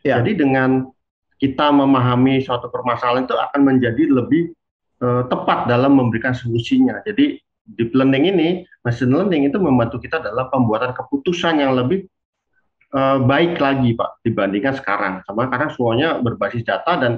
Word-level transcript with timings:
Ya. 0.00 0.20
Jadi 0.20 0.40
dengan 0.40 0.88
kita 1.40 1.72
memahami 1.72 2.44
suatu 2.44 2.68
permasalahan 2.68 3.24
itu 3.24 3.36
akan 3.36 3.60
menjadi 3.64 4.04
lebih 4.08 4.52
uh, 5.00 5.24
tepat 5.28 5.68
dalam 5.68 5.96
memberikan 5.96 6.36
solusinya. 6.36 7.00
Jadi 7.04 7.40
deep 7.64 7.96
learning 7.96 8.24
ini, 8.28 8.48
machine 8.84 9.12
learning 9.12 9.48
itu 9.48 9.56
membantu 9.56 10.00
kita 10.00 10.20
dalam 10.20 10.48
pembuatan 10.52 10.92
keputusan 10.92 11.64
yang 11.64 11.72
lebih 11.76 12.04
uh, 12.92 13.20
baik 13.24 13.56
lagi, 13.56 13.96
Pak, 13.96 14.20
dibandingkan 14.24 14.76
sekarang. 14.76 15.14
Sama 15.24 15.48
karena 15.48 15.68
semuanya 15.72 16.08
berbasis 16.20 16.64
data 16.64 16.96
dan 17.00 17.12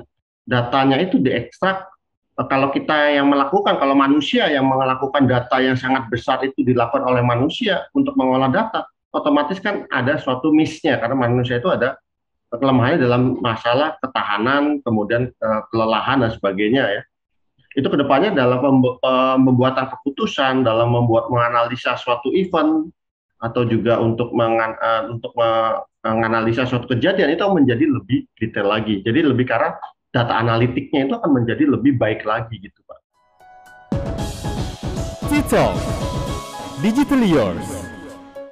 datanya 0.46 1.02
itu 1.02 1.18
diekstrak. 1.18 1.90
Uh, 2.38 2.46
kalau 2.46 2.70
kita 2.70 3.14
yang 3.18 3.26
melakukan, 3.26 3.74
kalau 3.78 3.98
manusia 3.98 4.46
yang 4.50 4.70
melakukan 4.70 5.26
data 5.26 5.58
yang 5.58 5.74
sangat 5.74 6.06
besar 6.10 6.38
itu 6.46 6.62
dilakukan 6.62 7.02
oleh 7.02 7.26
manusia 7.26 7.90
untuk 7.90 8.14
mengolah 8.14 8.50
data, 8.54 8.86
otomatis 9.10 9.58
kan 9.58 9.82
ada 9.90 10.14
suatu 10.16 10.54
miss-nya 10.54 11.02
karena 11.02 11.18
manusia 11.18 11.58
itu 11.58 11.68
ada 11.68 11.98
kelemahannya 12.58 13.00
dalam 13.00 13.22
masalah 13.40 13.96
ketahanan, 14.04 14.84
kemudian 14.84 15.32
uh, 15.40 15.64
kelelahan 15.72 16.20
dan 16.20 16.30
sebagainya 16.32 16.84
ya. 16.84 17.02
Itu 17.72 17.88
ke 17.88 17.96
depannya 17.96 18.36
dalam 18.36 18.60
pembuatan 19.40 19.88
keputusan, 19.96 20.60
dalam 20.60 20.92
membuat 20.92 21.32
menganalisa 21.32 21.96
suatu 21.96 22.28
event 22.36 22.92
atau 23.40 23.64
juga 23.64 23.96
untuk 23.96 24.36
mengan, 24.36 24.76
uh, 24.76 25.08
untuk 25.08 25.32
menganalisa 26.04 26.68
suatu 26.68 26.92
kejadian 26.92 27.32
itu 27.32 27.40
menjadi 27.48 27.84
lebih 27.88 28.28
detail 28.36 28.68
lagi. 28.68 29.00
Jadi 29.00 29.24
lebih 29.24 29.48
karena 29.48 29.72
data 30.12 30.36
analitiknya 30.36 31.08
itu 31.08 31.14
akan 31.16 31.30
menjadi 31.32 31.64
lebih 31.64 31.96
baik 31.96 32.28
lagi 32.28 32.60
gitu 32.60 32.76
Pak. 32.84 32.98
Cicol, 35.32 35.72
Digital 36.84 37.24
Yours. 37.24 37.68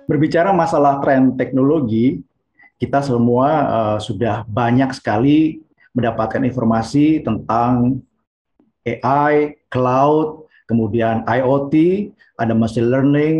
Berbicara 0.09 0.51
masalah 0.57 0.99
tren 1.05 1.37
teknologi, 1.37 2.25
kita 2.81 3.05
semua 3.05 3.49
uh, 3.69 3.99
sudah 4.01 4.49
banyak 4.49 4.89
sekali 4.97 5.61
mendapatkan 5.93 6.41
informasi 6.49 7.21
tentang 7.21 8.01
AI, 8.89 9.61
cloud, 9.69 10.49
kemudian 10.65 11.21
IoT, 11.29 11.75
ada 12.41 12.57
machine 12.57 12.89
learning, 12.89 13.37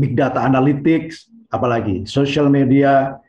big 0.00 0.16
data 0.16 0.40
analytics, 0.40 1.28
apalagi 1.52 2.08
social 2.08 2.48
media, 2.48 3.20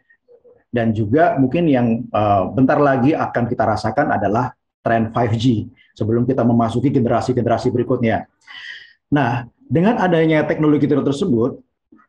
dan 0.72 0.96
juga 0.96 1.36
mungkin 1.36 1.68
yang 1.68 2.08
uh, 2.16 2.48
bentar 2.48 2.80
lagi 2.80 3.12
akan 3.12 3.52
kita 3.52 3.68
rasakan 3.68 4.16
adalah 4.16 4.56
tren 4.80 5.12
5G 5.12 5.68
sebelum 5.92 6.24
kita 6.24 6.48
memasuki 6.48 6.88
generasi-generasi 6.88 7.68
berikutnya. 7.76 8.32
Nah, 9.12 9.44
dengan 9.68 10.00
adanya 10.00 10.48
teknologi 10.48 10.88
tersebut, 10.88 11.60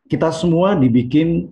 kita 0.07 0.31
semua 0.31 0.79
dibikin 0.79 1.51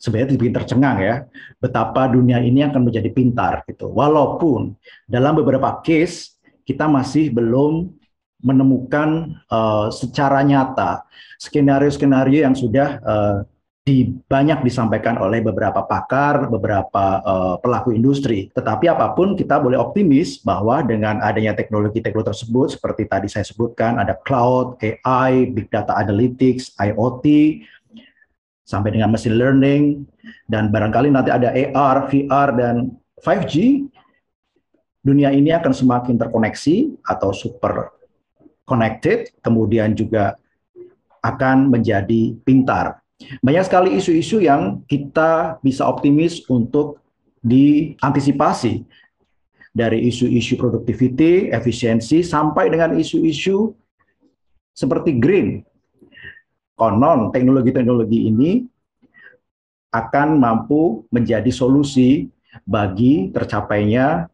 sebenarnya 0.00 0.32
dibikin 0.32 0.56
tercengang 0.56 0.96
ya 1.04 1.14
betapa 1.60 2.08
dunia 2.08 2.40
ini 2.40 2.64
akan 2.64 2.88
menjadi 2.88 3.12
pintar 3.12 3.62
gitu. 3.68 3.92
Walaupun 3.92 4.74
dalam 5.04 5.36
beberapa 5.36 5.84
case 5.84 6.40
kita 6.64 6.88
masih 6.88 7.28
belum 7.28 7.92
menemukan 8.40 9.36
uh, 9.52 9.92
secara 9.92 10.40
nyata 10.40 11.04
skenario-skenario 11.36 12.48
yang 12.48 12.56
sudah 12.56 12.96
uh, 13.04 13.38
di, 13.80 14.12
banyak 14.28 14.60
disampaikan 14.62 15.16
oleh 15.18 15.40
beberapa 15.40 15.82
pakar, 15.88 16.46
beberapa 16.52 17.04
uh, 17.24 17.54
pelaku 17.58 17.96
industri. 17.96 18.52
Tetapi 18.52 18.86
apa 18.92 19.16
pun 19.16 19.34
kita 19.34 19.56
boleh 19.58 19.80
optimis 19.80 20.40
bahwa 20.44 20.84
dengan 20.84 21.18
adanya 21.24 21.56
teknologi-teknologi 21.56 22.30
tersebut 22.32 22.76
seperti 22.76 23.08
tadi 23.08 23.26
saya 23.26 23.44
sebutkan 23.44 23.96
ada 23.96 24.14
cloud, 24.22 24.76
AI, 24.80 25.48
big 25.50 25.72
data 25.72 25.96
analytics, 25.96 26.76
IoT, 26.76 27.24
sampai 28.70 28.94
dengan 28.94 29.10
machine 29.10 29.34
learning 29.34 30.06
dan 30.46 30.70
barangkali 30.70 31.10
nanti 31.10 31.34
ada 31.34 31.50
AR, 31.50 32.06
VR 32.06 32.48
dan 32.54 32.94
5G 33.18 33.82
dunia 35.02 35.34
ini 35.34 35.50
akan 35.50 35.74
semakin 35.74 36.14
terkoneksi 36.14 37.02
atau 37.02 37.34
super 37.34 37.90
connected 38.62 39.34
kemudian 39.42 39.98
juga 39.98 40.38
akan 41.26 41.66
menjadi 41.74 42.38
pintar. 42.46 43.02
Banyak 43.42 43.66
sekali 43.66 43.98
isu-isu 43.98 44.40
yang 44.40 44.80
kita 44.86 45.60
bisa 45.60 45.84
optimis 45.84 46.46
untuk 46.48 47.02
diantisipasi 47.44 48.86
dari 49.74 50.08
isu-isu 50.08 50.56
productivity, 50.56 51.52
efisiensi 51.52 52.24
sampai 52.24 52.72
dengan 52.72 52.96
isu-isu 52.96 53.74
seperti 54.72 55.20
green 55.20 55.60
konon 56.80 57.28
teknologi-teknologi 57.28 58.32
ini 58.32 58.64
akan 59.92 60.40
mampu 60.40 61.04
menjadi 61.12 61.52
solusi 61.52 62.32
bagi 62.64 63.28
tercapainya 63.28 64.32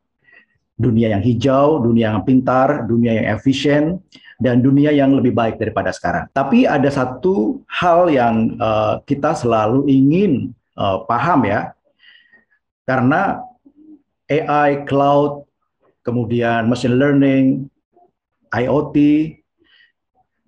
dunia 0.76 1.16
yang 1.16 1.24
hijau, 1.24 1.80
dunia 1.80 2.12
yang 2.12 2.22
pintar, 2.22 2.84
dunia 2.84 3.16
yang 3.16 3.26
efisien, 3.34 3.98
dan 4.36 4.60
dunia 4.60 4.92
yang 4.92 5.16
lebih 5.16 5.32
baik 5.32 5.56
daripada 5.56 5.88
sekarang. 5.90 6.28
Tapi 6.36 6.68
ada 6.68 6.86
satu 6.92 7.64
hal 7.64 8.12
yang 8.12 8.60
uh, 8.60 9.00
kita 9.08 9.32
selalu 9.32 9.88
ingin 9.88 10.52
uh, 10.76 11.02
paham 11.08 11.48
ya, 11.48 11.72
karena 12.84 13.40
AI, 14.28 14.84
cloud, 14.84 15.48
kemudian 16.04 16.68
machine 16.68 17.00
learning, 17.00 17.44
IoT, 18.52 18.96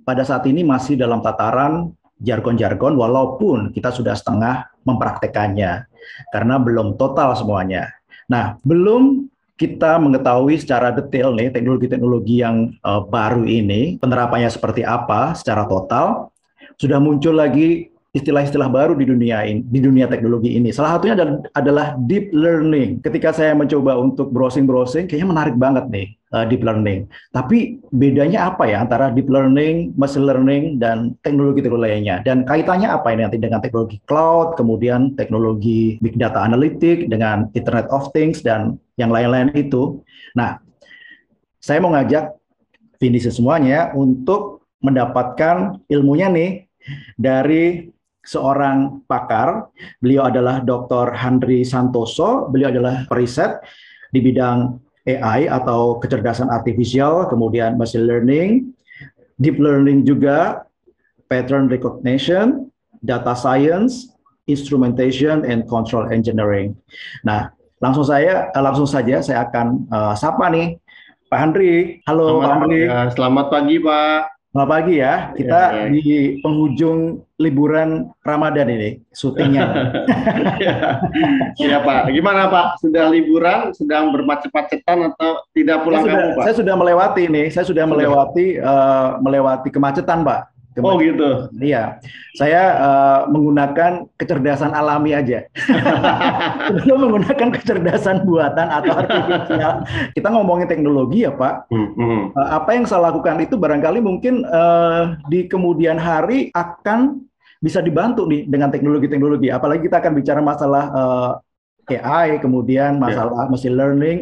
pada 0.08 0.24
saat 0.24 0.48
ini 0.48 0.64
masih 0.64 0.96
dalam 0.96 1.20
tataran 1.20 1.92
jargon-jargon 2.16 2.96
walaupun 2.96 3.76
kita 3.76 3.92
sudah 3.92 4.16
setengah 4.16 4.72
mempraktekannya 4.88 5.84
karena 6.32 6.56
belum 6.56 6.96
total 6.96 7.36
semuanya. 7.36 7.92
Nah, 8.24 8.56
belum 8.64 9.28
kita 9.60 10.00
mengetahui 10.00 10.56
secara 10.56 10.96
detail 10.96 11.36
nih 11.36 11.52
teknologi-teknologi 11.52 12.41
yang 12.41 12.72
uh, 12.80 13.04
baru 13.04 13.44
ini 13.44 14.00
penerapannya 14.00 14.48
seperti 14.48 14.80
apa 14.80 15.36
secara 15.36 15.69
total 15.69 16.32
sudah 16.78 17.02
muncul 17.02 17.34
lagi 17.36 17.90
istilah-istilah 18.18 18.68
baru 18.68 18.98
di 18.98 19.06
dunia 19.06 19.46
ini, 19.46 19.62
di 19.62 19.80
dunia 19.80 20.10
teknologi 20.10 20.58
ini. 20.58 20.74
Salah 20.74 20.98
satunya 20.98 21.14
adalah 21.54 21.94
deep 22.10 22.34
learning. 22.34 22.98
Ketika 23.00 23.30
saya 23.30 23.54
mencoba 23.54 23.94
untuk 23.96 24.34
browsing-browsing, 24.34 25.06
kayaknya 25.06 25.28
menarik 25.30 25.56
banget 25.56 25.86
nih 25.88 26.06
uh, 26.34 26.44
deep 26.44 26.66
learning. 26.66 27.06
Tapi 27.30 27.80
bedanya 27.94 28.52
apa 28.52 28.68
ya 28.68 28.82
antara 28.82 29.08
deep 29.14 29.30
learning, 29.30 29.94
machine 29.94 30.26
learning, 30.26 30.82
dan 30.82 31.14
teknologi-teknologi 31.22 31.86
lainnya? 31.88 32.16
Dan 32.26 32.42
kaitannya 32.44 32.88
apa 32.90 33.14
ini 33.14 33.22
nanti 33.24 33.38
dengan 33.38 33.62
teknologi 33.62 34.02
cloud, 34.04 34.58
kemudian 34.58 35.14
teknologi 35.14 35.96
big 36.02 36.18
data 36.18 36.42
analytic, 36.42 37.06
dengan 37.06 37.48
Internet 37.54 37.88
of 37.94 38.10
Things, 38.12 38.42
dan 38.42 38.76
yang 38.98 39.14
lain-lain 39.14 39.54
itu. 39.54 40.02
Nah, 40.34 40.58
saya 41.62 41.78
mau 41.78 41.94
ngajak 41.94 42.34
Vinicius 42.98 43.38
semuanya 43.38 43.94
untuk 43.94 44.66
mendapatkan 44.82 45.82
ilmunya 45.90 46.30
nih 46.30 46.50
dari 47.18 47.90
seorang 48.28 49.00
pakar. 49.08 49.72
Beliau 50.04 50.28
adalah 50.28 50.60
Dr. 50.60 51.16
Handri 51.16 51.64
Santoso. 51.64 52.52
Beliau 52.52 52.68
adalah 52.68 53.08
periset 53.08 53.64
di 54.12 54.20
bidang 54.20 54.76
AI 55.08 55.48
atau 55.48 55.96
kecerdasan 55.96 56.52
artifisial, 56.52 57.24
kemudian 57.32 57.80
machine 57.80 58.04
learning, 58.04 58.76
deep 59.40 59.56
learning 59.56 60.04
juga, 60.04 60.68
pattern 61.32 61.72
recognition, 61.72 62.68
data 63.00 63.32
science, 63.32 64.12
instrumentation 64.44 65.48
and 65.48 65.64
control 65.64 66.04
engineering. 66.12 66.76
Nah, 67.24 67.48
langsung 67.80 68.04
saya 68.04 68.52
eh, 68.52 68.62
langsung 68.62 68.84
saja 68.84 69.24
saya 69.24 69.48
akan 69.48 69.88
uh, 69.88 70.12
sapa 70.12 70.52
nih 70.52 70.76
Pak 71.32 71.38
Handri. 71.40 72.00
Halo 72.04 72.40
selamat, 72.40 72.44
Pak 72.44 72.52
Handri. 72.52 72.80
Selamat 73.16 73.46
pagi 73.48 73.76
Pak. 73.80 74.38
Selamat 74.48 74.70
pagi 74.81 74.94
ya. 74.97 75.14
Kita 75.36 75.60
ya, 75.76 75.84
ya. 75.84 75.84
di 75.92 76.41
penghujung 76.41 77.20
liburan 77.36 78.09
Ramadan 78.25 78.72
ini 78.72 78.91
syutingnya. 79.12 79.64
Iya 81.59 81.82
Pak. 81.82 82.14
Gimana 82.14 82.48
Pak? 82.48 82.81
Sudah 82.81 83.10
liburan? 83.12 83.75
Sedang 83.76 84.14
bermacet-macetan 84.14 85.12
atau 85.12 85.43
tidak 85.52 85.84
pulang 85.84 86.06
saya 86.06 86.14
sudah, 86.14 86.32
Pak? 86.32 86.44
Saya 86.46 86.55
sudah 86.55 86.75
melewati 86.78 87.22
nih. 87.28 87.46
Saya 87.52 87.64
sudah 87.67 87.84
melewati 87.84 88.46
uh, 88.62 89.08
melewati 89.20 89.69
kemacetan 89.69 90.25
Pak. 90.25 90.57
Oh 90.84 90.96
gitu. 91.00 91.50
Iya, 91.58 91.98
saya 92.38 92.62
uh, 92.78 93.20
menggunakan 93.30 94.06
kecerdasan 94.14 94.72
alami 94.76 95.16
aja. 95.16 95.48
Belum 96.84 97.08
menggunakan 97.08 97.48
kecerdasan 97.54 98.22
buatan 98.28 98.66
atau 98.69 98.92
artifisial. 98.94 99.82
Kita 100.14 100.28
ngomongin 100.30 100.70
teknologi 100.70 101.26
ya 101.26 101.32
Pak. 101.34 101.72
Hmm, 101.72 101.90
hmm. 101.98 102.22
Uh, 102.36 102.48
apa 102.54 102.78
yang 102.78 102.84
saya 102.86 103.10
lakukan 103.10 103.42
itu 103.42 103.58
barangkali 103.58 103.98
mungkin 103.98 104.46
uh, 104.46 105.19
di 105.26 105.50
kemudian 105.50 105.98
hari 105.98 106.54
akan 106.54 107.26
bisa 107.58 107.82
dibantu 107.82 108.22
nih 108.31 108.46
dengan 108.46 108.70
teknologi-teknologi. 108.70 109.50
Apalagi 109.50 109.90
kita 109.90 109.98
akan 109.98 110.12
bicara 110.14 110.40
masalah 110.42 110.84
uh, 110.94 111.31
AI, 111.96 112.37
kemudian 112.37 112.96
ya. 112.96 113.00
masalah 113.00 113.49
yeah. 113.49 113.50
machine 113.50 113.76
learning, 113.79 114.19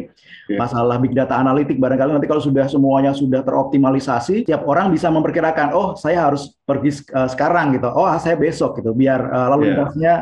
yeah. 0.47 0.59
masalah 0.59 0.95
big 1.03 1.11
data 1.11 1.35
analitik. 1.35 1.75
Barangkali 1.75 2.15
nanti 2.15 2.31
kalau 2.31 2.39
sudah 2.39 2.71
semuanya 2.71 3.11
sudah 3.11 3.43
teroptimalisasi, 3.43 4.47
tiap 4.47 4.63
orang 4.63 4.87
bisa 4.95 5.11
memperkirakan, 5.11 5.75
oh 5.75 5.99
saya 5.99 6.31
harus 6.31 6.55
pergi 6.63 7.03
uh, 7.11 7.27
sekarang 7.27 7.75
gitu, 7.75 7.91
oh 7.91 8.07
saya 8.21 8.39
besok 8.39 8.79
gitu, 8.79 8.95
biar 8.95 9.19
uh, 9.27 9.47
lalu 9.51 9.67
yeah. 9.67 9.71
lintasnya 9.75 10.13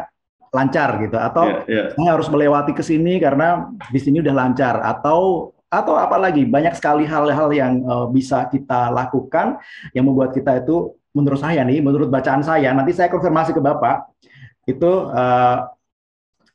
lancar 0.56 0.90
gitu 1.04 1.20
atau 1.20 1.68
yeah, 1.68 1.68
yeah. 1.68 1.88
saya 1.92 2.10
harus 2.16 2.32
melewati 2.32 2.72
ke 2.72 2.80
sini 2.80 3.20
karena 3.20 3.68
di 3.92 4.00
sini 4.00 4.24
udah 4.24 4.32
lancar 4.32 4.80
atau 4.80 5.52
atau 5.68 6.00
apalagi 6.00 6.48
banyak 6.48 6.72
sekali 6.80 7.04
hal-hal 7.04 7.52
yang 7.52 7.84
uh, 7.84 8.08
bisa 8.08 8.48
kita 8.48 8.88
lakukan 8.96 9.60
yang 9.92 10.08
membuat 10.08 10.32
kita 10.32 10.64
itu 10.64 10.96
menurut 11.12 11.44
saya 11.44 11.68
nih 11.68 11.84
menurut 11.84 12.08
bacaan 12.08 12.40
saya 12.40 12.72
nanti 12.72 12.96
saya 12.96 13.12
konfirmasi 13.12 13.52
ke 13.52 13.60
Bapak 13.60 14.08
itu 14.64 14.92
uh, 15.12 15.75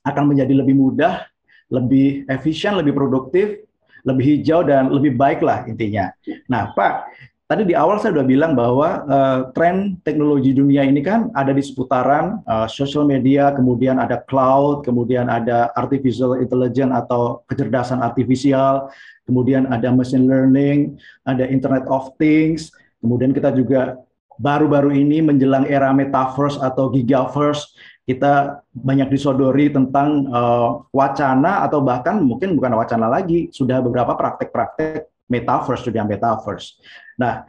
akan 0.05 0.25
menjadi 0.33 0.53
lebih 0.57 0.77
mudah, 0.77 1.27
lebih 1.71 2.27
efisien, 2.27 2.77
lebih 2.77 2.97
produktif, 2.97 3.63
lebih 4.05 4.25
hijau 4.37 4.65
dan 4.65 4.89
lebih 4.89 5.17
baik 5.17 5.45
lah 5.45 5.69
intinya. 5.69 6.09
Nah, 6.49 6.73
Pak, 6.73 7.13
tadi 7.51 7.69
di 7.69 7.75
awal 7.77 8.01
saya 8.01 8.17
sudah 8.17 8.25
bilang 8.25 8.57
bahwa 8.57 9.05
uh, 9.05 9.39
tren 9.53 10.01
teknologi 10.07 10.57
dunia 10.57 10.87
ini 10.87 11.05
kan 11.05 11.29
ada 11.37 11.53
di 11.53 11.61
seputaran 11.61 12.41
uh, 12.49 12.65
social 12.71 13.05
media, 13.05 13.53
kemudian 13.53 14.01
ada 14.01 14.23
cloud, 14.25 14.87
kemudian 14.87 15.29
ada 15.29 15.69
artificial 15.77 16.41
intelligence 16.41 16.95
atau 16.97 17.45
kecerdasan 17.51 18.01
artifisial, 18.01 18.89
kemudian 19.29 19.69
ada 19.69 19.93
machine 19.93 20.25
learning, 20.25 20.97
ada 21.29 21.45
Internet 21.45 21.85
of 21.93 22.15
Things, 22.17 22.73
kemudian 23.05 23.37
kita 23.37 23.53
juga 23.53 24.01
baru-baru 24.41 24.97
ini 24.97 25.21
menjelang 25.21 25.69
era 25.69 25.93
metaverse 25.93 26.57
atau 26.65 26.89
gigaverse 26.89 27.77
kita 28.11 28.67
banyak 28.75 29.07
disodori 29.07 29.71
tentang 29.71 30.27
uh, 30.27 30.83
wacana 30.91 31.63
atau 31.63 31.79
bahkan 31.79 32.19
mungkin 32.19 32.59
bukan 32.59 32.75
wacana 32.75 33.07
lagi, 33.07 33.47
sudah 33.55 33.79
beberapa 33.79 34.19
praktek-praktek 34.19 35.07
metaverse, 35.31 35.87
sudah 35.87 36.03
metaverse. 36.03 36.83
Nah, 37.15 37.47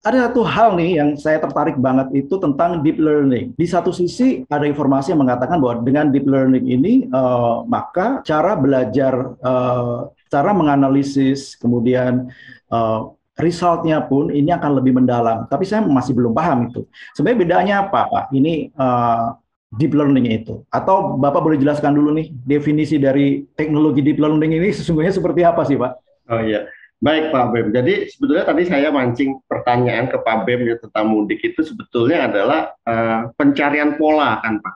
ada 0.00 0.30
satu 0.30 0.40
hal 0.46 0.80
nih 0.80 0.96
yang 0.96 1.12
saya 1.18 1.42
tertarik 1.42 1.76
banget 1.76 2.08
itu 2.24 2.38
tentang 2.40 2.80
deep 2.80 2.96
learning. 2.96 3.52
Di 3.58 3.66
satu 3.68 3.92
sisi 3.92 4.46
ada 4.48 4.64
informasi 4.64 5.12
yang 5.12 5.20
mengatakan 5.26 5.60
bahwa 5.60 5.84
dengan 5.84 6.08
deep 6.08 6.24
learning 6.24 6.70
ini 6.70 6.92
uh, 7.12 7.66
maka 7.68 8.24
cara 8.24 8.56
belajar, 8.56 9.36
uh, 9.44 10.08
cara 10.32 10.56
menganalisis, 10.56 11.52
kemudian 11.60 12.32
uh, 12.72 13.12
resultnya 13.36 14.00
pun 14.00 14.32
ini 14.32 14.48
akan 14.48 14.80
lebih 14.80 14.96
mendalam. 14.96 15.44
Tapi 15.52 15.68
saya 15.68 15.84
masih 15.84 16.16
belum 16.16 16.32
paham 16.32 16.72
itu. 16.72 16.88
Sebenarnya 17.12 17.40
bedanya 17.40 17.74
apa, 17.84 18.08
Pak? 18.08 18.24
Ini 18.32 18.72
uh, 18.72 19.36
deep 19.78 19.94
learning 19.94 20.26
itu? 20.26 20.66
Atau 20.74 21.20
Bapak 21.20 21.46
boleh 21.46 21.58
jelaskan 21.60 21.94
dulu 21.94 22.10
nih 22.18 22.34
definisi 22.42 22.98
dari 22.98 23.46
teknologi 23.54 24.02
deep 24.02 24.18
learning 24.18 24.58
ini 24.58 24.74
sesungguhnya 24.74 25.14
seperti 25.14 25.46
apa 25.46 25.62
sih 25.62 25.78
Pak? 25.78 25.92
Oh 26.30 26.42
iya, 26.42 26.66
baik 26.98 27.30
Pak 27.30 27.44
Bem. 27.54 27.66
Jadi 27.70 28.10
sebetulnya 28.10 28.44
tadi 28.46 28.62
saya 28.66 28.90
mancing 28.90 29.38
pertanyaan 29.46 30.10
ke 30.10 30.18
Pak 30.18 30.46
Bem 30.46 30.66
ya 30.66 30.74
tentang 30.82 31.06
mudik 31.10 31.38
itu 31.42 31.62
sebetulnya 31.62 32.26
adalah 32.26 32.74
uh, 32.86 33.30
pencarian 33.38 33.94
pola 33.94 34.42
kan 34.42 34.58
Pak? 34.58 34.74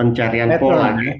Pencarian 0.00 0.48
pattern, 0.56 0.64
pola, 0.64 0.86
ya? 0.96 1.12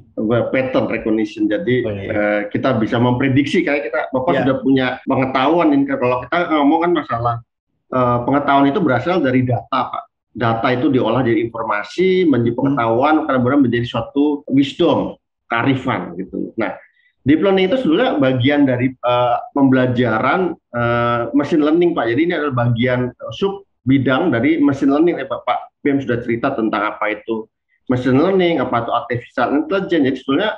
pattern 0.49 0.87
recognition. 0.89 1.45
Jadi 1.45 1.85
oh, 1.85 1.93
iya. 1.93 2.11
uh, 2.13 2.41
kita 2.49 2.81
bisa 2.81 2.97
memprediksi 2.97 3.61
kayak 3.65 3.93
kita 3.93 4.09
Bapak 4.13 4.33
yeah. 4.33 4.41
sudah 4.45 4.57
punya 4.61 4.87
pengetahuan 5.05 5.73
ini 5.77 5.85
kalau 5.89 6.25
kita 6.25 6.37
ngomong 6.49 6.81
kan 6.89 6.93
masalah 6.97 7.35
uh, 7.93 8.25
pengetahuan 8.25 8.73
itu 8.73 8.81
berasal 8.81 9.21
dari 9.21 9.45
data 9.45 9.93
Pak 9.93 10.10
data 10.31 10.71
itu 10.71 10.91
diolah 10.91 11.27
jadi 11.27 11.43
informasi, 11.43 12.27
menjadi 12.27 12.53
hmm. 12.55 12.59
pengetahuan, 12.59 13.15
karena 13.27 13.59
menjadi 13.59 13.87
suatu 13.87 14.47
wisdom, 14.51 15.19
karifan 15.51 16.15
gitu. 16.15 16.55
Nah, 16.55 16.79
deep 17.27 17.43
learning 17.43 17.71
itu 17.71 17.83
sebetulnya 17.83 18.17
bagian 18.17 18.63
dari 18.67 18.95
uh, 19.03 19.37
pembelajaran 19.53 20.55
uh, 20.75 21.31
machine 21.35 21.63
learning, 21.63 21.93
Pak. 21.93 22.07
Jadi 22.15 22.21
ini 22.31 22.35
adalah 22.39 22.71
bagian 22.71 23.11
sub 23.35 23.67
bidang 23.83 24.31
dari 24.31 24.63
machine 24.63 24.95
learning, 24.95 25.19
ya, 25.19 25.27
Pak. 25.27 25.43
Pak 25.43 25.59
BM 25.81 25.99
sudah 26.05 26.21
cerita 26.21 26.53
tentang 26.53 26.95
apa 26.95 27.17
itu 27.17 27.49
machine 27.89 28.21
learning, 28.21 28.63
apa 28.63 28.87
itu 28.87 28.91
artificial 28.93 29.49
intelligence. 29.57 30.05
Jadi 30.07 30.17
sebetulnya 30.21 30.51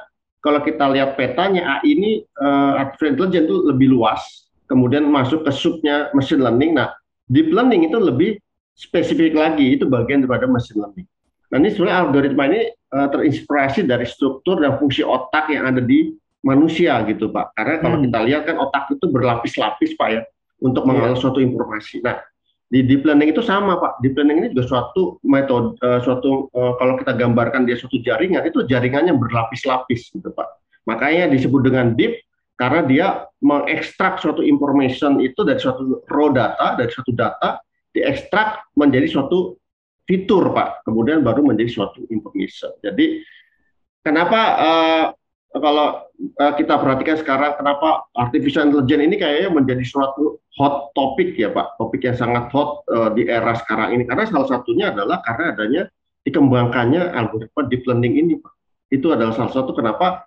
kalau 0.43 0.61
kita 0.61 0.85
lihat 0.91 1.15
petanya 1.15 1.81
AI 1.81 1.97
ini 1.97 2.11
uh, 2.43 2.83
artificial 2.83 3.15
intelligence 3.17 3.47
itu 3.49 3.57
lebih 3.71 3.89
luas, 3.95 4.21
kemudian 4.67 5.07
masuk 5.09 5.47
ke 5.47 5.53
subnya 5.55 6.11
machine 6.13 6.43
learning. 6.43 6.77
Nah, 6.77 6.93
deep 7.31 7.49
learning 7.49 7.89
itu 7.89 7.97
lebih 7.97 8.37
spesifik 8.73 9.37
lagi 9.37 9.77
itu 9.77 9.85
bagian 9.87 10.25
daripada 10.25 10.49
machine 10.49 10.81
learning. 10.81 11.09
Nah 11.53 11.57
ini 11.61 11.69
sebenarnya 11.69 11.99
algoritma 12.09 12.43
ini 12.49 12.61
uh, 12.97 13.09
terinspirasi 13.13 13.85
dari 13.85 14.09
struktur 14.09 14.61
dan 14.65 14.81
fungsi 14.81 15.05
otak 15.05 15.53
yang 15.53 15.69
ada 15.69 15.85
di 15.85 16.17
manusia 16.43 16.97
gitu 17.05 17.29
Pak. 17.29 17.55
Karena 17.55 17.77
kalau 17.79 17.97
hmm. 18.01 18.05
kita 18.09 18.19
lihat 18.25 18.43
kan 18.49 18.57
otak 18.59 18.89
itu 18.91 19.07
berlapis-lapis 19.13 19.95
Pak 19.95 20.09
ya 20.09 20.21
untuk 20.65 20.89
mengolah 20.89 21.15
yeah. 21.15 21.21
suatu 21.21 21.39
informasi. 21.45 22.01
Nah 22.01 22.19
di 22.73 22.81
deep 22.89 23.05
learning 23.05 23.37
itu 23.37 23.45
sama 23.45 23.77
Pak. 23.77 24.01
Deep 24.01 24.17
learning 24.17 24.39
ini 24.41 24.49
juga 24.57 24.65
suatu 24.65 25.21
metode, 25.29 25.77
uh, 25.85 26.01
suatu 26.01 26.49
uh, 26.57 26.73
kalau 26.81 26.97
kita 26.97 27.13
gambarkan 27.13 27.69
dia 27.69 27.77
suatu 27.77 28.01
jaringan 28.01 28.49
itu 28.49 28.65
jaringannya 28.65 29.13
berlapis-lapis 29.13 30.09
gitu 30.17 30.33
Pak. 30.33 30.49
Makanya 30.89 31.29
disebut 31.29 31.69
dengan 31.69 31.93
deep 31.93 32.17
karena 32.57 32.81
dia 32.89 33.07
mengekstrak 33.45 34.23
suatu 34.25 34.41
information 34.41 35.21
itu 35.21 35.45
dari 35.45 35.61
suatu 35.61 36.01
raw 36.09 36.33
data, 36.33 36.81
dari 36.81 36.89
suatu 36.89 37.13
data 37.13 37.61
diekstrak 37.93 38.73
menjadi 38.77 39.09
suatu 39.09 39.57
fitur 40.09 40.51
Pak, 40.51 40.85
kemudian 40.85 41.23
baru 41.23 41.47
menjadi 41.47 41.71
suatu 41.71 42.03
information. 42.11 42.73
Jadi 42.83 43.23
kenapa 44.03 44.41
uh, 44.59 45.07
kalau 45.53 46.09
uh, 46.41 46.53
kita 46.57 46.81
perhatikan 46.81 47.17
sekarang 47.21 47.55
kenapa 47.61 48.09
artificial 48.17 48.67
intelligence 48.69 49.05
ini 49.05 49.17
kayaknya 49.21 49.51
menjadi 49.53 49.85
suatu 49.85 50.41
hot 50.57 50.97
topic 50.97 51.37
ya 51.37 51.53
Pak, 51.53 51.77
topik 51.77 52.03
yang 52.09 52.17
sangat 52.17 52.49
hot 52.51 52.83
uh, 52.89 53.13
di 53.13 53.29
era 53.29 53.53
sekarang 53.57 53.95
ini 53.97 54.09
karena 54.09 54.25
salah 54.29 54.49
satunya 54.49 54.91
adalah 54.91 55.21
karena 55.23 55.45
adanya 55.53 55.83
dikembangkannya 56.23 57.13
algoritma 57.13 57.61
deep 57.69 57.85
learning 57.85 58.15
ini 58.17 58.35
Pak. 58.41 58.53
Itu 58.93 59.13
adalah 59.13 59.33
salah 59.33 59.53
satu 59.53 59.73
kenapa 59.73 60.25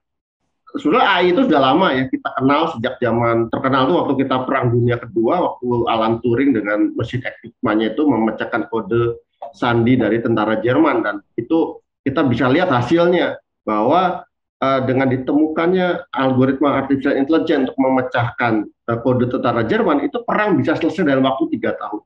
sebenarnya 0.79 1.07
AI 1.07 1.25
itu 1.31 1.41
sudah 1.47 1.61
lama 1.61 1.87
ya 1.95 2.03
kita 2.11 2.29
kenal 2.35 2.61
sejak 2.75 2.93
zaman 2.99 3.47
terkenal 3.51 3.81
tuh 3.87 3.95
waktu 4.03 4.13
kita 4.25 4.35
perang 4.43 4.71
dunia 4.71 4.95
kedua 4.99 5.35
waktu 5.41 5.67
Alan 5.87 6.19
Turing 6.19 6.51
dengan 6.51 6.91
mesin 6.95 7.23
Enigma-nya 7.23 7.95
itu 7.95 8.03
memecahkan 8.03 8.67
kode 8.67 9.23
sandi 9.55 9.95
dari 9.95 10.19
tentara 10.19 10.59
Jerman 10.59 11.03
dan 11.03 11.15
itu 11.39 11.79
kita 12.03 12.27
bisa 12.27 12.51
lihat 12.51 12.69
hasilnya 12.69 13.39
bahwa 13.65 14.27
uh, 14.61 14.79
dengan 14.83 15.09
ditemukannya 15.09 16.11
algoritma 16.11 16.85
artificial 16.85 17.15
intelligence 17.17 17.71
untuk 17.71 17.79
memecahkan 17.79 18.67
uh, 18.91 18.97
kode 19.01 19.31
tentara 19.31 19.63
Jerman 19.63 20.03
itu 20.05 20.21
perang 20.27 20.59
bisa 20.59 20.75
selesai 20.75 21.07
dalam 21.07 21.25
waktu 21.25 21.49
tiga 21.55 21.73
tahun. 21.79 22.03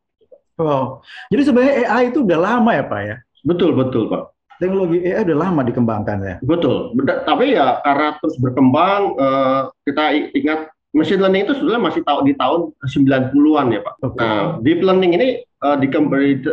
Wow, 0.60 1.00
jadi 1.31 1.42
sebenarnya 1.48 1.74
AI 1.88 2.12
itu 2.12 2.19
udah 2.27 2.39
lama 2.39 2.71
ya 2.75 2.83
Pak 2.83 3.01
ya? 3.07 3.16
Betul 3.48 3.71
betul 3.80 4.12
Pak 4.12 4.39
teknologi 4.60 5.02
AI 5.08 5.24
udah 5.24 5.38
lama 5.40 5.62
dikembangkan 5.64 6.18
ya. 6.22 6.36
Betul. 6.44 6.94
Tapi 7.24 7.56
ya 7.56 7.80
karena 7.82 8.20
terus 8.20 8.36
berkembang, 8.38 9.16
uh, 9.16 9.72
kita 9.88 10.04
ingat 10.36 10.70
machine 10.92 11.22
learning 11.24 11.48
itu 11.48 11.54
sebenarnya 11.56 11.83
masih 11.88 12.02
tahu 12.04 12.19
di 12.28 12.33
tahun 12.36 12.62
90-an 12.83 13.68
ya 13.72 13.81
Pak. 13.81 13.94
Okay. 14.04 14.19
Nah, 14.19 14.42
deep 14.62 14.80
learning 14.83 15.12
ini 15.16 15.28
uh, 15.64 15.78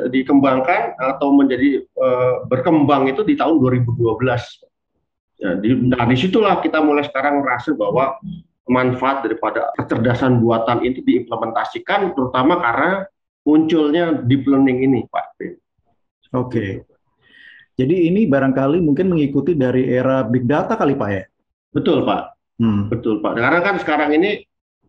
dikembangkan 0.08 0.94
atau 0.96 1.28
menjadi 1.34 1.82
uh, 1.98 2.46
berkembang 2.46 3.10
itu 3.10 3.26
di 3.26 3.34
tahun 3.34 3.58
2012. 3.58 4.16
Ya, 5.36 5.52
di, 5.60 5.68
nah 5.92 6.08
di 6.08 6.16
situlah 6.16 6.64
kita 6.64 6.80
mulai 6.80 7.04
sekarang 7.04 7.44
merasa 7.44 7.76
bahwa 7.76 8.16
manfaat 8.66 9.20
daripada 9.20 9.68
kecerdasan 9.76 10.40
buatan 10.40 10.80
itu 10.80 11.04
diimplementasikan 11.04 12.16
terutama 12.16 12.56
karena 12.58 13.04
munculnya 13.44 14.16
deep 14.26 14.48
learning 14.48 14.80
ini 14.84 15.00
Pak. 15.12 15.26
Oke. 15.38 15.54
Okay. 16.32 16.70
Jadi 17.76 18.08
ini 18.08 18.24
barangkali 18.24 18.80
mungkin 18.80 19.12
mengikuti 19.12 19.52
dari 19.52 19.92
era 19.92 20.24
big 20.24 20.48
data 20.48 20.80
kali 20.80 20.96
Pak 20.96 21.10
ya? 21.12 21.24
Betul 21.76 22.08
Pak, 22.08 22.20
hmm. 22.56 22.88
betul 22.88 23.20
Pak. 23.20 23.36
Karena 23.36 23.60
kan 23.60 23.76
sekarang 23.76 24.16
ini 24.16 24.40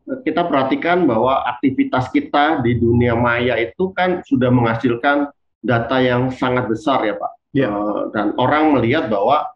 eh, 0.07 0.19
kita 0.23 0.47
perhatikan 0.47 1.03
bahwa 1.03 1.43
aktivitas 1.43 2.07
kita 2.15 2.63
di 2.63 2.79
dunia 2.79 3.11
maya 3.19 3.59
itu 3.59 3.91
kan 3.91 4.23
sudah 4.23 4.47
menghasilkan 4.47 5.27
data 5.59 5.99
yang 5.99 6.31
sangat 6.31 6.71
besar 6.71 7.03
ya 7.03 7.19
Pak. 7.19 7.31
Yeah. 7.51 7.75
Uh, 7.75 8.07
dan 8.15 8.31
orang 8.39 8.79
melihat 8.79 9.11
bahwa 9.11 9.51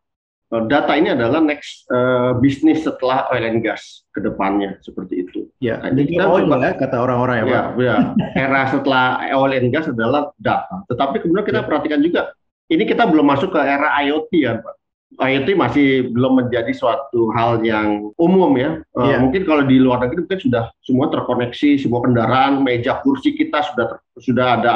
uh, 0.51 0.63
data 0.67 0.91
ini 0.99 1.15
adalah 1.15 1.39
next 1.39 1.87
uh, 1.87 2.35
bisnis 2.35 2.83
setelah 2.83 3.31
oil 3.31 3.47
and 3.47 3.63
gas 3.63 4.03
ke 4.11 4.19
depannya 4.19 4.75
seperti 4.83 5.23
itu. 5.23 5.47
Ya, 5.63 5.79
nah, 5.79 5.95
kita 5.95 6.27
oil 6.27 6.51
ya 6.51 6.75
kata 6.75 6.99
orang-orang 6.99 7.35
ya, 7.35 7.43
ya 7.43 7.47
Pak. 7.47 7.65
Ya, 7.79 7.95
era 8.35 8.61
setelah 8.75 9.05
oil 9.39 9.55
and 9.55 9.71
gas 9.71 9.87
adalah 9.87 10.35
data. 10.35 10.83
Tetapi 10.91 11.23
kemudian 11.23 11.47
kita 11.47 11.63
yeah. 11.63 11.67
perhatikan 11.71 12.03
juga 12.03 12.35
ini 12.71 12.83
kita 12.87 13.03
belum 13.03 13.27
masuk 13.27 13.51
ke 13.51 13.59
era 13.59 13.99
IoT 13.99 14.31
ya 14.39 14.55
Pak. 14.63 14.75
IoT 15.19 15.59
masih 15.59 15.87
belum 16.15 16.39
menjadi 16.39 16.71
suatu 16.71 17.35
hal 17.35 17.59
yang 17.67 18.15
umum 18.15 18.55
ya. 18.55 18.79
Yeah. 18.95 19.19
Uh, 19.19 19.27
mungkin 19.27 19.43
kalau 19.43 19.67
di 19.67 19.75
luar 19.75 19.99
negeri 20.07 20.23
mungkin 20.23 20.39
sudah 20.39 20.71
semua 20.79 21.11
terkoneksi, 21.11 21.83
semua 21.83 21.99
kendaraan, 21.99 22.63
meja 22.63 23.03
kursi 23.03 23.35
kita 23.35 23.59
sudah 23.59 23.85
ter, 23.91 23.97
sudah 24.23 24.47
ada 24.55 24.75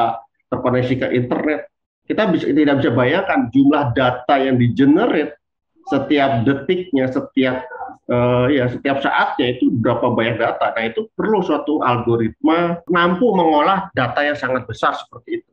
terkoneksi 0.51 0.93
ke 0.99 1.07
internet. 1.15 1.71
Kita 2.05 2.27
bisa 2.29 2.51
tidak 2.51 2.83
bisa 2.83 2.91
bayangkan 2.91 3.47
jumlah 3.49 3.95
data 3.95 4.35
yang 4.37 4.59
di 4.59 4.75
generate 4.75 5.39
setiap 5.87 6.43
detiknya, 6.43 7.07
setiap 7.07 7.63
uh, 8.11 8.51
ya 8.51 8.69
setiap 8.69 8.99
saatnya 9.01 9.55
itu 9.55 9.71
berapa 9.71 10.11
banyak 10.11 10.35
data. 10.35 10.75
Nah 10.75 10.83
itu 10.83 11.07
perlu 11.15 11.41
suatu 11.41 11.79
algoritma 11.79 12.83
mampu 12.91 13.31
mengolah 13.31 13.89
data 13.95 14.19
yang 14.19 14.37
sangat 14.37 14.67
besar 14.67 14.99
seperti 14.99 15.41
itu. 15.41 15.49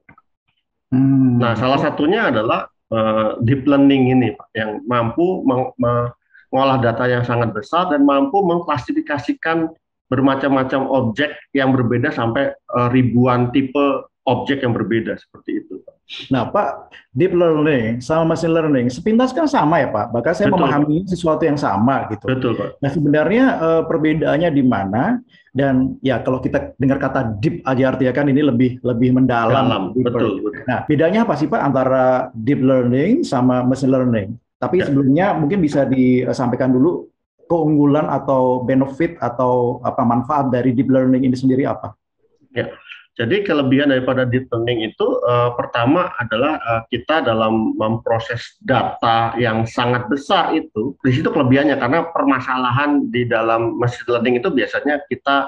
Hmm. 0.92 1.40
Nah, 1.40 1.56
salah 1.56 1.80
satunya 1.80 2.28
adalah 2.28 2.68
uh, 2.92 3.40
deep 3.40 3.64
learning 3.64 4.12
ini, 4.12 4.36
Pak, 4.36 4.48
yang 4.52 4.70
mampu 4.84 5.40
mengolah 5.48 6.78
data 6.84 7.08
yang 7.08 7.24
sangat 7.24 7.56
besar 7.56 7.88
dan 7.88 8.04
mampu 8.04 8.44
mengklasifikasikan 8.44 9.72
bermacam-macam 10.12 10.84
objek 10.92 11.32
yang 11.56 11.72
berbeda 11.72 12.12
sampai 12.12 12.52
uh, 12.76 12.92
ribuan 12.92 13.48
tipe 13.56 14.04
objek 14.28 14.60
yang 14.60 14.76
berbeda 14.76 15.16
seperti 15.16 15.64
itu. 15.64 15.80
Nah, 16.28 16.52
Pak, 16.52 16.92
deep 17.16 17.32
learning 17.32 18.04
sama 18.04 18.36
machine 18.36 18.52
learning 18.52 18.92
sepintas 18.92 19.32
kan 19.32 19.48
sama 19.48 19.80
ya, 19.80 19.88
Pak. 19.88 20.12
Bahkan 20.12 20.32
saya 20.36 20.46
Betul. 20.50 20.58
memahami 20.60 20.96
sesuatu 21.08 21.42
yang 21.48 21.56
sama 21.56 22.10
gitu. 22.12 22.24
Betul, 22.28 22.52
Pak. 22.58 22.68
Nah, 22.84 22.90
sebenarnya 22.92 23.44
uh, 23.58 23.82
perbedaannya 23.88 24.50
di 24.52 24.62
mana? 24.64 25.22
Dan 25.52 26.00
ya 26.00 26.24
kalau 26.24 26.40
kita 26.40 26.72
dengar 26.80 26.96
kata 26.96 27.36
deep 27.36 27.60
aja 27.68 27.92
artinya 27.92 28.12
kan 28.16 28.24
ini 28.28 28.40
lebih 28.40 28.80
lebih 28.80 29.12
mendalam. 29.12 29.68
Dalam, 29.68 29.82
betul, 29.92 30.40
betul. 30.40 30.64
Nah, 30.64 30.88
bedanya 30.88 31.28
apa 31.28 31.36
sih 31.36 31.44
Pak 31.44 31.60
antara 31.60 32.32
deep 32.32 32.64
learning 32.64 33.20
sama 33.20 33.60
machine 33.60 33.92
learning? 33.92 34.32
Tapi 34.56 34.80
ya. 34.80 34.88
sebelumnya 34.88 35.26
mungkin 35.36 35.60
bisa 35.60 35.84
disampaikan 35.84 36.72
dulu 36.72 37.04
keunggulan 37.52 38.08
atau 38.08 38.64
benefit 38.64 39.20
atau 39.20 39.84
apa 39.84 40.00
manfaat 40.08 40.48
dari 40.48 40.72
deep 40.72 40.88
learning 40.88 41.28
ini 41.28 41.36
sendiri 41.36 41.68
apa? 41.68 41.92
Ya. 42.56 42.72
Jadi 43.12 43.44
kelebihan 43.44 43.92
daripada 43.92 44.24
deep 44.24 44.48
learning 44.48 44.88
itu 44.88 45.04
uh, 45.28 45.52
pertama 45.52 46.16
adalah 46.16 46.56
uh, 46.64 46.80
kita 46.88 47.20
dalam 47.20 47.76
memproses 47.76 48.56
data 48.64 49.36
yang 49.36 49.68
sangat 49.68 50.08
besar 50.08 50.56
itu 50.56 50.96
di 51.04 51.12
situ 51.12 51.28
kelebihannya. 51.28 51.76
Karena 51.76 52.08
permasalahan 52.08 53.12
di 53.12 53.28
dalam 53.28 53.76
machine 53.76 54.08
learning 54.08 54.40
itu 54.40 54.48
biasanya 54.48 55.04
kita 55.12 55.44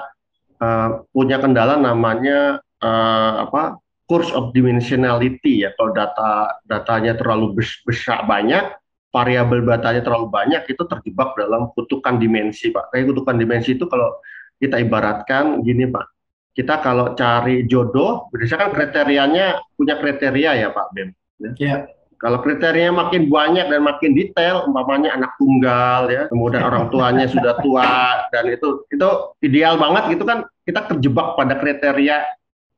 uh, 0.61 1.01
punya 1.09 1.41
kendala 1.41 1.81
namanya 1.81 2.61
uh, 2.85 3.49
apa 3.49 3.81
course 4.05 4.29
of 4.29 4.53
dimensionality 4.53 5.65
ya. 5.65 5.73
Kalau 5.73 5.89
data 5.89 6.61
datanya 6.69 7.17
terlalu 7.17 7.65
besar 7.81 8.29
banyak 8.29 8.77
variabel 9.09 9.65
datanya 9.65 10.05
terlalu 10.05 10.29
banyak 10.29 10.69
itu 10.69 10.85
terjebak 10.85 11.33
dalam 11.33 11.73
kutukan 11.73 12.21
dimensi 12.21 12.69
pak. 12.69 12.93
Kayak 12.93 13.09
kutukan 13.09 13.41
dimensi 13.41 13.73
itu 13.73 13.89
kalau 13.89 14.21
kita 14.61 14.77
ibaratkan 14.85 15.65
gini 15.65 15.89
pak 15.89 16.14
kita 16.55 16.79
kalau 16.79 17.11
cari 17.19 17.67
jodoh, 17.67 18.31
berdasarkan 18.31 18.71
kriterianya 18.71 19.59
punya 19.75 19.99
kriteria 19.99 20.51
ya 20.55 20.67
Pak 20.71 20.87
Bem. 20.95 21.11
Ya. 21.43 21.51
Yeah. 21.59 21.79
Kalau 22.15 22.39
kriterianya 22.39 22.95
makin 22.95 23.27
banyak 23.27 23.67
dan 23.67 23.83
makin 23.83 24.15
detail, 24.15 24.63
umpamanya 24.63 25.19
anak 25.19 25.35
tunggal 25.35 26.07
ya, 26.07 26.31
kemudian 26.31 26.63
orang 26.71 26.87
tuanya 26.87 27.27
sudah 27.27 27.59
tua 27.59 28.23
dan 28.31 28.47
itu 28.47 28.87
itu 28.87 29.09
ideal 29.43 29.75
banget 29.75 30.15
gitu 30.15 30.23
kan 30.23 30.47
kita 30.63 30.87
terjebak 30.87 31.35
pada 31.35 31.59
kriteria 31.59 32.23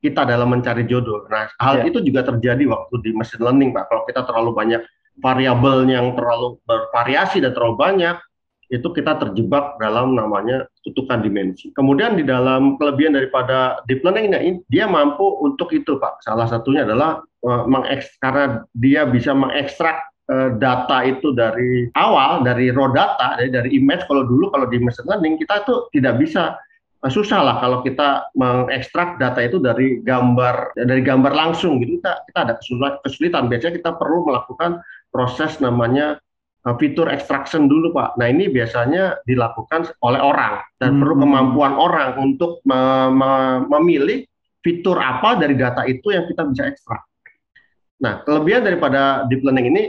kita 0.02 0.26
dalam 0.26 0.50
mencari 0.50 0.86
jodoh. 0.90 1.30
Nah, 1.30 1.50
hal 1.62 1.86
yeah. 1.86 1.90
itu 1.90 2.02
juga 2.02 2.26
terjadi 2.26 2.66
waktu 2.66 2.96
di 3.06 3.14
machine 3.14 3.46
learning, 3.46 3.78
Pak. 3.78 3.86
Kalau 3.94 4.04
kita 4.10 4.22
terlalu 4.26 4.52
banyak 4.58 4.82
variabel 5.22 5.86
yang 5.90 6.14
terlalu 6.14 6.62
bervariasi 6.66 7.42
dan 7.42 7.54
terlalu 7.54 7.76
banyak, 7.78 8.16
itu 8.68 8.92
kita 8.92 9.16
terjebak 9.16 9.80
dalam 9.80 10.16
namanya 10.20 10.68
tutukan 10.84 11.24
dimensi. 11.24 11.72
Kemudian 11.72 12.20
di 12.20 12.28
dalam 12.28 12.76
kelebihan 12.76 13.16
daripada 13.16 13.80
deep 13.88 14.04
learning 14.04 14.36
ini 14.36 14.60
dia 14.68 14.86
mampu 14.92 15.24
untuk 15.40 15.72
itu 15.72 15.96
Pak. 15.96 16.20
Salah 16.28 16.52
satunya 16.52 16.84
adalah 16.84 17.24
uh, 17.48 17.64
karena 18.20 18.68
dia 18.76 19.08
bisa 19.08 19.32
mengekstrak 19.32 20.04
uh, 20.28 20.52
data 20.60 21.08
itu 21.08 21.32
dari 21.32 21.88
awal 21.96 22.44
dari 22.44 22.68
raw 22.76 22.92
data 22.92 23.40
dari 23.40 23.50
dari 23.56 23.70
image 23.80 24.04
kalau 24.12 24.28
dulu 24.28 24.52
kalau 24.52 24.68
di 24.68 24.84
machine 24.84 25.08
learning 25.08 25.40
kita 25.40 25.64
tuh 25.64 25.88
tidak 25.96 26.20
bisa 26.20 26.60
uh, 27.08 27.12
susah 27.12 27.40
lah 27.40 27.56
kalau 27.64 27.80
kita 27.88 28.28
mengekstrak 28.36 29.16
data 29.16 29.48
itu 29.48 29.64
dari 29.64 30.04
gambar 30.04 30.76
dari 30.76 31.00
gambar 31.00 31.32
langsung 31.32 31.80
gitu 31.80 32.04
kita 32.04 32.14
kita 32.28 32.40
ada 32.44 32.54
kesulitan 33.00 33.48
biasanya 33.48 33.80
kita 33.80 33.96
perlu 33.96 34.28
melakukan 34.28 34.84
proses 35.08 35.56
namanya 35.64 36.20
Eh, 36.20 36.27
fitur 36.76 37.08
extraction 37.08 37.72
dulu 37.72 37.96
Pak. 37.96 38.20
Nah 38.20 38.28
ini 38.28 38.52
biasanya 38.52 39.24
dilakukan 39.24 39.88
oleh 40.04 40.20
orang 40.20 40.60
dan 40.82 40.98
hmm. 40.98 41.00
perlu 41.00 41.16
kemampuan 41.24 41.74
orang 41.80 42.20
untuk 42.20 42.60
me 42.68 43.08
me 43.16 43.32
memilih 43.78 44.28
fitur 44.60 45.00
apa 45.00 45.40
dari 45.40 45.56
data 45.56 45.88
itu 45.88 46.12
yang 46.12 46.28
kita 46.28 46.44
bisa 46.52 46.68
ekstrak. 46.68 47.02
Nah 48.04 48.28
kelebihan 48.28 48.68
daripada 48.68 49.24
deep 49.32 49.46
learning 49.48 49.72
ini 49.72 49.84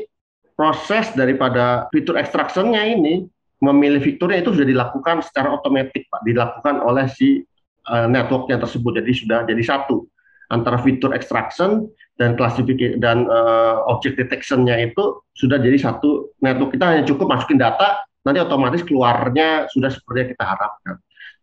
proses 0.54 1.10
daripada 1.18 1.90
fitur 1.90 2.14
extractionnya 2.14 2.86
ini 2.86 3.26
memilih 3.58 3.98
fiturnya 3.98 4.46
itu 4.46 4.54
sudah 4.54 4.68
dilakukan 4.70 5.22
secara 5.26 5.50
otomatis 5.50 6.06
Pak, 6.06 6.22
dilakukan 6.22 6.78
oleh 6.78 7.10
si 7.10 7.42
uh, 7.90 8.06
networknya 8.06 8.62
tersebut. 8.62 9.02
Jadi 9.02 9.12
sudah 9.18 9.42
jadi 9.42 9.62
satu 9.66 10.06
antara 10.48 10.78
fitur 10.80 11.12
extraction 11.12 11.90
dan 12.18 12.34
klasifikasi 12.34 12.98
dan 12.98 13.30
uh, 13.30 13.86
object 13.86 14.18
detectionnya 14.18 14.74
itu 14.90 15.22
sudah 15.38 15.56
jadi 15.62 15.78
satu 15.78 16.34
network 16.42 16.74
kita 16.74 16.84
hanya 16.90 17.02
cukup 17.06 17.30
masukin 17.30 17.62
data 17.62 18.02
nanti 18.26 18.42
otomatis 18.42 18.82
keluarnya 18.82 19.70
sudah 19.70 19.88
seperti 19.88 20.18
yang 20.26 20.30
kita 20.34 20.44
harapkan. 20.44 20.94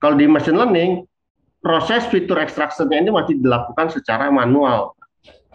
Kalau 0.03 0.15
di 0.19 0.27
machine 0.27 0.59
learning 0.59 0.91
proses 1.63 2.05
fitur 2.11 2.37
extractionnya 2.43 3.01
ini 3.01 3.09
masih 3.09 3.39
dilakukan 3.39 3.89
secara 3.89 4.29
manual 4.29 4.93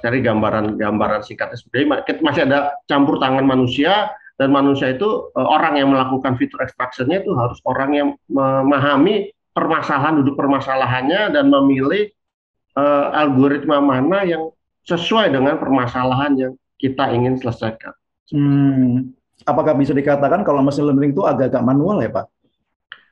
dari 0.00 0.24
gambaran-gambaran 0.24 1.20
singkatnya 1.22 1.60
seperti 1.60 1.84
masih 2.24 2.48
ada 2.48 2.72
campur 2.88 3.20
tangan 3.20 3.44
manusia 3.44 4.08
dan 4.40 4.48
manusia 4.50 4.96
itu 4.96 5.28
uh, 5.36 5.48
orang 5.52 5.76
yang 5.76 5.92
melakukan 5.92 6.40
fitur 6.40 6.64
extractionnya 6.64 7.20
itu 7.20 7.36
harus 7.36 7.60
orang 7.68 7.90
yang 7.92 8.08
memahami 8.32 9.28
permasalahan 9.52 10.24
duduk 10.24 10.40
permasalahannya 10.40 11.36
dan 11.36 11.52
memilih 11.52 12.08
uh, 12.80 13.12
algoritma 13.12 13.84
mana 13.84 14.24
yang 14.24 14.48
sesuai 14.90 15.30
dengan 15.30 15.54
permasalahan 15.56 16.34
yang 16.34 16.52
kita 16.80 17.14
ingin 17.14 17.38
selesaikan. 17.38 17.94
Hmm. 18.34 19.14
Apakah 19.46 19.72
bisa 19.78 19.94
dikatakan 19.94 20.44
kalau 20.44 20.60
machine 20.60 20.90
learning 20.90 21.16
itu 21.16 21.24
agak-agak 21.24 21.62
manual 21.64 22.02
ya 22.02 22.10
Pak? 22.12 22.26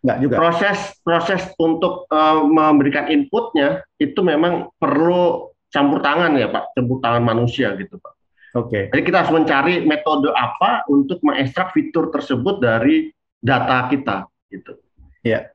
Enggak 0.05 0.19
juga. 0.23 0.35
Proses 0.39 0.79
proses 1.03 1.43
untuk 1.59 2.07
uh, 2.13 2.45
memberikan 2.45 3.09
inputnya 3.11 3.83
itu 3.99 4.21
memang 4.23 4.71
perlu 4.77 5.51
campur 5.73 6.01
tangan 6.05 6.37
ya 6.37 6.49
Pak, 6.53 6.77
campur 6.77 6.99
tangan 7.01 7.23
manusia 7.25 7.75
gitu 7.77 7.99
Pak. 7.99 8.13
Oke. 8.57 8.69
Okay. 8.69 8.83
Jadi 8.95 9.03
kita 9.05 9.17
harus 9.25 9.33
mencari 9.35 9.75
metode 9.85 10.33
apa 10.33 10.87
untuk 10.89 11.21
mengekstrak 11.21 11.77
fitur 11.77 12.09
tersebut 12.09 12.61
dari 12.63 13.13
data 13.39 13.89
kita 13.91 14.25
gitu. 14.49 14.79
Ya. 15.27 15.53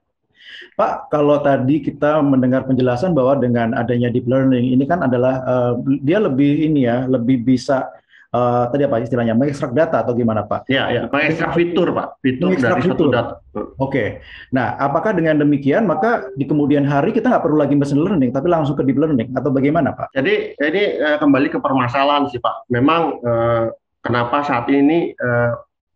Pak, 0.74 1.14
kalau 1.14 1.38
tadi 1.42 1.84
kita 1.84 2.22
mendengar 2.26 2.66
penjelasan 2.66 3.14
bahwa 3.14 3.38
dengan 3.38 3.78
adanya 3.78 4.10
deep 4.10 4.26
learning 4.26 4.74
ini 4.74 4.84
kan 4.90 5.06
adalah 5.06 5.44
uh, 5.46 5.74
dia 6.02 6.18
lebih 6.18 6.66
ini 6.66 6.90
ya, 6.90 7.06
lebih 7.06 7.46
bisa 7.46 7.90
uh, 8.34 8.66
tadi 8.74 8.84
apa 8.84 9.00
istilahnya 9.00 9.38
mengekstrak 9.38 9.72
data 9.72 10.02
atau 10.02 10.18
gimana 10.18 10.44
Pak? 10.44 10.66
Ya, 10.68 10.90
ya, 10.90 11.06
mengekstrak 11.08 11.54
fitur 11.54 11.94
Pak, 11.94 12.20
fitur 12.26 12.58
dari 12.58 12.82
fitur. 12.82 12.90
satu 12.98 13.04
data. 13.14 13.34
Oke, 13.54 13.70
okay. 13.78 14.08
nah 14.50 14.74
apakah 14.82 15.14
dengan 15.14 15.46
demikian 15.46 15.86
maka 15.86 16.26
di 16.34 16.50
kemudian 16.50 16.84
hari 16.84 17.14
kita 17.14 17.30
nggak 17.30 17.46
perlu 17.46 17.62
lagi 17.62 17.78
machine 17.78 18.02
learning, 18.02 18.34
tapi 18.34 18.50
langsung 18.50 18.74
ke 18.74 18.84
deep 18.84 18.98
learning 18.98 19.30
atau 19.38 19.54
bagaimana 19.54 19.94
Pak? 19.94 20.12
Jadi 20.18 20.58
ini 20.58 20.84
uh, 20.98 21.18
kembali 21.22 21.48
ke 21.54 21.62
permasalahan 21.62 22.26
sih 22.34 22.42
Pak. 22.42 22.68
Memang 22.74 23.22
uh, 23.22 23.70
kenapa 24.02 24.42
saat 24.42 24.66
ini 24.74 25.14
uh, 25.16 25.54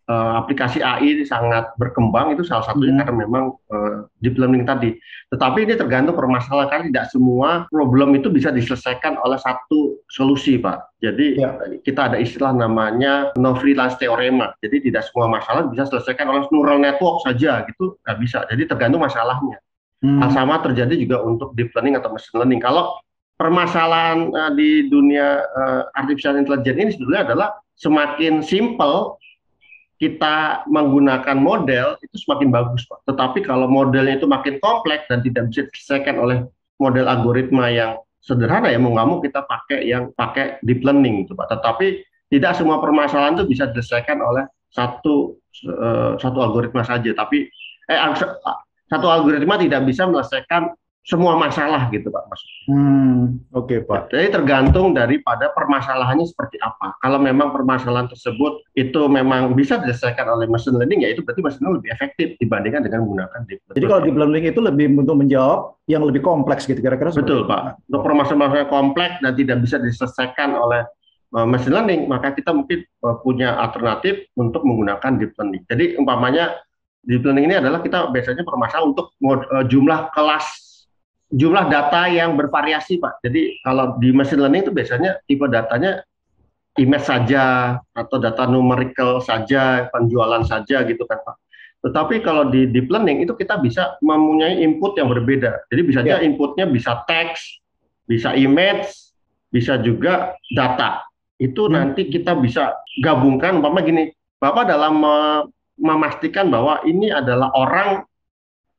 uh, 0.08 0.34
aplikasi 0.40 0.80
AI 0.80 1.24
sangat 1.28 1.76
berkembang 1.76 2.34
itu 2.34 2.44
salah 2.48 2.64
satunya 2.66 2.96
hmm. 2.96 3.02
karena 3.04 3.16
memang 3.28 3.44
uh, 3.70 4.08
deep 4.24 4.40
learning 4.40 4.64
tadi. 4.64 4.96
Tetapi 5.32 5.68
ini 5.68 5.76
tergantung 5.76 6.16
permasalahan 6.16 6.72
karena 6.72 6.86
tidak 6.90 7.06
semua 7.12 7.50
problem 7.68 8.16
itu 8.16 8.32
bisa 8.32 8.50
diselesaikan 8.50 9.20
oleh 9.22 9.38
satu 9.38 10.00
solusi, 10.08 10.58
Pak. 10.58 10.98
Jadi 11.04 11.38
ya. 11.38 11.60
kita 11.84 12.12
ada 12.12 12.18
istilah 12.18 12.56
namanya 12.56 13.36
no 13.36 13.54
freelance 13.60 14.00
theorema. 14.00 14.56
Jadi 14.64 14.90
tidak 14.90 15.06
semua 15.12 15.28
masalah 15.30 15.68
bisa 15.68 15.86
diselesaikan 15.92 16.26
oleh 16.32 16.48
neural 16.50 16.80
network 16.80 17.22
saja 17.28 17.68
gitu, 17.68 18.00
nggak 18.08 18.18
bisa. 18.24 18.48
Jadi 18.50 18.64
tergantung 18.66 19.04
masalahnya. 19.04 19.60
Hmm. 20.02 20.22
Hal 20.22 20.30
sama 20.32 20.62
terjadi 20.62 20.94
juga 20.94 21.22
untuk 21.26 21.58
deep 21.58 21.74
learning 21.76 21.98
atau 22.00 22.14
machine 22.14 22.38
learning. 22.38 22.62
Kalau 22.62 22.96
permasalahan 23.38 24.34
uh, 24.34 24.52
di 24.54 24.90
dunia 24.90 25.42
uh, 25.46 25.82
artificial 25.94 26.38
intelligence 26.38 26.78
ini 26.78 26.92
sebetulnya 26.94 27.24
adalah 27.28 27.50
semakin 27.78 28.42
simple 28.42 29.22
kita 29.98 30.66
menggunakan 30.70 31.38
model 31.38 31.98
itu 32.06 32.16
semakin 32.22 32.54
bagus 32.54 32.86
Pak. 32.86 33.02
Tetapi 33.10 33.42
kalau 33.42 33.66
modelnya 33.66 34.22
itu 34.22 34.30
makin 34.30 34.62
kompleks 34.62 35.10
dan 35.10 35.26
tidak 35.26 35.50
bisa 35.50 35.66
diselesaikan 35.74 36.22
oleh 36.22 36.46
model 36.78 37.10
algoritma 37.10 37.74
yang 37.74 37.98
sederhana 38.22 38.70
ya 38.70 38.78
mau 38.78 38.94
nggak 38.94 39.08
mau 39.10 39.18
kita 39.24 39.42
pakai 39.50 39.90
yang 39.90 40.14
pakai 40.14 40.62
deep 40.62 40.86
learning 40.86 41.26
itu 41.26 41.34
Pak. 41.34 41.50
Tetapi 41.50 42.06
tidak 42.30 42.54
semua 42.54 42.78
permasalahan 42.78 43.42
itu 43.42 43.50
bisa 43.50 43.66
diselesaikan 43.74 44.22
oleh 44.22 44.46
satu 44.70 45.42
uh, 45.66 46.14
satu 46.22 46.38
algoritma 46.46 46.86
saja. 46.86 47.10
Tapi 47.18 47.50
eh 47.90 48.00
satu 48.88 49.08
algoritma 49.10 49.58
tidak 49.58 49.82
bisa 49.90 50.06
menyelesaikan 50.06 50.72
semua 51.08 51.40
masalah 51.40 51.88
gitu 51.88 52.12
Pak 52.12 52.24
Mas. 52.28 52.42
Hmm, 52.68 53.40
Oke 53.56 53.80
okay, 53.80 53.88
Pak. 53.88 54.12
Jadi 54.12 54.28
tergantung 54.28 54.92
daripada 54.92 55.48
permasalahannya 55.56 56.28
seperti 56.28 56.60
apa. 56.60 57.00
Kalau 57.00 57.16
memang 57.16 57.56
permasalahan 57.56 58.12
tersebut 58.12 58.60
itu 58.76 59.08
memang 59.08 59.56
bisa 59.56 59.80
diselesaikan 59.80 60.28
oleh 60.28 60.52
machine 60.52 60.76
learning 60.76 61.08
ya 61.08 61.16
itu 61.16 61.24
berarti 61.24 61.40
machine 61.40 61.64
learning 61.64 61.80
lebih 61.80 61.92
efektif 61.96 62.28
dibandingkan 62.44 62.84
dengan 62.84 63.08
menggunakan 63.08 63.40
deep 63.48 63.64
learning. 63.64 63.78
Jadi 63.80 63.86
kalau 63.88 64.02
deep 64.04 64.18
learning 64.20 64.44
itu 64.52 64.60
lebih 64.60 64.86
untuk 65.00 65.16
menjawab 65.16 65.60
yang 65.88 66.04
lebih 66.04 66.20
kompleks 66.20 66.68
gitu 66.68 66.80
kira-kira. 66.84 67.16
Betul 67.16 67.48
Pak. 67.48 67.88
Untuk 67.88 68.04
permasalahan 68.04 68.68
kompleks 68.68 69.24
dan 69.24 69.32
tidak 69.40 69.64
bisa 69.64 69.80
diselesaikan 69.80 70.60
oleh 70.60 70.84
uh, 71.40 71.48
machine 71.48 71.72
learning, 71.72 72.12
maka 72.12 72.36
kita 72.36 72.52
mungkin 72.52 72.84
uh, 73.08 73.16
punya 73.24 73.56
alternatif 73.56 74.28
untuk 74.36 74.60
menggunakan 74.68 75.24
deep 75.24 75.32
learning. 75.40 75.64
Jadi 75.72 75.96
umpamanya 75.96 76.52
deep 77.08 77.24
learning 77.24 77.48
ini 77.48 77.56
adalah 77.64 77.80
kita 77.80 78.12
biasanya 78.12 78.44
permasalahan 78.44 78.92
untuk 78.92 79.16
uh, 79.24 79.64
jumlah 79.64 80.12
kelas 80.12 80.67
jumlah 81.32 81.68
data 81.68 82.08
yang 82.08 82.40
bervariasi 82.40 83.00
Pak. 83.00 83.24
Jadi 83.24 83.60
kalau 83.64 84.00
di 84.00 84.16
machine 84.16 84.44
learning 84.44 84.68
itu 84.68 84.74
biasanya 84.74 85.20
tipe 85.28 85.44
datanya 85.52 86.04
image 86.78 87.06
saja 87.10 87.78
atau 87.92 88.18
data 88.22 88.48
numerical 88.48 89.20
saja, 89.20 89.92
penjualan 89.92 90.46
saja 90.48 90.86
gitu 90.88 91.04
kan 91.04 91.20
Pak. 91.26 91.36
Tetapi 91.84 92.26
kalau 92.26 92.50
di 92.50 92.68
deep 92.70 92.90
learning 92.90 93.22
itu 93.28 93.38
kita 93.38 93.62
bisa 93.62 94.00
mempunyai 94.02 94.62
input 94.66 94.98
yang 94.98 95.12
berbeda. 95.12 95.68
Jadi 95.70 95.82
bisa 95.86 96.00
yeah. 96.02 96.24
inputnya 96.24 96.66
bisa 96.66 97.06
teks, 97.06 97.62
bisa 98.10 98.34
image, 98.34 98.88
bisa 99.54 99.78
juga 99.78 100.34
data. 100.56 101.06
Itu 101.38 101.70
hmm. 101.70 101.74
nanti 101.74 102.10
kita 102.10 102.34
bisa 102.40 102.74
gabungkan, 103.04 103.62
umpama 103.62 103.86
gini, 103.86 104.10
Bapak 104.38 104.70
dalam 104.70 105.02
memastikan 105.78 106.50
bahwa 106.50 106.82
ini 106.86 107.14
adalah 107.14 107.54
orang 107.54 108.06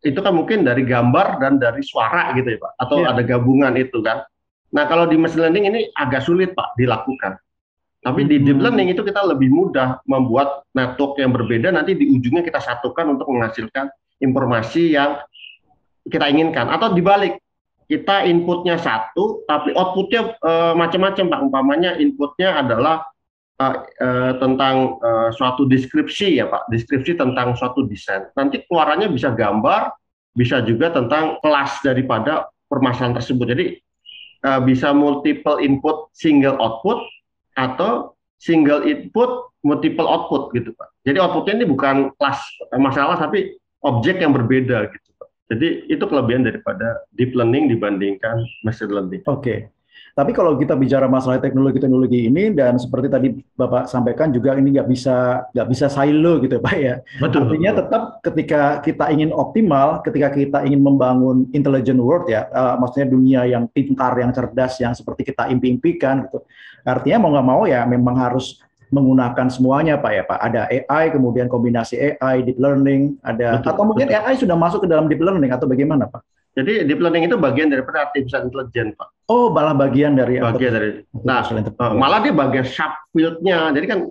itu 0.04 0.18
kan 0.22 0.30
mungkin 0.30 0.62
dari 0.62 0.86
gambar 0.86 1.42
dan 1.42 1.58
dari 1.58 1.82
suara 1.82 2.30
gitu 2.38 2.54
ya 2.54 2.58
Pak, 2.62 2.72
atau 2.78 2.96
yeah. 3.02 3.10
ada 3.10 3.22
gabungan 3.26 3.74
itu 3.74 3.98
kan. 4.02 4.22
Nah 4.70 4.84
kalau 4.86 5.08
di 5.08 5.16
machine 5.18 5.48
learning 5.48 5.64
ini 5.70 5.80
agak 5.96 6.22
sulit 6.22 6.54
Pak 6.54 6.78
dilakukan. 6.78 7.40
Tapi 7.98 8.30
di 8.30 8.38
deep 8.38 8.62
hmm. 8.62 8.64
learning 8.64 8.88
itu 8.94 9.02
kita 9.02 9.26
lebih 9.26 9.50
mudah 9.50 9.98
membuat 10.06 10.62
network 10.70 11.18
yang 11.18 11.34
berbeda 11.34 11.74
nanti 11.74 11.98
di 11.98 12.06
ujungnya 12.14 12.46
kita 12.46 12.62
satukan 12.62 13.18
untuk 13.18 13.26
menghasilkan 13.26 13.90
informasi 14.22 14.94
yang 14.94 15.18
kita 16.06 16.30
inginkan 16.30 16.70
atau 16.70 16.94
dibalik 16.94 17.42
kita 17.88 18.28
inputnya 18.28 18.76
satu 18.76 19.42
tapi 19.48 19.72
outputnya 19.72 20.36
e, 20.36 20.52
macam-macam 20.76 21.24
pak 21.26 21.40
umpamanya 21.40 21.90
inputnya 21.96 22.60
adalah 22.60 23.04
e, 23.58 24.08
tentang 24.38 24.98
e, 25.02 25.10
suatu 25.34 25.66
deskripsi 25.66 26.38
ya 26.38 26.46
pak 26.46 26.70
deskripsi 26.70 27.18
tentang 27.18 27.58
suatu 27.58 27.84
desain 27.84 28.30
nanti 28.38 28.62
keluarannya 28.70 29.10
bisa 29.10 29.34
gambar 29.34 29.90
bisa 30.38 30.62
juga 30.62 30.94
tentang 30.94 31.42
kelas 31.42 31.82
daripada 31.82 32.46
permasalahan 32.70 33.18
tersebut 33.18 33.46
jadi 33.50 33.66
e, 34.46 34.50
bisa 34.62 34.94
multiple 34.94 35.58
input 35.58 36.10
single 36.14 36.54
output 36.62 37.02
atau 37.58 38.14
single 38.38 38.86
input 38.86 39.50
multiple 39.66 40.06
output 40.06 40.54
gitu 40.54 40.70
Pak. 40.78 40.88
Jadi 41.02 41.18
outputnya 41.18 41.62
ini 41.62 41.66
bukan 41.66 42.14
kelas 42.16 42.40
masalah 42.78 43.18
tapi 43.18 43.58
objek 43.82 44.22
yang 44.22 44.30
berbeda 44.30 44.86
gitu 44.94 45.10
Pak. 45.18 45.28
Jadi 45.54 45.68
itu 45.90 46.04
kelebihan 46.06 46.46
daripada 46.46 47.02
deep 47.18 47.34
learning 47.34 47.66
dibandingkan 47.72 48.46
machine 48.62 48.94
learning. 48.94 49.22
Oke. 49.26 49.42
Okay. 49.42 49.58
Tapi 50.18 50.34
kalau 50.34 50.58
kita 50.58 50.74
bicara 50.74 51.06
masalah 51.06 51.38
teknologi-teknologi 51.38 52.26
ini 52.26 52.50
dan 52.50 52.74
seperti 52.74 53.06
tadi 53.06 53.28
Bapak 53.54 53.86
sampaikan 53.86 54.34
juga 54.34 54.58
ini 54.58 54.74
nggak 54.74 54.88
bisa 54.90 55.46
nggak 55.54 55.68
bisa 55.70 55.86
silo 55.86 56.42
gitu 56.42 56.58
Pak 56.58 56.74
ya. 56.74 56.98
Betul. 57.22 57.46
Artinya 57.46 57.70
betul. 57.70 57.80
tetap 57.86 58.02
ketika 58.26 58.62
kita 58.82 59.04
ingin 59.14 59.30
optimal, 59.30 60.02
ketika 60.02 60.34
kita 60.34 60.58
ingin 60.66 60.82
membangun 60.82 61.46
intelligent 61.54 62.02
world 62.02 62.26
ya, 62.26 62.50
uh, 62.50 62.74
maksudnya 62.82 63.06
dunia 63.14 63.40
yang 63.46 63.70
pintar, 63.70 64.18
yang 64.18 64.34
cerdas, 64.34 64.74
yang 64.82 64.90
seperti 64.90 65.30
kita 65.30 65.46
impi-impikan 65.54 66.26
gitu. 66.26 66.42
Artinya 66.82 67.22
mau 67.22 67.30
nggak 67.38 67.46
mau 67.46 67.62
ya 67.70 67.86
memang 67.86 68.18
harus 68.18 68.58
menggunakan 68.88 69.46
semuanya 69.52 70.00
Pak 70.00 70.12
ya 70.12 70.22
Pak. 70.24 70.38
Ada 70.40 70.60
AI, 70.66 71.04
kemudian 71.12 71.46
kombinasi 71.46 71.94
AI, 71.94 72.42
deep 72.42 72.58
learning, 72.58 73.20
ada 73.20 73.60
betul, 73.60 73.70
atau 73.70 73.84
mungkin 73.84 74.08
betul. 74.08 74.20
AI 74.24 74.34
sudah 74.34 74.56
masuk 74.56 74.80
ke 74.84 74.88
dalam 74.88 75.06
deep 75.06 75.20
learning 75.20 75.52
atau 75.52 75.68
bagaimana 75.68 76.08
Pak? 76.08 76.22
Jadi 76.58 76.90
deep 76.90 76.98
learning 76.98 77.30
itu 77.30 77.38
bagian 77.38 77.70
daripada 77.70 78.10
artificial 78.10 78.50
intelligence, 78.50 78.98
Pak. 78.98 79.08
Oh, 79.30 79.46
malah 79.54 79.78
bagian 79.78 80.18
dari 80.18 80.42
bagian 80.42 80.74
dari. 80.74 80.90
Nah, 81.22 81.46
malah 81.94 82.18
dia 82.18 82.34
bagian 82.34 82.66
subfield-nya. 82.66 83.70
Jadi 83.78 83.86
kan 83.86 84.10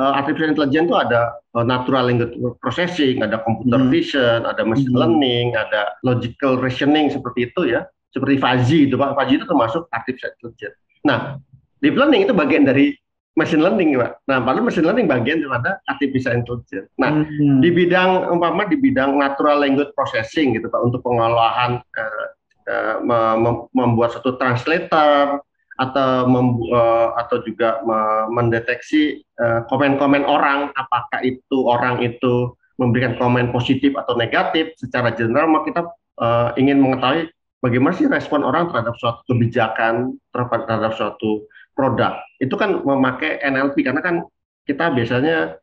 uh, 0.00 0.12
artificial 0.16 0.56
intelligence 0.56 0.88
itu 0.88 0.96
ada 0.96 1.36
uh, 1.52 1.60
natural 1.68 2.08
language 2.08 2.32
processing, 2.64 3.20
ada 3.20 3.44
computer 3.44 3.76
hmm. 3.76 3.92
vision, 3.92 4.48
ada 4.48 4.64
machine 4.64 4.88
hmm. 4.88 5.02
learning, 5.04 5.46
ada 5.52 5.92
logical 6.00 6.56
reasoning 6.56 7.12
seperti 7.12 7.52
itu 7.52 7.76
ya. 7.76 7.84
Seperti 8.08 8.40
fuzzy 8.40 8.88
itu, 8.88 8.96
Pak. 8.96 9.12
Fuzzy 9.12 9.36
itu 9.36 9.44
termasuk 9.44 9.84
artificial 9.92 10.32
intelligence. 10.40 10.80
Nah, 11.04 11.36
deep 11.84 11.92
learning 11.92 12.24
itu 12.24 12.32
bagian 12.32 12.64
dari 12.64 12.96
machine 13.36 13.60
learning, 13.60 14.00
Pak. 14.00 14.12
Nah, 14.26 14.40
padahal 14.40 14.64
machine 14.64 14.88
learning 14.88 15.06
bagian 15.06 15.44
daripada 15.44 15.78
artificial 15.86 16.32
intelligence. 16.32 16.88
Nah, 16.96 17.22
hmm. 17.22 17.60
di 17.60 17.68
bidang 17.70 18.32
umpama 18.32 18.64
di 18.64 18.80
bidang 18.80 19.20
natural 19.20 19.60
language 19.60 19.92
processing 19.92 20.56
gitu, 20.56 20.72
Pak, 20.72 20.80
untuk 20.80 21.04
pengolahan 21.04 21.78
uh, 21.84 22.26
uh, 22.66 22.96
mem 23.36 23.68
membuat 23.76 24.16
satu 24.16 24.40
translator 24.40 25.44
atau 25.76 26.24
mem 26.24 26.56
uh, 26.72 27.12
atau 27.20 27.44
juga 27.44 27.84
me 27.84 28.32
mendeteksi 28.32 29.20
komen-komen 29.68 30.24
uh, 30.24 30.32
orang 30.40 30.72
apakah 30.72 31.20
itu 31.20 31.68
orang 31.68 32.00
itu 32.00 32.56
memberikan 32.80 33.16
komen 33.20 33.52
positif 33.52 33.92
atau 33.96 34.16
negatif 34.16 34.72
secara 34.80 35.12
general 35.12 35.48
maka 35.52 35.64
kita 35.68 35.82
uh, 36.20 36.50
ingin 36.56 36.80
mengetahui 36.80 37.28
bagaimana 37.60 37.92
sih 37.96 38.08
respon 38.08 38.44
orang 38.44 38.72
terhadap 38.72 38.96
suatu 38.96 39.20
kebijakan 39.28 40.16
terhadap 40.32 40.92
suatu 40.96 41.44
produk 41.76 42.18
itu 42.40 42.56
kan 42.56 42.80
memakai 42.80 43.38
NLP 43.44 43.84
karena 43.84 44.00
kan 44.00 44.24
kita 44.64 44.90
biasanya 44.90 45.60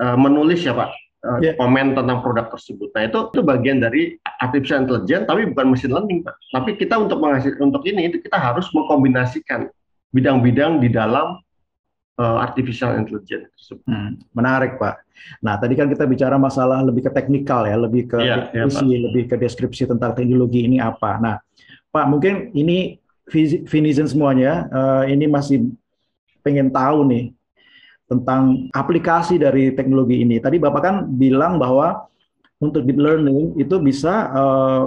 uh, 0.00 0.16
menulis 0.18 0.64
ya 0.64 0.72
Pak 0.72 0.90
uh, 1.22 1.38
yeah. 1.44 1.54
komen 1.60 1.94
tentang 1.94 2.24
produk 2.24 2.48
tersebut. 2.50 2.90
Nah 2.96 3.06
itu 3.06 3.18
itu 3.30 3.42
bagian 3.44 3.78
dari 3.78 4.16
artificial 4.40 4.82
intelligence 4.88 5.24
tapi 5.28 5.46
bukan 5.52 5.66
machine 5.70 5.92
learning 5.92 6.24
Pak. 6.24 6.34
Tapi 6.50 6.70
kita 6.80 6.96
untuk 6.96 7.20
menghasil 7.20 7.54
untuk 7.60 7.84
ini 7.84 8.08
itu 8.10 8.18
kita 8.18 8.40
harus 8.40 8.66
mengkombinasikan 8.72 9.68
bidang-bidang 10.10 10.80
di 10.80 10.88
dalam 10.88 11.38
uh, 12.16 12.36
artificial 12.40 12.96
intelligence 12.96 13.52
tersebut. 13.56 13.86
Hmm, 13.86 14.16
menarik 14.32 14.80
Pak. 14.80 15.04
Nah 15.44 15.60
tadi 15.60 15.76
kan 15.76 15.88
kita 15.92 16.08
bicara 16.08 16.40
masalah 16.40 16.80
lebih 16.84 17.08
ke 17.08 17.12
teknikal 17.12 17.68
ya, 17.68 17.76
lebih 17.76 18.08
ke 18.08 18.18
yeah, 18.20 18.48
iya, 18.52 18.64
deskripsi, 18.66 18.86
yeah, 18.88 19.00
lebih 19.10 19.22
ke 19.28 19.36
deskripsi 19.36 19.82
tentang 19.88 20.16
teknologi 20.16 20.64
ini 20.64 20.80
apa. 20.80 21.20
Nah 21.20 21.36
Pak 21.92 22.06
mungkin 22.08 22.52
ini 22.52 23.00
Vinizen 23.66 24.06
semuanya, 24.06 24.70
uh, 24.70 25.04
ini 25.06 25.26
masih 25.26 25.66
pengen 26.46 26.70
tahu 26.70 27.02
nih 27.10 27.34
tentang 28.06 28.70
aplikasi 28.70 29.34
dari 29.34 29.74
teknologi 29.74 30.22
ini. 30.22 30.38
Tadi 30.38 30.62
Bapak 30.62 30.82
kan 30.82 30.96
bilang 31.10 31.58
bahwa 31.58 32.06
untuk 32.62 32.86
deep 32.86 32.96
learning 32.96 33.58
itu 33.58 33.76
bisa 33.82 34.30
uh, 34.30 34.82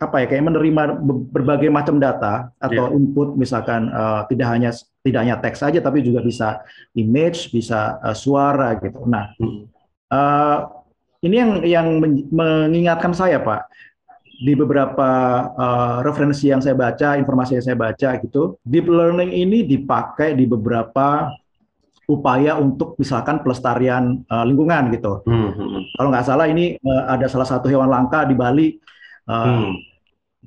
apa 0.00 0.24
ya 0.24 0.26
kayak 0.32 0.48
menerima 0.48 0.96
berbagai 1.28 1.68
macam 1.68 2.00
data 2.00 2.48
atau 2.56 2.88
yeah. 2.88 2.96
input 2.96 3.36
misalkan 3.36 3.92
uh, 3.92 4.24
tidak 4.32 4.48
hanya 4.48 4.72
tidak 5.04 5.20
hanya 5.20 5.36
teks 5.36 5.60
saja 5.60 5.84
tapi 5.84 6.00
juga 6.00 6.24
bisa 6.24 6.64
image, 6.96 7.52
bisa 7.52 8.00
uh, 8.00 8.16
suara 8.16 8.80
gitu. 8.80 9.04
Nah, 9.04 9.36
uh, 10.08 10.58
ini 11.20 11.36
yang 11.36 11.50
yang 11.68 11.86
mengingatkan 12.32 13.12
saya 13.12 13.44
Pak 13.44 13.68
di 14.40 14.56
beberapa 14.56 15.10
uh, 15.52 16.00
referensi 16.00 16.48
yang 16.48 16.64
saya 16.64 16.72
baca, 16.72 17.20
informasi 17.20 17.60
yang 17.60 17.64
saya 17.68 17.76
baca 17.76 18.16
gitu, 18.24 18.56
deep 18.64 18.88
learning 18.88 19.36
ini 19.36 19.68
dipakai 19.68 20.32
di 20.32 20.48
beberapa 20.48 21.28
upaya 22.08 22.56
untuk 22.56 22.96
misalkan 22.96 23.44
pelestarian 23.44 24.24
uh, 24.32 24.42
lingkungan 24.48 24.88
gitu. 24.96 25.20
Hmm, 25.28 25.52
hmm, 25.52 25.68
hmm. 25.76 25.82
Kalau 25.92 26.08
nggak 26.08 26.26
salah 26.26 26.48
ini 26.48 26.80
uh, 26.80 27.12
ada 27.12 27.28
salah 27.28 27.44
satu 27.44 27.68
hewan 27.68 27.92
langka 27.92 28.24
di 28.24 28.32
Bali, 28.32 28.80
uh, 29.28 29.44
hmm. 29.44 29.72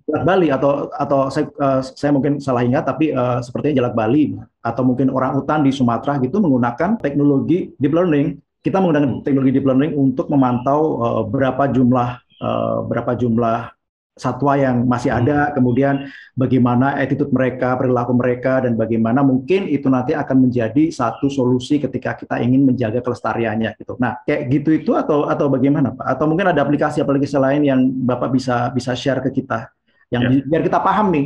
jalak 0.09 0.23
Bali 0.25 0.47
atau 0.49 0.89
atau 0.89 1.29
saya, 1.29 1.45
uh, 1.61 1.79
saya 1.85 2.11
mungkin 2.11 2.41
salah 2.41 2.65
ingat 2.65 2.89
tapi 2.89 3.13
uh, 3.13 3.45
sepertinya 3.45 3.85
jalak 3.85 3.93
Bali 3.93 4.33
atau 4.65 4.81
mungkin 4.81 5.13
orang 5.13 5.37
hutan 5.37 5.61
di 5.61 5.69
Sumatera 5.69 6.17
gitu 6.17 6.41
menggunakan 6.41 6.97
teknologi 6.97 7.71
deep 7.77 7.93
learning. 7.93 8.41
Kita 8.63 8.81
menggunakan 8.81 9.21
teknologi 9.21 9.53
deep 9.53 9.69
learning 9.69 9.93
untuk 9.93 10.33
memantau 10.33 10.79
uh, 10.97 11.23
berapa 11.29 11.69
jumlah 11.69 12.09
uh, 12.41 12.77
berapa 12.89 13.13
jumlah 13.13 13.82
satwa 14.13 14.53
yang 14.53 14.85
masih 14.85 15.09
hmm. 15.09 15.19
ada, 15.25 15.37
kemudian 15.57 16.05
bagaimana 16.37 17.01
attitude 17.01 17.33
mereka, 17.33 17.73
perilaku 17.73 18.13
mereka, 18.13 18.61
dan 18.61 18.77
bagaimana 18.77 19.25
mungkin 19.25 19.65
itu 19.65 19.89
nanti 19.89 20.13
akan 20.13 20.49
menjadi 20.49 20.93
satu 20.93 21.33
solusi 21.33 21.81
ketika 21.81 22.13
kita 22.13 22.37
ingin 22.37 22.61
menjaga 22.61 23.01
kelestariannya 23.01 23.73
gitu. 23.81 23.97
Nah, 23.97 24.21
kayak 24.21 24.53
gitu 24.53 24.69
itu 24.69 24.91
atau 24.93 25.25
atau 25.25 25.49
bagaimana 25.49 25.97
Pak? 25.97 26.05
Atau 26.05 26.29
mungkin 26.29 26.53
ada 26.53 26.61
aplikasi-aplikasi 26.61 27.37
lain 27.41 27.61
yang 27.65 27.79
Bapak 27.89 28.29
bisa 28.29 28.69
bisa 28.69 28.93
share 28.93 29.21
ke 29.25 29.33
kita, 29.33 29.73
yang 30.13 30.29
yeah. 30.29 30.45
biar 30.45 30.61
kita 30.61 30.77
paham 30.77 31.09
nih, 31.09 31.25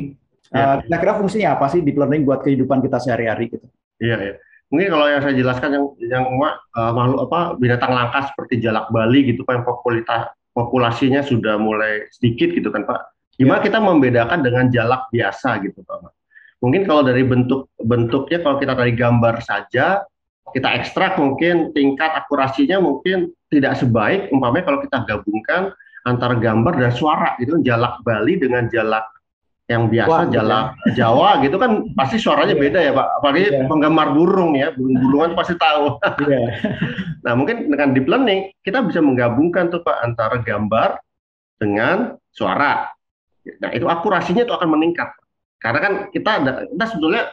yeah. 0.55 0.79
uh, 0.79 0.87
kira-kira 0.87 1.13
fungsinya 1.19 1.59
apa 1.59 1.67
sih 1.67 1.83
deep 1.83 1.99
learning 1.99 2.23
buat 2.23 2.39
kehidupan 2.39 2.79
kita 2.79 3.03
sehari-hari 3.03 3.51
gitu? 3.51 3.67
Iya, 3.99 4.07
yeah, 4.07 4.19
iya. 4.23 4.29
Yeah. 4.31 4.37
Mungkin 4.67 4.87
kalau 4.91 5.07
yang 5.07 5.21
saya 5.23 5.35
jelaskan 5.35 5.69
yang 5.79 5.85
yang 6.11 6.23
uh, 6.27 6.91
makhluk 6.91 7.31
apa 7.31 7.55
binatang 7.55 7.91
langka 7.91 8.31
seperti 8.31 8.59
jalak 8.59 8.91
Bali 8.91 9.31
gitu 9.31 9.47
Pak 9.47 9.53
yang 9.59 9.63
popularitas 9.63 10.27
populasinya 10.57 11.21
sudah 11.21 11.61
mulai 11.61 12.09
sedikit 12.09 12.49
gitu 12.49 12.73
kan 12.73 12.89
Pak. 12.89 13.13
Gimana 13.37 13.61
ya. 13.61 13.65
kita 13.69 13.77
membedakan 13.77 14.41
dengan 14.41 14.65
jalak 14.73 15.05
biasa 15.13 15.61
gitu 15.61 15.85
Pak? 15.85 16.09
Mungkin 16.57 16.89
kalau 16.89 17.05
dari 17.05 17.21
bentuk 17.21 17.69
bentuknya 17.77 18.41
kalau 18.41 18.57
kita 18.57 18.73
dari 18.73 18.97
gambar 18.97 19.45
saja 19.45 20.01
kita 20.57 20.69
ekstrak 20.79 21.21
mungkin 21.21 21.69
tingkat 21.77 22.09
akurasinya 22.17 22.81
mungkin 22.81 23.29
tidak 23.53 23.77
sebaik 23.77 24.31
umpamanya 24.33 24.65
kalau 24.65 24.79
kita 24.81 24.97
gabungkan 25.05 25.69
antara 26.07 26.39
gambar 26.39 26.73
dan 26.79 26.91
suara 26.95 27.35
gitu 27.37 27.59
jalak 27.61 27.99
Bali 28.01 28.39
dengan 28.39 28.71
jalak 28.71 29.05
yang 29.67 29.91
biasa 29.91 30.07
Wah, 30.07 30.23
gitu 30.23 30.35
Jala, 30.39 30.59
Jawa 30.95 31.29
gitu 31.43 31.55
kan 31.59 31.71
pasti 31.91 32.15
suaranya 32.15 32.55
Iya. 32.55 32.63
beda 32.63 32.79
ya 32.79 32.91
Pak. 32.95 33.07
Apalagi 33.19 33.43
Iya. 33.51 33.67
penggemar 33.67 34.07
burung 34.15 34.55
ya, 34.55 34.71
burung-burungan 34.71 35.35
pasti 35.35 35.55
tahu. 35.59 35.99
Iya. 36.23 36.39
Nah, 37.27 37.35
mungkin 37.35 37.67
dengan 37.67 37.91
deep 37.91 38.07
learning 38.07 38.55
kita 38.63 38.79
bisa 38.87 39.03
menggabungkan 39.03 39.67
tuh 39.67 39.83
Pak 39.83 39.99
antara 39.99 40.39
gambar 40.39 40.95
dengan 41.59 42.15
suara. 42.31 42.87
Nah, 43.59 43.71
itu 43.75 43.83
akurasinya 43.83 44.47
itu 44.47 44.55
akan 44.55 44.79
meningkat. 44.79 45.11
Karena 45.59 45.79
kan 45.83 45.93
kita 46.15 46.29
ada, 46.39 46.51
kita 46.71 46.85
sebetulnya 46.87 47.27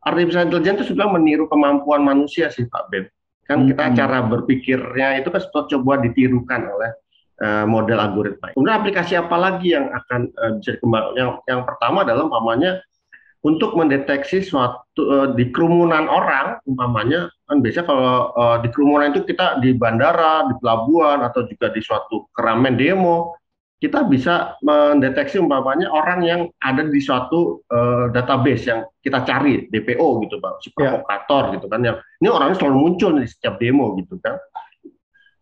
artificial 0.00 0.48
intelligence 0.48 0.78
itu 0.80 0.96
sudah 0.96 1.12
meniru 1.12 1.44
kemampuan 1.52 2.00
manusia 2.00 2.48
sih 2.48 2.64
Pak 2.64 2.88
Ben. 2.88 3.04
Kan 3.44 3.68
kita 3.68 3.92
Hmm. 3.92 3.94
cara 3.94 4.24
berpikirnya 4.24 5.20
itu 5.20 5.28
kan 5.28 5.40
sudah 5.44 5.68
coba 5.68 6.00
ditirukan 6.00 6.60
oleh 6.64 6.96
eh, 7.40 7.64
model 7.68 7.98
algoritma. 8.00 8.52
Kemudian 8.52 8.76
aplikasi 8.80 9.14
apa 9.16 9.36
lagi 9.36 9.72
yang 9.76 9.92
akan 9.92 10.20
eh, 10.30 10.52
bisa 10.60 10.70
dikembangkan? 10.78 11.12
Yang 11.16 11.30
yang 11.48 11.60
pertama 11.68 12.02
adalah 12.04 12.22
umpamanya 12.28 12.80
untuk 13.44 13.78
mendeteksi 13.78 14.42
suatu 14.42 15.02
eh, 15.06 15.28
di 15.38 15.54
kerumunan 15.54 16.10
orang, 16.10 16.58
umpamanya 16.66 17.30
kan 17.46 17.62
biasanya 17.62 17.86
kalau 17.86 18.14
eh, 18.34 18.56
di 18.66 18.68
kerumunan 18.74 19.14
itu 19.14 19.22
kita 19.22 19.62
di 19.62 19.70
bandara, 19.76 20.50
di 20.50 20.54
pelabuhan 20.58 21.22
atau 21.22 21.46
juga 21.46 21.70
di 21.70 21.78
suatu 21.78 22.26
keramaian 22.34 22.74
demo, 22.74 23.38
kita 23.76 24.08
bisa 24.08 24.56
mendeteksi 24.64 25.36
umpamanya 25.36 25.92
orang 25.92 26.24
yang 26.24 26.40
ada 26.64 26.82
di 26.88 26.96
suatu 26.98 27.60
eh, 27.68 28.08
database 28.10 28.64
yang 28.66 28.80
kita 29.04 29.22
cari 29.22 29.68
DPO 29.70 30.26
gitu 30.26 30.40
bang, 30.42 30.56
si 30.64 30.72
Ya. 30.74 30.96
provokator 30.96 31.54
gitu 31.54 31.68
kan 31.70 31.84
yang 31.84 31.96
ini 32.18 32.28
orangnya 32.32 32.56
selalu 32.58 32.76
muncul 32.82 33.20
di 33.20 33.28
setiap 33.28 33.60
demo 33.62 33.94
gitu 34.00 34.16
kan. 34.18 34.40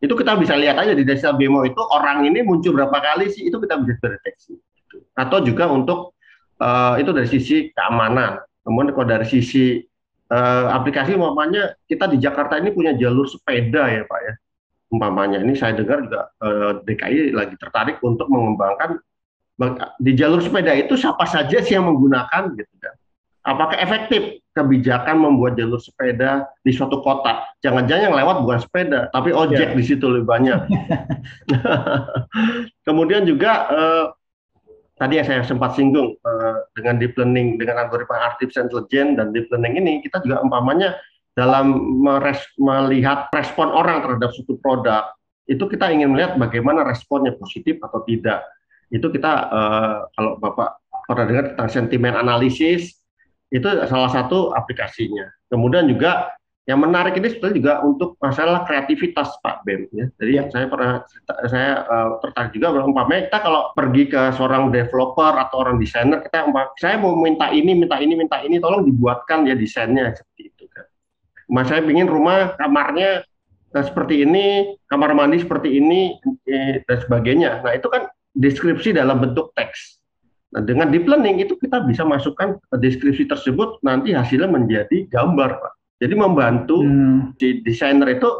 Itu 0.04 0.12
kita 0.20 0.36
bisa 0.36 0.52
lihat 0.52 0.76
aja 0.76 0.92
di 0.92 1.00
desa 1.00 1.32
demo 1.32 1.64
itu 1.64 1.80
orang 1.80 2.28
ini 2.28 2.44
muncul 2.44 2.76
berapa 2.76 2.92
kali 2.92 3.32
sih 3.32 3.48
itu 3.48 3.56
kita 3.56 3.80
bisa 3.80 4.04
deteksi. 4.04 4.52
gitu. 4.52 5.00
Atau 5.16 5.40
juga 5.40 5.72
untuk 5.72 6.12
eh, 6.60 7.00
itu 7.00 7.10
dari 7.16 7.24
sisi 7.24 7.72
keamanan. 7.72 8.36
Kemudian 8.60 8.92
kalau 8.92 9.08
dari 9.08 9.24
sisi 9.24 9.80
eh, 10.28 10.66
aplikasi 10.68 11.16
umpamanya 11.16 11.72
kita 11.88 12.12
di 12.12 12.20
Jakarta 12.20 12.60
ini 12.60 12.76
punya 12.76 12.92
jalur 12.92 13.24
sepeda 13.24 13.88
ya 13.88 14.04
Pak 14.04 14.20
ya. 14.20 14.34
Umpamanya 14.92 15.40
ini 15.40 15.56
saya 15.56 15.72
dengar 15.72 16.04
juga 16.04 16.28
eh, 16.44 16.70
DKI 16.84 17.32
lagi 17.32 17.56
tertarik 17.56 17.96
untuk 18.04 18.28
mengembangkan 18.28 19.00
di 20.02 20.12
jalur 20.18 20.42
sepeda 20.44 20.74
itu 20.76 20.98
siapa 21.00 21.24
saja 21.24 21.62
sih 21.64 21.80
yang 21.80 21.88
menggunakan 21.88 22.52
gitu 22.52 22.74
kan. 22.76 22.94
Apakah 23.44 23.80
efektif 23.80 24.43
kebijakan 24.54 25.18
membuat 25.18 25.58
jalur 25.58 25.82
sepeda 25.82 26.46
di 26.62 26.70
suatu 26.70 27.02
kota? 27.02 27.42
Jangan-jangan 27.60 28.02
yang 28.08 28.16
lewat 28.16 28.36
bukan 28.46 28.58
sepeda, 28.62 29.10
tapi 29.10 29.34
ojek 29.34 29.74
Ya. 29.74 29.76
di 29.76 29.82
situ 29.82 30.06
lebih 30.06 30.30
banyak. 30.30 30.60
Kemudian 32.86 33.26
juga 33.26 33.52
eh, 33.70 34.04
tadi 34.94 35.18
yang 35.18 35.26
saya 35.26 35.42
sempat 35.42 35.74
singgung 35.74 36.14
eh, 36.14 36.56
dengan 36.78 37.02
deep 37.02 37.18
learning, 37.18 37.58
dengan 37.58 37.84
algoritma 37.86 38.34
artificial 38.34 38.70
intelligence 38.70 39.18
dan 39.18 39.26
deep 39.34 39.50
learning 39.50 39.74
ini 39.78 39.92
kita 40.00 40.22
juga 40.22 40.40
umpamanya 40.40 40.94
dalam 41.34 41.74
meres- 41.98 42.54
melihat 42.62 43.26
respon 43.34 43.66
orang 43.74 44.06
terhadap 44.06 44.30
suatu 44.30 44.54
produk 44.62 45.10
itu 45.44 45.60
kita 45.66 45.90
ingin 45.92 46.14
melihat 46.14 46.38
bagaimana 46.38 46.86
responnya 46.86 47.34
positif 47.36 47.76
atau 47.82 48.00
tidak. 48.06 48.46
Itu 48.88 49.10
kita 49.10 49.32
eh, 49.50 49.96
kalau 50.14 50.38
Bapak 50.38 50.78
pernah 51.04 51.24
dengar 51.28 51.44
tentang 51.52 51.68
sentimen 51.68 52.14
analisis 52.16 52.96
itu 53.54 53.66
salah 53.86 54.10
satu 54.10 54.50
aplikasinya. 54.50 55.30
Kemudian 55.46 55.86
juga 55.86 56.34
yang 56.64 56.80
menarik 56.80 57.20
ini 57.20 57.28
sebetulnya 57.28 57.56
juga 57.60 57.72
untuk 57.84 58.16
masalah 58.24 58.64
kreativitas 58.64 59.36
Pak 59.44 59.68
Bem 59.68 59.84
ya. 59.92 60.08
Jadi 60.16 60.32
Ya. 60.32 60.42
saya 60.48 60.66
pernah 60.66 61.04
saya 61.44 61.84
eh, 61.84 62.08
tertarik 62.24 62.50
juga 62.56 62.82
umpamanya 62.82 63.28
kita 63.28 63.38
kalau 63.44 63.62
pergi 63.76 64.08
ke 64.08 64.32
seorang 64.32 64.72
developer 64.72 65.32
atau 65.38 65.60
orang 65.60 65.76
desainer 65.76 66.24
kita 66.24 66.48
saya 66.80 66.96
mau 66.96 67.12
minta 67.20 67.52
ini 67.52 67.76
minta 67.76 68.00
ini 68.00 68.16
minta 68.16 68.40
ini 68.40 68.56
tolong 68.58 68.80
dibuatkan 68.82 69.44
ya 69.44 69.54
desainnya 69.54 70.16
seperti 70.16 70.42
itu 70.50 70.64
kan. 70.72 70.88
Mas 71.52 71.68
saya 71.68 71.84
ingin 71.84 72.08
rumah 72.08 72.56
kamarnya 72.56 73.28
eh, 73.76 73.84
seperti 73.84 74.24
ini, 74.24 74.74
kamar 74.88 75.12
mandi 75.12 75.44
seperti 75.44 75.68
ini 75.78 76.16
eh, 76.48 76.80
dan 76.88 76.96
sebagainya. 77.04 77.60
Nah, 77.60 77.76
itu 77.76 77.92
kan 77.92 78.08
deskripsi 78.34 78.96
dalam 78.96 79.20
bentuk 79.20 79.52
teks. 79.52 80.00
Nah, 80.54 80.62
dengan 80.62 80.86
deep 80.94 81.10
learning 81.10 81.42
itu 81.42 81.58
kita 81.58 81.82
bisa 81.82 82.06
masukkan 82.06 82.54
deskripsi 82.70 83.26
tersebut 83.26 83.82
nanti 83.82 84.14
hasilnya 84.14 84.46
menjadi 84.46 85.10
gambar, 85.10 85.58
Pak. 85.58 85.72
Jadi 85.98 86.14
membantu 86.14 86.78
Hmm. 86.78 87.34
si 87.38 87.58
desainer 87.66 88.18
itu 88.18 88.30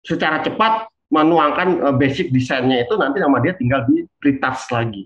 secara 0.00 0.40
cepat 0.40 0.88
menuangkan 1.12 1.68
eh, 1.84 1.94
basic 2.00 2.32
desainnya 2.32 2.80
itu 2.80 2.96
nanti 2.96 3.20
sama 3.20 3.44
dia 3.44 3.52
tinggal 3.60 3.84
di 3.84 4.08
retouch 4.24 4.72
lagi. 4.72 5.04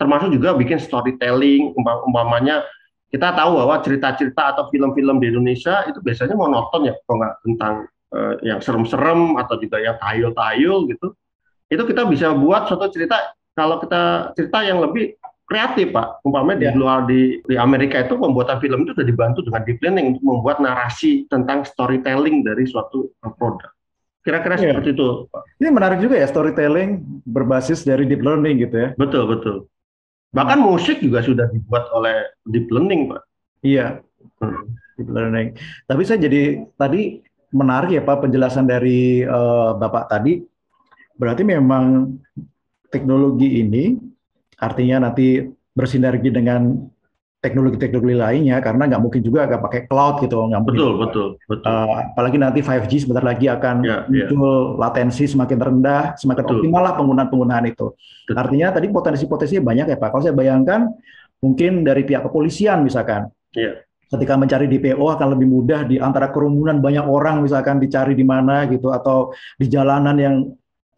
Termasuk 0.00 0.32
juga 0.32 0.56
bikin 0.56 0.80
storytelling, 0.80 1.76
umpa- 1.76 2.00
umpamanya 2.08 2.64
kita 3.12 3.34
tahu 3.36 3.60
bahwa 3.60 3.82
cerita-cerita 3.84 4.56
atau 4.56 4.72
film-film 4.72 5.20
di 5.20 5.28
Indonesia 5.28 5.84
itu 5.84 5.98
biasanya 6.00 6.38
monoton 6.38 6.88
ya, 6.88 6.94
kalau 7.04 7.16
nggak 7.20 7.34
tentang 7.44 7.74
eh, 8.10 8.34
yang 8.48 8.58
serem-serem 8.64 9.36
atau 9.36 9.60
juga 9.60 9.76
yang 9.84 10.00
tahayul-tahayul 10.00 10.78
gitu. 10.96 11.12
Itu 11.68 11.82
kita 11.84 12.08
bisa 12.08 12.32
buat 12.32 12.66
suatu 12.66 12.88
cerita 12.88 13.36
kalau 13.52 13.82
kita 13.82 14.32
cerita 14.32 14.64
yang 14.64 14.80
lebih 14.80 15.18
kreatif 15.50 15.90
Pak. 15.90 16.22
Umpamanya 16.22 16.58
di 16.62 16.66
Ya. 16.70 16.74
luar 16.78 16.98
di, 17.04 17.42
di 17.42 17.58
Amerika 17.58 17.98
itu 17.98 18.14
pembuatan 18.14 18.62
film 18.62 18.86
itu 18.86 18.94
sudah 18.94 19.02
dibantu 19.02 19.42
dengan 19.42 19.66
deep 19.66 19.82
learning 19.82 20.14
untuk 20.14 20.22
membuat 20.22 20.62
narasi 20.62 21.26
tentang 21.26 21.66
storytelling 21.66 22.46
dari 22.46 22.70
suatu 22.70 23.10
produk. 23.34 23.66
Kira-kira 24.22 24.54
Iya. 24.54 24.78
seperti 24.78 24.94
itu, 24.94 25.26
Pak. 25.26 25.42
Ini 25.58 25.68
menarik 25.74 25.98
juga 25.98 26.14
ya 26.14 26.30
storytelling 26.30 27.02
berbasis 27.26 27.82
dari 27.82 28.06
deep 28.06 28.22
learning 28.22 28.62
gitu 28.62 28.76
ya. 28.78 28.88
Betul, 28.94 29.26
betul. 29.26 29.56
Bahkan 30.30 30.62
musik 30.62 31.02
juga 31.02 31.18
sudah 31.18 31.50
dibuat 31.50 31.90
oleh 31.90 32.30
deep 32.46 32.70
learning, 32.70 33.10
Pak. 33.10 33.22
Iya, 33.66 33.86
Hmm. 34.38 34.70
deep 34.94 35.10
learning. 35.10 35.58
Tapi 35.84 36.02
saya 36.06 36.22
jadi 36.22 36.62
tadi 36.78 37.18
menarik 37.50 37.90
ya 37.90 38.02
Pak 38.04 38.22
penjelasan 38.22 38.70
dari 38.70 39.26
eh, 39.26 39.70
Bapak 39.74 40.06
tadi. 40.06 40.38
Berarti 41.18 41.42
memang 41.42 42.14
teknologi 42.88 43.58
ini 43.58 43.98
artinya 44.60 45.08
nanti 45.08 45.40
bersinergi 45.72 46.28
dengan 46.28 46.76
teknologi-teknologi 47.40 48.20
lainnya 48.20 48.60
karena 48.60 48.84
nggak 48.84 49.00
mungkin 49.00 49.24
juga 49.24 49.48
nggak 49.48 49.62
pakai 49.64 49.80
cloud 49.88 50.20
gitu, 50.20 50.36
nggak 50.44 50.60
mungkin. 50.60 50.76
Betul, 50.76 50.92
betul, 51.00 51.28
betul. 51.48 51.72
Eh, 51.72 51.88
apalagi 52.12 52.36
nanti 52.36 52.60
5G 52.60 52.92
sebentar 53.08 53.24
lagi 53.24 53.48
akan 53.48 53.76
Ya, 53.80 54.04
ya. 54.12 54.28
muncul 54.28 54.76
latensi 54.76 55.24
semakin 55.24 55.56
rendah, 55.56 56.02
semakin 56.20 56.44
Betul. 56.44 56.56
optimal 56.60 56.82
lah 56.84 56.94
penggunaan-penggunaan 57.00 57.64
itu. 57.72 57.96
Betul. 58.28 58.36
Artinya 58.36 58.68
tadi 58.76 58.86
potensi-potensinya 58.92 59.62
banyak 59.64 59.86
ya 59.88 59.96
Pak. 59.96 60.08
Kalau 60.12 60.22
saya 60.22 60.36
bayangkan 60.36 60.92
mungkin 61.40 61.80
dari 61.80 62.04
pihak 62.04 62.28
kepolisian 62.28 62.84
misalkan, 62.84 63.32
Iya. 63.56 63.88
ketika 64.12 64.36
mencari 64.36 64.68
DPO 64.68 65.00
akan 65.00 65.28
lebih 65.32 65.48
mudah 65.48 65.88
di 65.88 65.96
antara 65.96 66.28
kerumunan 66.28 66.76
banyak 66.76 67.08
orang 67.08 67.40
misalkan 67.40 67.80
dicari 67.80 68.12
di 68.12 68.26
mana 68.26 68.68
gitu 68.68 68.92
atau 68.92 69.32
di 69.56 69.64
jalanan 69.64 70.16
yang 70.20 70.34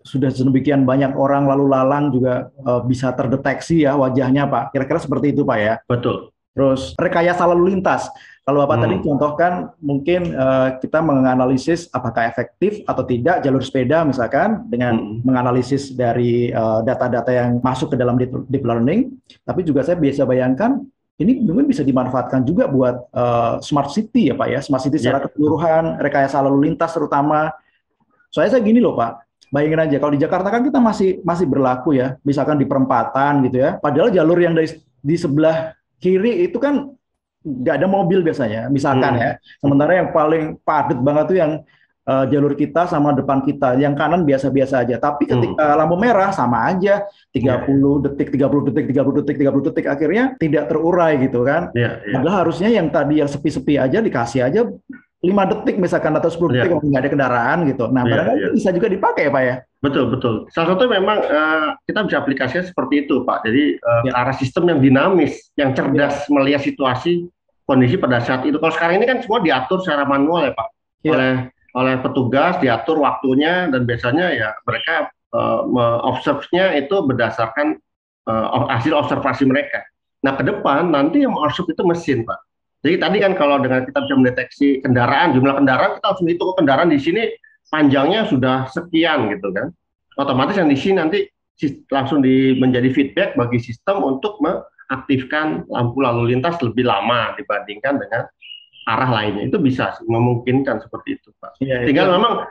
sudah 0.02 0.30
sedemikian 0.30 0.82
banyak 0.82 1.14
orang 1.14 1.46
lalu 1.46 1.66
lalang 1.70 2.10
juga 2.10 2.50
eh, 2.52 2.80
bisa 2.84 3.10
terdeteksi 3.14 3.86
ya 3.86 3.94
wajahnya 3.96 4.46
Pak. 4.46 4.74
Kira-kira 4.74 4.98
seperti 4.98 5.32
itu 5.32 5.42
Pak 5.42 5.58
ya. 5.58 5.74
Betul. 5.86 6.30
Terus 6.52 6.92
rekayasa 7.00 7.48
lalu 7.48 7.72
lintas. 7.72 8.10
Kalau 8.42 8.58
Bapak 8.66 8.74
Hmm. 8.74 8.84
tadi 8.84 8.96
contohkan 9.06 9.52
mungkin 9.78 10.34
eh, 10.34 10.68
kita 10.82 10.98
menganalisis 10.98 11.86
apakah 11.88 12.26
efektif 12.26 12.82
atau 12.84 13.06
tidak 13.06 13.38
jalur 13.40 13.62
sepeda 13.62 14.02
misalkan 14.02 14.66
dengan 14.66 14.98
Hmm. 14.98 15.22
menganalisis 15.22 15.94
dari 15.94 16.50
eh, 16.50 16.80
data-data 16.82 17.30
yang 17.30 17.62
masuk 17.62 17.94
ke 17.94 17.96
dalam 17.96 18.18
deep, 18.18 18.34
deep 18.50 18.66
learning. 18.66 19.14
Tapi 19.46 19.62
juga 19.62 19.86
saya 19.86 19.94
biasa 19.96 20.26
bayangkan 20.26 20.82
ini 21.16 21.38
mungkin 21.38 21.70
bisa 21.70 21.86
dimanfaatkan 21.86 22.42
juga 22.42 22.66
buat 22.66 23.06
eh, 23.14 23.54
smart 23.62 23.94
city 23.94 24.28
ya 24.28 24.34
Pak 24.34 24.48
ya, 24.50 24.58
smart 24.58 24.82
city 24.82 24.98
secara 24.98 25.22
Ya. 25.22 25.30
keseluruhan, 25.30 26.02
rekayasa 26.02 26.42
lalu 26.42 26.66
lintas 26.66 26.90
terutama. 26.90 27.54
Soalnya 28.28 28.58
saya 28.58 28.64
gini 28.64 28.82
loh 28.82 28.98
Pak, 28.98 29.31
bayangin 29.52 29.84
aja 29.84 29.96
kalau 30.00 30.12
di 30.16 30.20
Jakarta 30.24 30.48
kan 30.48 30.64
kita 30.64 30.80
masih 30.80 31.20
masih 31.22 31.44
berlaku 31.44 31.92
ya, 31.92 32.16
misalkan 32.24 32.56
di 32.56 32.64
perempatan 32.64 33.44
gitu 33.44 33.60
ya. 33.60 33.76
Padahal 33.76 34.08
jalur 34.08 34.40
yang 34.40 34.56
dari 34.56 34.72
di 35.04 35.16
sebelah 35.20 35.76
kiri 36.00 36.48
itu 36.48 36.56
kan 36.56 36.88
nggak 37.44 37.74
ada 37.76 37.86
mobil 37.90 38.24
biasanya, 38.24 38.72
misalkan 38.72 39.12
Hmm. 39.12 39.22
ya. 39.22 39.30
Sementara 39.60 39.92
yang 39.98 40.08
paling 40.10 40.56
padat 40.64 40.98
banget 40.98 41.24
tuh 41.28 41.38
yang 41.38 41.52
eh, 42.02 42.24
jalur 42.34 42.58
kita 42.58 42.90
sama 42.90 43.14
depan 43.14 43.46
kita, 43.46 43.78
yang 43.78 43.94
kanan 43.94 44.26
biasa-biasa 44.26 44.82
aja. 44.82 44.98
Tapi 44.98 45.22
Hmm. 45.22 45.38
ketika 45.38 45.78
lampu 45.78 45.94
merah 45.94 46.34
sama 46.34 46.66
aja, 46.66 47.06
30 47.30 48.02
detik, 48.02 48.34
30 48.34 48.66
detik, 48.66 48.90
30 48.90 49.22
detik, 49.22 49.38
30 49.38 49.62
detik 49.70 49.86
akhirnya 49.86 50.34
tidak 50.34 50.66
terurai 50.66 51.14
gitu 51.22 51.46
kan. 51.46 51.70
Iya, 51.70 52.02
iya. 52.02 52.14
Padahal 52.18 52.36
harusnya 52.42 52.74
yang 52.74 52.90
tadi 52.90 53.22
yang 53.22 53.30
sepi-sepi 53.30 53.78
aja 53.78 54.02
dikasih 54.02 54.42
aja 54.42 54.66
5 55.22 55.46
detik 55.46 55.78
misalkan 55.78 56.10
atau 56.18 56.26
10 56.26 56.50
detik 56.50 56.66
Iya. 56.66 56.74
kalau 56.74 56.82
nggak 56.82 57.02
ada 57.06 57.10
kendaraan 57.14 57.58
gitu. 57.70 57.84
Nah, 57.88 58.02
Iya, 58.02 58.10
barangkali 58.10 58.38
itu 58.42 58.50
bisa 58.58 58.70
juga 58.74 58.88
dipakai 58.90 59.24
Pak 59.30 59.42
ya. 59.42 59.56
Betul, 59.78 60.04
betul. 60.10 60.34
Salah 60.50 60.74
satu 60.74 60.90
memang 60.90 61.18
eh, 61.22 61.68
kita 61.86 62.02
bisa 62.02 62.16
aplikasinya 62.18 62.64
seperti 62.66 63.06
itu, 63.06 63.22
Pak. 63.22 63.46
Jadi 63.46 63.62
eh, 63.78 64.00
Ya. 64.06 64.10
ke 64.10 64.18
arah 64.18 64.34
sistem 64.34 64.66
yang 64.74 64.80
dinamis, 64.82 65.54
yang 65.54 65.70
cerdas 65.72 66.26
melihat 66.26 66.58
situasi 66.60 67.30
kondisi 67.62 67.94
pada 67.96 68.18
saat 68.18 68.42
itu. 68.42 68.58
Kalau 68.58 68.74
sekarang 68.74 68.98
ini 68.98 69.06
kan 69.06 69.22
semua 69.22 69.38
diatur 69.38 69.78
secara 69.78 70.02
manual 70.02 70.50
ya, 70.50 70.52
Pak. 70.52 70.68
Ya. 71.06 71.10
Oleh 71.14 71.34
oleh 71.72 71.94
petugas 72.04 72.60
diatur 72.60 73.00
waktunya 73.00 73.64
dan 73.70 73.86
biasanya 73.86 74.26
ya 74.34 74.48
mereka 74.66 75.06
eh, 75.32 75.60
me-observe-nya 75.70 76.76
itu 76.76 76.98
berdasarkan 76.98 77.78
eh, 78.26 78.46
hasil 78.74 78.90
observasi 78.92 79.46
mereka. 79.46 79.86
Nah, 80.22 80.34
ke 80.34 80.42
depan 80.42 80.90
nanti 80.90 81.22
yang 81.22 81.34
masuk 81.34 81.70
itu 81.70 81.82
mesin, 81.82 82.22
Pak. 82.22 82.38
Jadi 82.82 82.96
tadi 82.98 83.16
kan 83.22 83.32
kalau 83.38 83.62
dengan 83.62 83.86
kita 83.86 83.98
bisa 84.02 84.14
mendeteksi 84.18 84.68
kendaraan, 84.82 85.38
jumlah 85.38 85.54
kendaraan 85.54 85.90
kita 86.02 86.06
langsung 86.10 86.26
hitung 86.26 86.50
kendaraan 86.58 86.90
di 86.90 86.98
sini 86.98 87.22
panjangnya 87.70 88.26
sudah 88.26 88.66
sekian 88.74 89.30
gitu 89.30 89.54
kan. 89.54 89.70
Otomatis 90.18 90.58
yang 90.58 90.68
di 90.68 90.76
sini 90.76 90.98
nanti 90.98 91.18
langsung 91.88 92.20
di, 92.20 92.58
menjadi 92.58 92.90
feedback 92.90 93.38
bagi 93.38 93.62
sistem 93.62 94.02
untuk 94.02 94.42
mengaktifkan 94.42 95.62
lampu 95.70 96.02
lalu 96.02 96.34
lintas 96.34 96.58
lebih 96.58 96.82
lama 96.82 97.38
dibandingkan 97.38 98.02
dengan 98.02 98.26
arah 98.90 99.10
lainnya. 99.14 99.46
Itu 99.46 99.62
bisa 99.62 99.94
memungkinkan 100.02 100.82
seperti 100.82 101.22
itu, 101.22 101.30
Pak. 101.38 101.62
Ya, 101.62 101.86
Tinggal 101.86 102.10
memang 102.18 102.50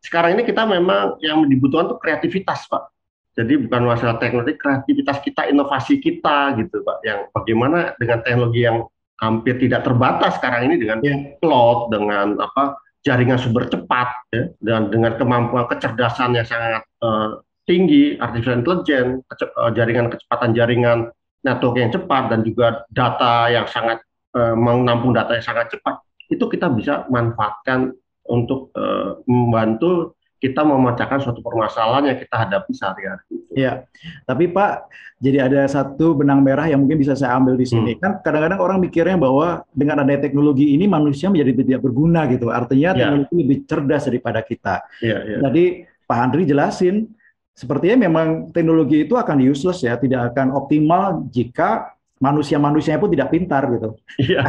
sekarang 0.00 0.40
ini 0.40 0.42
kita 0.48 0.64
memang 0.64 1.20
yang 1.20 1.44
dibutuhkan 1.44 1.92
tuh 1.92 2.00
kreativitas, 2.00 2.64
Pak. 2.64 2.96
Jadi 3.36 3.68
bukan 3.68 3.84
masalah 3.84 4.16
teknologi, 4.16 4.56
kreativitas 4.56 5.20
kita, 5.20 5.52
inovasi 5.52 6.00
kita 6.00 6.56
gitu, 6.56 6.80
Pak. 6.80 7.04
Yang 7.04 7.18
bagaimana 7.36 7.92
dengan 8.00 8.24
teknologi 8.24 8.64
yang 8.64 8.88
hampir 9.20 9.56
tidak 9.56 9.84
terbatas 9.86 10.36
sekarang 10.36 10.68
ini 10.72 10.76
dengan 10.80 10.98
yeah. 11.00 11.36
cloud, 11.40 11.88
dengan 11.92 12.36
apa 12.36 12.76
jaringan 13.06 13.38
super 13.38 13.70
cepat, 13.70 14.08
ya, 14.34 14.50
dan 14.66 14.90
dengan 14.90 15.14
kemampuan 15.14 15.70
kecerdasan 15.70 16.34
yang 16.34 16.44
sangat 16.44 16.82
uh, 17.00 17.38
tinggi, 17.64 18.18
artificial 18.18 18.58
intelligence, 18.58 19.22
kece 19.30 19.46
uh, 19.54 19.70
jaringan 19.70 20.10
kecepatan 20.10 20.50
jaringan 20.52 20.98
network 21.46 21.78
yang 21.78 21.94
cepat 21.94 22.34
dan 22.34 22.42
juga 22.42 22.82
data 22.90 23.46
yang 23.46 23.66
sangat 23.70 24.02
uh, 24.34 24.58
menampung 24.58 25.14
data 25.14 25.38
yang 25.38 25.46
sangat 25.46 25.70
cepat, 25.70 26.02
itu 26.26 26.44
kita 26.50 26.66
bisa 26.74 27.06
manfaatkan 27.06 27.94
untuk 28.26 28.74
uh, 28.74 29.22
membantu 29.30 30.15
kita 30.36 30.60
memecahkan 30.62 31.24
suatu 31.24 31.40
permasalahan 31.40 32.12
yang 32.12 32.18
kita 32.20 32.36
hadapi 32.36 32.72
sehari-hari. 32.76 33.24
Iya, 33.56 33.88
tapi 34.28 34.52
Pak, 34.52 34.92
jadi 35.16 35.48
ada 35.48 35.64
satu 35.64 36.12
benang 36.12 36.44
merah 36.44 36.68
yang 36.68 36.84
mungkin 36.84 37.00
bisa 37.00 37.16
saya 37.16 37.40
ambil 37.40 37.56
di 37.56 37.64
sini. 37.64 37.96
Hmm. 37.96 38.00
Kan 38.04 38.12
kadang-kadang 38.20 38.60
orang 38.60 38.78
mikirnya 38.84 39.16
bahwa 39.16 39.64
dengan 39.72 40.04
adanya 40.04 40.28
teknologi 40.28 40.76
ini 40.76 40.84
manusia 40.84 41.32
menjadi 41.32 41.64
tidak 41.64 41.80
berguna 41.88 42.28
gitu. 42.28 42.52
Artinya 42.52 42.92
ya. 42.92 42.96
teknologi 43.00 43.34
lebih 43.40 43.58
cerdas 43.64 44.02
daripada 44.04 44.40
kita. 44.44 44.84
Ya, 45.00 45.24
ya. 45.24 45.38
Jadi 45.48 45.88
Pak 46.04 46.18
Andri 46.20 46.44
jelasin, 46.44 47.08
sepertinya 47.56 48.04
memang 48.04 48.52
teknologi 48.52 49.08
itu 49.08 49.16
akan 49.16 49.40
useless 49.40 49.80
ya, 49.80 49.96
tidak 49.96 50.36
akan 50.36 50.52
optimal 50.52 51.24
jika 51.32 51.96
manusia-manusianya 52.16 53.00
pun 53.00 53.12
tidak 53.12 53.28
pintar 53.32 53.68
gitu. 53.72 53.96
Iya. 54.20 54.44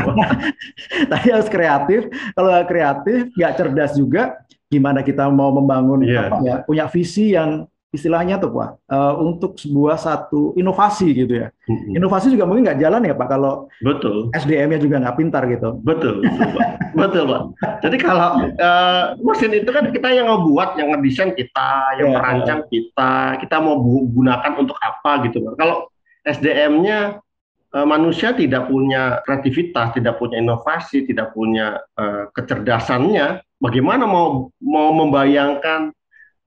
Tapi 1.12 1.28
harus 1.32 1.47
kreatif. 1.52 2.12
Kalau 2.36 2.52
kreatif, 2.67 3.32
nggak 3.36 3.54
cerdas 3.56 3.91
juga, 3.95 4.39
gimana 4.68 5.00
kita 5.04 5.32
mau 5.32 5.52
membangun 5.56 6.04
yeah. 6.04 6.28
apa 6.28 6.38
ya 6.44 6.56
punya 6.68 6.86
visi 6.92 7.32
yang 7.36 7.68
istilahnya 7.88 8.36
tuh 8.36 8.52
pak 8.52 8.70
uh, 8.92 9.16
untuk 9.24 9.56
sebuah 9.56 9.96
satu 9.96 10.52
inovasi 10.60 11.08
gitu 11.16 11.40
ya 11.40 11.48
mm-hmm. 11.48 11.96
inovasi 11.96 12.36
juga 12.36 12.44
mungkin 12.44 12.68
nggak 12.68 12.82
jalan 12.84 13.08
ya 13.08 13.16
pak 13.16 13.28
kalau 13.32 13.72
betul 13.80 14.28
SDM-nya 14.36 14.80
juga 14.84 15.00
nggak 15.00 15.16
pintar 15.16 15.48
gitu 15.48 15.80
betul 15.88 16.20
betul 16.20 16.48
pak 16.52 16.68
betul 17.00 17.24
pak 17.32 17.42
jadi 17.88 17.98
kalau 18.04 18.30
uh, 18.60 19.04
mesin 19.24 19.56
itu 19.56 19.72
kan 19.72 19.88
kita 19.96 20.10
yang 20.12 20.28
ngebuat 20.28 20.70
yang 20.76 20.88
ngedesain 20.94 21.32
kita 21.32 21.70
yang 22.04 22.12
yeah, 22.12 22.16
merancang 22.20 22.60
yeah. 22.68 22.72
kita 22.76 23.12
kita 23.48 23.56
mau 23.64 23.80
gunakan 24.12 24.52
untuk 24.60 24.76
apa 24.84 25.24
gitu 25.24 25.40
pak 25.48 25.54
kalau 25.56 25.88
SDM-nya 26.28 27.24
uh, 27.72 27.88
manusia 27.88 28.36
tidak 28.36 28.68
punya 28.68 29.24
kreativitas 29.24 29.96
tidak 29.96 30.20
punya 30.20 30.44
inovasi 30.44 31.08
tidak 31.08 31.32
punya 31.32 31.80
uh, 31.96 32.28
kecerdasannya 32.36 33.47
bagaimana 33.62 34.06
mau 34.06 34.50
mau 34.62 34.89
membayangkan 34.93 35.93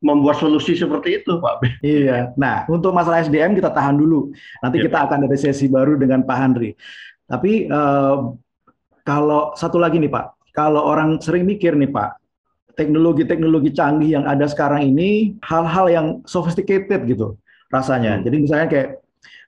membuat 0.00 0.40
solusi 0.40 0.72
seperti 0.74 1.20
itu, 1.20 1.38
Pak 1.38 1.84
Iya. 1.84 2.32
Nah, 2.34 2.64
untuk 2.72 2.96
masalah 2.96 3.20
SDM 3.20 3.52
kita 3.52 3.68
tahan 3.68 4.00
dulu. 4.00 4.32
Nanti 4.64 4.80
ya, 4.80 4.88
kita 4.88 4.98
akan 5.06 5.28
ada 5.28 5.36
sesi 5.36 5.68
baru 5.68 6.00
dengan 6.00 6.24
Pak 6.24 6.36
Handri. 6.40 6.72
Tapi 7.28 7.68
eh, 7.68 8.16
kalau 9.04 9.52
satu 9.54 9.76
lagi 9.76 10.00
nih, 10.00 10.08
Pak, 10.08 10.56
kalau 10.56 10.88
orang 10.88 11.20
sering 11.20 11.44
mikir 11.44 11.76
nih, 11.76 11.92
Pak, 11.92 12.16
teknologi-teknologi 12.80 13.76
canggih 13.76 14.16
yang 14.16 14.24
ada 14.24 14.48
sekarang 14.48 14.88
ini 14.88 15.36
hal-hal 15.44 15.86
yang 15.92 16.06
sophisticated 16.24 17.04
gitu 17.04 17.36
rasanya. 17.68 18.18
Hmm. 18.18 18.24
Jadi 18.24 18.36
misalnya 18.40 18.66
kayak 18.72 18.88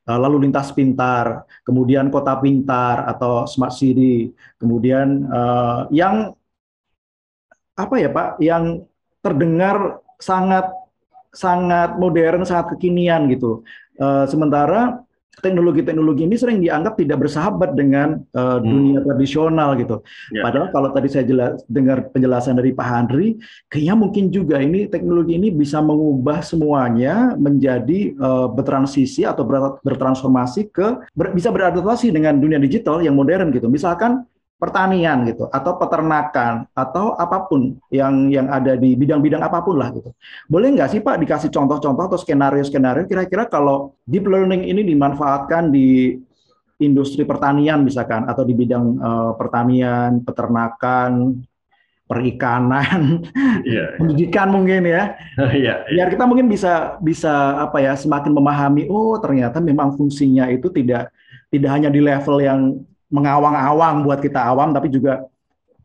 eh, 0.05 0.19
lalu 0.21 0.47
lintas 0.47 0.69
pintar, 0.77 1.49
kemudian 1.65 2.13
kota 2.13 2.37
pintar 2.45 3.09
atau 3.09 3.49
smart 3.49 3.73
city, 3.73 4.37
kemudian 4.61 5.25
uh, 5.33 5.89
yang 5.89 6.37
apa 7.77 7.95
ya 7.97 8.09
Pak 8.13 8.41
yang 8.43 8.85
terdengar 9.23 10.03
sangat 10.21 10.69
sangat 11.33 11.97
modern, 11.97 12.45
sangat 12.45 12.77
kekinian 12.77 13.27
gitu. 13.33 13.65
Uh, 13.97 14.29
sementara 14.29 15.01
teknologi-teknologi 15.41 16.29
ini 16.29 16.37
sering 16.37 16.61
dianggap 16.61 17.01
tidak 17.01 17.25
bersahabat 17.25 17.73
dengan 17.73 18.21
uh, 18.37 18.61
dunia 18.61 19.01
hmm. 19.01 19.07
tradisional 19.09 19.73
gitu. 19.81 20.05
Ya. 20.29 20.45
Padahal 20.45 20.69
kalau 20.69 20.89
tadi 20.93 21.09
saya 21.09 21.25
jelas, 21.25 21.65
dengar 21.73 22.13
penjelasan 22.13 22.61
dari 22.61 22.77
Pak 22.77 22.85
Handri, 22.85 23.41
kayaknya 23.73 23.97
mungkin 23.97 24.29
juga 24.29 24.61
ini 24.61 24.85
teknologi 24.93 25.41
ini 25.41 25.49
bisa 25.49 25.81
mengubah 25.81 26.45
semuanya 26.45 27.33
menjadi 27.41 28.13
uh, 28.21 28.53
bertransisi 28.53 29.25
atau 29.25 29.49
bertransformasi 29.81 30.69
ke 30.69 31.01
ber, 31.17 31.33
bisa 31.33 31.49
beradaptasi 31.49 32.13
dengan 32.13 32.37
dunia 32.37 32.61
digital 32.61 33.01
yang 33.01 33.17
modern 33.17 33.49
gitu. 33.57 33.73
Misalkan 33.73 34.29
pertanian 34.63 35.27
gitu 35.27 35.51
atau 35.51 35.75
peternakan 35.75 36.71
atau 36.71 37.19
apa 37.19 37.51
pun 37.51 37.75
yang 37.91 38.31
yang 38.31 38.47
ada 38.47 38.79
di 38.79 38.95
bidang-bidang 38.95 39.43
apa 39.43 39.59
pun 39.59 39.75
lah 39.75 39.91
gitu. 39.91 40.15
Boleh 40.47 40.71
nggak 40.71 40.95
sih 40.95 41.01
Pak 41.03 41.19
dikasih 41.19 41.51
contoh-contoh 41.51 42.15
atau 42.15 42.19
skenario-skenario 42.23 43.11
kira-kira 43.11 43.51
kalau 43.51 43.99
deep 44.07 44.23
learning 44.23 44.63
ini 44.63 44.87
dimanfaatkan 44.87 45.75
di 45.75 46.15
industri 46.79 47.27
pertanian 47.27 47.83
misalkan 47.83 48.23
atau 48.31 48.47
di 48.47 48.55
bidang 48.55 49.03
uh, 49.03 49.33
pertanian, 49.35 50.23
peternakan, 50.23 51.43
perikanan, 52.07 53.27
yeah, 53.67 53.67
yeah. 53.67 53.89
pendidikan 53.99 54.47
mungkin 54.55 54.87
ya. 54.87 55.19
yeah, 55.51 55.51
yeah. 55.59 55.79
Biar 55.91 56.07
kita 56.07 56.23
mungkin 56.23 56.47
bisa 56.47 57.03
bisa 57.03 57.59
apa 57.67 57.83
ya 57.83 57.99
semakin 57.99 58.31
memahami 58.31 58.87
oh 58.87 59.19
ternyata 59.19 59.59
memang 59.59 59.99
fungsinya 59.99 60.47
itu 60.55 60.71
tidak 60.71 61.11
tidak 61.51 61.71
hanya 61.75 61.91
di 61.91 61.99
level 61.99 62.39
yang 62.39 62.79
mengawang-awang 63.13 64.03
buat 64.03 64.19
kita 64.25 64.41
awam, 64.41 64.73
tapi 64.73 64.89
juga 64.89 65.29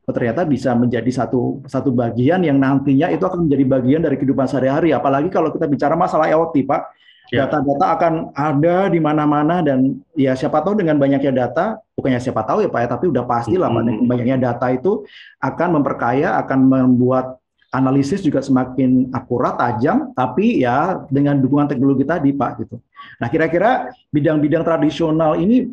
oh, 0.08 0.14
ternyata 0.16 0.48
bisa 0.48 0.72
menjadi 0.72 1.12
satu 1.12 1.62
satu 1.68 1.92
bagian 1.92 2.40
yang 2.42 2.56
nantinya 2.56 3.12
itu 3.12 3.28
akan 3.28 3.46
menjadi 3.46 3.64
bagian 3.68 4.02
dari 4.02 4.16
kehidupan 4.16 4.48
sehari-hari. 4.48 4.96
Apalagi 4.96 5.28
kalau 5.28 5.52
kita 5.52 5.68
bicara 5.68 6.00
masalah 6.00 6.32
IoT, 6.32 6.64
Pak. 6.64 6.82
Ya. 7.28 7.44
Data-data 7.44 7.86
akan 8.00 8.14
ada 8.32 8.88
di 8.88 9.04
mana-mana 9.04 9.60
dan 9.60 10.00
ya 10.16 10.32
siapa 10.32 10.64
tahu 10.64 10.80
dengan 10.80 10.96
banyaknya 10.96 11.36
data, 11.36 11.76
bukannya 11.92 12.24
siapa 12.24 12.40
tahu 12.48 12.64
ya 12.64 12.72
Pak 12.72 12.80
ya, 12.80 12.88
tapi 12.88 13.06
udah 13.12 13.28
pasti 13.28 13.60
lah 13.60 13.68
hmm. 13.68 14.08
banyaknya 14.08 14.40
data 14.40 14.72
itu 14.72 15.04
akan 15.44 15.76
memperkaya, 15.76 16.40
akan 16.40 16.60
membuat 16.72 17.36
analisis 17.76 18.24
juga 18.24 18.40
semakin 18.40 19.12
akurat, 19.12 19.60
tajam, 19.60 20.16
tapi 20.16 20.64
ya 20.64 21.04
dengan 21.12 21.36
dukungan 21.36 21.68
teknologi 21.68 22.08
tadi 22.08 22.32
Pak 22.32 22.52
gitu. 22.64 22.80
Nah 23.20 23.28
kira-kira 23.28 23.92
bidang-bidang 24.08 24.64
tradisional 24.64 25.36
ini 25.36 25.68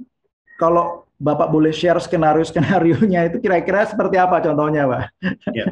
kalau 0.58 1.03
Bapak 1.14 1.48
boleh 1.48 1.70
share 1.70 2.03
skenario-skenarionya 2.03 3.31
itu 3.31 3.38
kira-kira 3.38 3.87
seperti 3.87 4.18
apa 4.18 4.42
contohnya, 4.42 4.90
Pak? 4.90 5.03
Ya, 5.55 5.66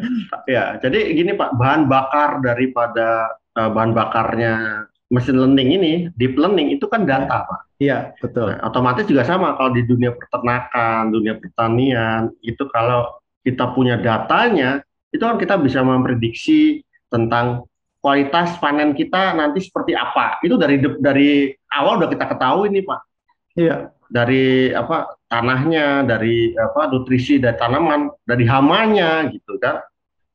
ya 0.47 0.65
jadi 0.79 1.13
gini 1.19 1.35
Pak, 1.35 1.59
bahan 1.59 1.91
bakar 1.91 2.39
daripada 2.41 3.27
uh, 3.59 3.71
bahan 3.75 3.93
bakarnya 3.93 4.87
mesin 5.13 5.37
learning 5.37 5.69
ini, 5.77 5.93
deep 6.17 6.41
learning 6.41 6.73
itu 6.73 6.89
kan 6.89 7.05
data, 7.05 7.45
Pak. 7.45 7.61
Iya, 7.77 8.17
betul. 8.17 8.57
Nah, 8.57 8.65
otomatis 8.65 9.05
juga 9.05 9.29
sama 9.29 9.59
kalau 9.61 9.77
di 9.77 9.85
dunia 9.85 10.17
peternakan, 10.17 11.13
dunia 11.13 11.37
pertanian, 11.37 12.33
itu 12.41 12.65
kalau 12.73 13.21
kita 13.45 13.75
punya 13.77 14.01
datanya, 14.01 14.81
itu 15.13 15.21
kan 15.21 15.37
kita 15.37 15.61
bisa 15.61 15.85
memprediksi 15.85 16.81
tentang 17.13 17.69
kualitas 18.01 18.57
panen 18.57 18.97
kita 18.97 19.37
nanti 19.37 19.61
seperti 19.61 19.93
apa. 19.93 20.41
Itu 20.41 20.57
dari 20.57 20.81
dari 20.81 21.53
awal 21.77 22.01
udah 22.01 22.09
kita 22.09 22.25
ketahui 22.33 22.73
nih, 22.73 22.85
Pak. 22.89 23.01
Iya. 23.59 23.77
Dari 24.13 24.69
apa 24.77 25.17
tanahnya, 25.25 26.05
dari 26.05 26.53
apa 26.53 26.93
nutrisi 26.93 27.41
dari 27.41 27.57
tanaman, 27.57 28.13
dari 28.29 28.45
hamanya 28.45 29.25
gitu 29.33 29.57
kan. 29.57 29.81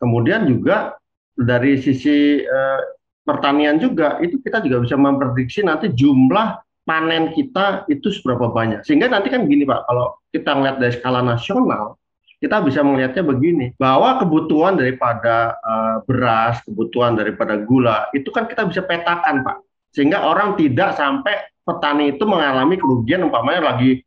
Kemudian 0.02 0.50
juga 0.50 0.98
dari 1.38 1.78
sisi 1.78 2.42
eh, 2.42 2.82
pertanian 3.22 3.78
juga 3.78 4.18
itu 4.18 4.42
kita 4.42 4.66
juga 4.66 4.82
bisa 4.82 4.98
memprediksi 4.98 5.62
nanti 5.62 5.94
jumlah 5.94 6.58
panen 6.88 7.36
kita 7.36 7.84
itu 7.92 8.08
seberapa 8.10 8.50
banyak. 8.50 8.88
Sehingga 8.88 9.12
nanti 9.12 9.28
kan 9.28 9.44
gini 9.46 9.68
Pak, 9.68 9.84
kalau 9.86 10.16
kita 10.32 10.56
ngeliat 10.56 10.78
dari 10.80 10.94
skala 10.96 11.20
nasional, 11.20 12.00
kita 12.40 12.64
bisa 12.64 12.80
melihatnya 12.80 13.28
begini, 13.28 13.76
bahwa 13.76 14.24
kebutuhan 14.24 14.80
daripada 14.80 15.60
uh, 15.60 16.00
beras, 16.08 16.64
kebutuhan 16.64 17.20
daripada 17.20 17.60
gula, 17.60 18.08
itu 18.16 18.32
kan 18.32 18.48
kita 18.48 18.64
bisa 18.64 18.88
petakan 18.88 19.44
Pak. 19.44 19.58
Sehingga 19.92 20.24
orang 20.24 20.56
tidak 20.56 20.96
sampai 20.96 21.36
petani 21.68 22.16
itu 22.16 22.24
mengalami 22.24 22.80
kerugian 22.80 23.28
umpamanya 23.28 23.76
lagi 23.76 24.00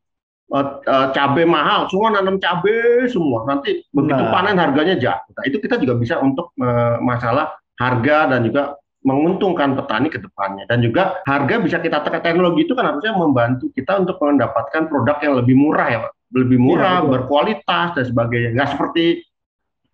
uh, 0.50 0.66
uh, 0.82 1.06
cabai 1.14 1.46
mahal, 1.46 1.86
semua 1.88 2.10
nanam 2.12 2.36
cabai 2.42 3.06
semua. 3.06 3.46
Nanti 3.46 3.86
begitu 3.94 4.22
nah. 4.22 4.32
panen 4.32 4.58
harganya 4.58 4.96
jatuh. 4.98 5.32
Nah, 5.36 5.44
itu 5.46 5.56
kita 5.62 5.78
juga 5.78 5.94
bisa 5.96 6.18
untuk 6.18 6.52
uh, 6.58 6.98
masalah 7.00 7.54
harga 7.78 8.36
dan 8.36 8.44
juga 8.44 8.76
menguntungkan 9.00 9.78
petani 9.78 10.12
ke 10.12 10.20
depannya. 10.20 10.68
Dan 10.68 10.84
juga 10.84 11.24
harga 11.24 11.56
bisa 11.62 11.80
kita 11.80 12.04
tekan. 12.04 12.20
Teknologi 12.20 12.68
itu 12.68 12.76
kan 12.76 12.84
harusnya 12.92 13.16
membantu 13.16 13.72
kita 13.72 13.96
untuk 13.96 14.20
mendapatkan 14.20 14.90
produk 14.92 15.16
yang 15.24 15.34
lebih 15.40 15.56
murah 15.56 15.88
ya 15.88 15.98
Pak. 16.04 16.12
Lebih 16.30 16.58
iya, 16.60 16.66
murah 16.66 16.96
ya, 17.00 17.08
berkualitas 17.08 17.88
dan 17.96 18.04
sebagainya. 18.04 18.50
Nggak 18.52 18.70
seperti 18.76 19.04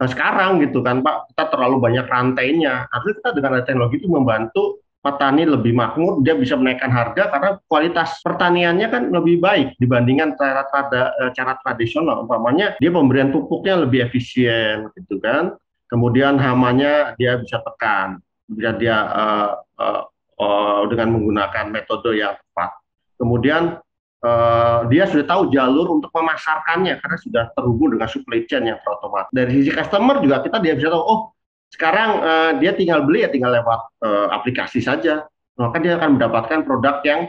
uh, 0.02 0.08
sekarang 0.10 0.58
gitu 0.64 0.82
kan 0.82 1.06
Pak. 1.06 1.30
Kita 1.30 1.44
terlalu 1.54 1.76
banyak 1.78 2.06
rantainya. 2.10 2.90
Harusnya 2.90 3.14
kita 3.22 3.30
dengan 3.38 3.62
teknologi 3.62 3.96
itu 4.02 4.08
membantu 4.10 4.82
petani 5.06 5.46
lebih 5.46 5.70
makmur, 5.70 6.18
dia 6.26 6.34
bisa 6.34 6.58
menaikkan 6.58 6.90
harga 6.90 7.30
karena 7.30 7.50
kualitas 7.70 8.18
pertaniannya 8.26 8.90
kan 8.90 9.02
lebih 9.14 9.38
baik 9.38 9.78
dibandingkan 9.78 10.34
cara 10.34 10.66
cara, 10.66 11.14
eh, 11.22 11.30
cara 11.30 11.54
tradisional. 11.62 12.26
Umpamanya 12.26 12.74
dia 12.82 12.90
pemberian 12.90 13.30
pupuknya 13.30 13.86
lebih 13.86 14.10
efisien, 14.10 14.90
gitu 14.98 15.22
kan. 15.22 15.54
Kemudian 15.86 16.34
hamanya 16.42 17.14
dia 17.14 17.38
bisa 17.38 17.62
tekan, 17.62 18.18
bisa 18.50 18.74
dia 18.74 19.06
uh, 19.06 19.50
uh, 19.78 20.02
uh, 20.42 20.82
dengan 20.90 21.14
menggunakan 21.14 21.70
metode 21.70 22.18
yang 22.18 22.34
tepat. 22.34 22.74
Kemudian 23.22 23.78
uh, 24.26 24.82
dia 24.90 25.06
sudah 25.06 25.30
tahu 25.30 25.54
jalur 25.54 26.02
untuk 26.02 26.10
memasarkannya 26.10 26.98
karena 26.98 27.18
sudah 27.22 27.44
terhubung 27.54 27.94
dengan 27.94 28.10
supply 28.10 28.42
chain 28.50 28.66
yang 28.66 28.82
terotomatis. 28.82 29.30
Dari 29.30 29.62
sisi 29.62 29.70
customer 29.70 30.18
juga 30.18 30.42
kita 30.42 30.58
dia 30.58 30.74
bisa 30.74 30.90
tahu, 30.90 30.98
oh 31.06 31.20
sekarang 31.70 32.10
uh, 32.22 32.50
dia 32.62 32.72
tinggal 32.72 33.02
beli 33.02 33.26
ya 33.26 33.30
tinggal 33.30 33.52
lewat 33.52 33.80
uh, 34.00 34.26
aplikasi 34.32 34.78
saja, 34.78 35.26
maka 35.58 35.76
dia 35.82 35.98
akan 35.98 36.16
mendapatkan 36.16 36.62
produk 36.62 37.02
yang 37.02 37.20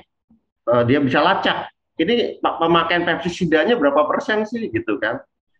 uh, 0.69 0.83
dia 0.85 1.01
bisa 1.01 1.19
lacak. 1.23 1.71
Ini 1.97 2.37
pemakaian 2.45 3.01
pestisidanya 3.03 3.73
berapa 3.73 4.05
persen 4.05 4.45
sih 4.45 4.69
gitu 4.69 5.01
kan? 5.01 5.17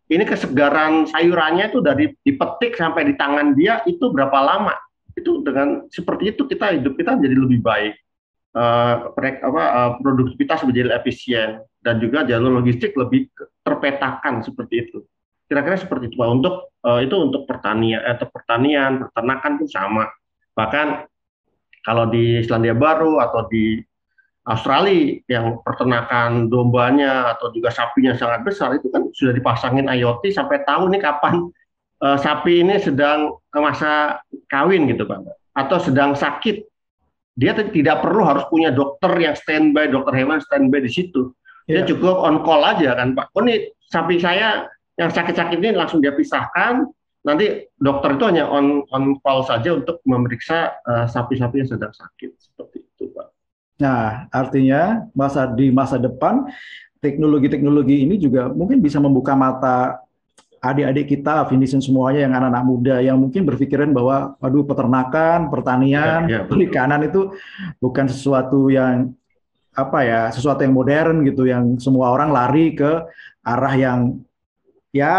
Ini 0.08 0.24
kesegaran 0.24 1.10
sayurannya 1.10 1.74
itu 1.74 1.82
dari 1.82 2.14
dipetik 2.22 2.78
sampai 2.78 3.10
di 3.10 3.14
tangan 3.18 3.58
dia 3.58 3.82
itu 3.90 4.14
berapa 4.14 4.38
lama? 4.40 4.78
Itu 5.18 5.42
dengan 5.42 5.90
seperti 5.90 6.38
itu 6.38 6.46
kita 6.46 6.78
hidup 6.78 6.94
kita 6.96 7.18
menjadi 7.18 7.36
lebih 7.42 7.60
baik. 7.66 7.94
Uh, 8.58 9.14
apa, 9.18 9.64
uh, 9.70 9.92
produktivitas 10.02 10.66
menjadi 10.66 10.98
efisien 10.98 11.62
dan 11.82 12.02
juga 12.02 12.26
jalur 12.26 12.58
logistik 12.62 12.94
lebih 12.98 13.30
terpetakan 13.62 14.42
seperti 14.42 14.88
itu. 14.88 15.04
Kira-kira 15.48 15.80
seperti 15.80 16.12
itu 16.12 16.16
Pak. 16.20 16.28
Untuk 16.28 16.56
uh, 16.84 17.00
itu 17.00 17.16
untuk 17.16 17.48
pertanian 17.48 18.04
atau 18.04 18.28
eh, 18.28 18.32
pertanian, 18.32 18.92
peternakan 19.08 19.52
pun 19.64 19.68
sama. 19.68 20.04
Bahkan 20.54 20.88
kalau 21.88 22.12
di 22.12 22.44
Selandia 22.44 22.76
Baru 22.76 23.24
atau 23.24 23.48
di 23.48 23.80
Australia 24.48 25.20
yang 25.28 25.60
pertenakan 25.60 26.48
dombanya 26.48 27.36
atau 27.36 27.52
juga 27.52 27.68
sapinya 27.68 28.16
sangat 28.16 28.48
besar 28.48 28.80
itu 28.80 28.88
kan 28.88 29.12
sudah 29.12 29.36
dipasangin 29.36 29.92
IoT 29.92 30.32
sampai 30.32 30.64
tahu 30.64 30.88
nih 30.88 31.04
kapan 31.04 31.52
uh, 32.00 32.16
sapi 32.16 32.64
ini 32.64 32.80
sedang 32.80 33.36
masa 33.52 34.24
kawin 34.48 34.88
gitu 34.88 35.04
Pak 35.04 35.28
atau 35.52 35.78
sedang 35.84 36.16
sakit 36.16 36.64
dia 37.38 37.54
tidak 37.54 38.00
perlu 38.00 38.24
harus 38.24 38.48
punya 38.48 38.72
dokter 38.72 39.12
yang 39.20 39.36
standby 39.36 39.92
dokter 39.92 40.16
hewan 40.16 40.40
standby 40.40 40.80
di 40.80 40.92
situ 40.96 41.36
dia 41.68 41.84
yeah. 41.84 41.86
cukup 41.86 42.16
on 42.24 42.40
call 42.48 42.64
aja 42.64 42.96
kan 42.96 43.20
Pak 43.20 43.36
oh 43.36 43.44
nih 43.44 43.68
sapi 43.92 44.16
saya 44.24 44.64
yang 44.98 45.14
sakit-sakit 45.14 45.58
ini 45.62 45.78
langsung 45.78 46.02
dia 46.02 46.12
pisahkan. 46.12 46.84
Nanti 47.22 47.70
dokter 47.76 48.16
itu 48.16 48.24
hanya 48.24 48.48
on 48.48 48.88
on 48.90 49.20
call 49.22 49.44
saja 49.46 49.76
untuk 49.76 50.02
memeriksa 50.08 50.80
eh, 50.82 51.06
sapi-sapi 51.06 51.56
uh, 51.56 51.60
yang 51.62 51.70
sedang 51.70 51.94
sakit. 51.94 52.32
Seperti 52.40 52.78
itu 52.82 53.14
pak. 53.14 53.28
Nah 53.84 54.32
artinya 54.34 55.06
masa 55.14 55.46
di 55.46 55.70
masa 55.70 56.00
depan 56.02 56.50
teknologi-teknologi 57.04 58.08
ini 58.08 58.16
juga 58.18 58.50
mungkin 58.50 58.82
bisa 58.82 58.98
membuka 58.98 59.38
mata 59.38 60.02
adik-adik 60.58 61.18
kita, 61.18 61.46
finishing 61.46 61.84
semuanya 61.84 62.26
yang 62.26 62.34
anak-anak 62.34 62.64
muda 62.66 62.96
yang 63.00 63.18
mungkin 63.22 63.46
berpikiran 63.46 63.94
bahwa, 63.94 64.36
aduh 64.42 64.66
peternakan, 64.66 65.54
pertanian, 65.54 66.26
ya, 66.26 66.42
ya, 66.42 66.50
perikanan 66.50 67.06
itu 67.06 67.34
bukan 67.78 68.10
sesuatu 68.10 68.68
yang 68.74 69.14
apa 69.78 70.00
ya, 70.02 70.22
sesuatu 70.34 70.66
yang 70.66 70.74
modern 70.74 71.22
gitu, 71.30 71.46
yang 71.46 71.78
semua 71.78 72.10
orang 72.10 72.34
lari 72.34 72.74
ke 72.74 73.06
arah 73.46 73.76
yang 73.78 74.00
ya 74.92 75.14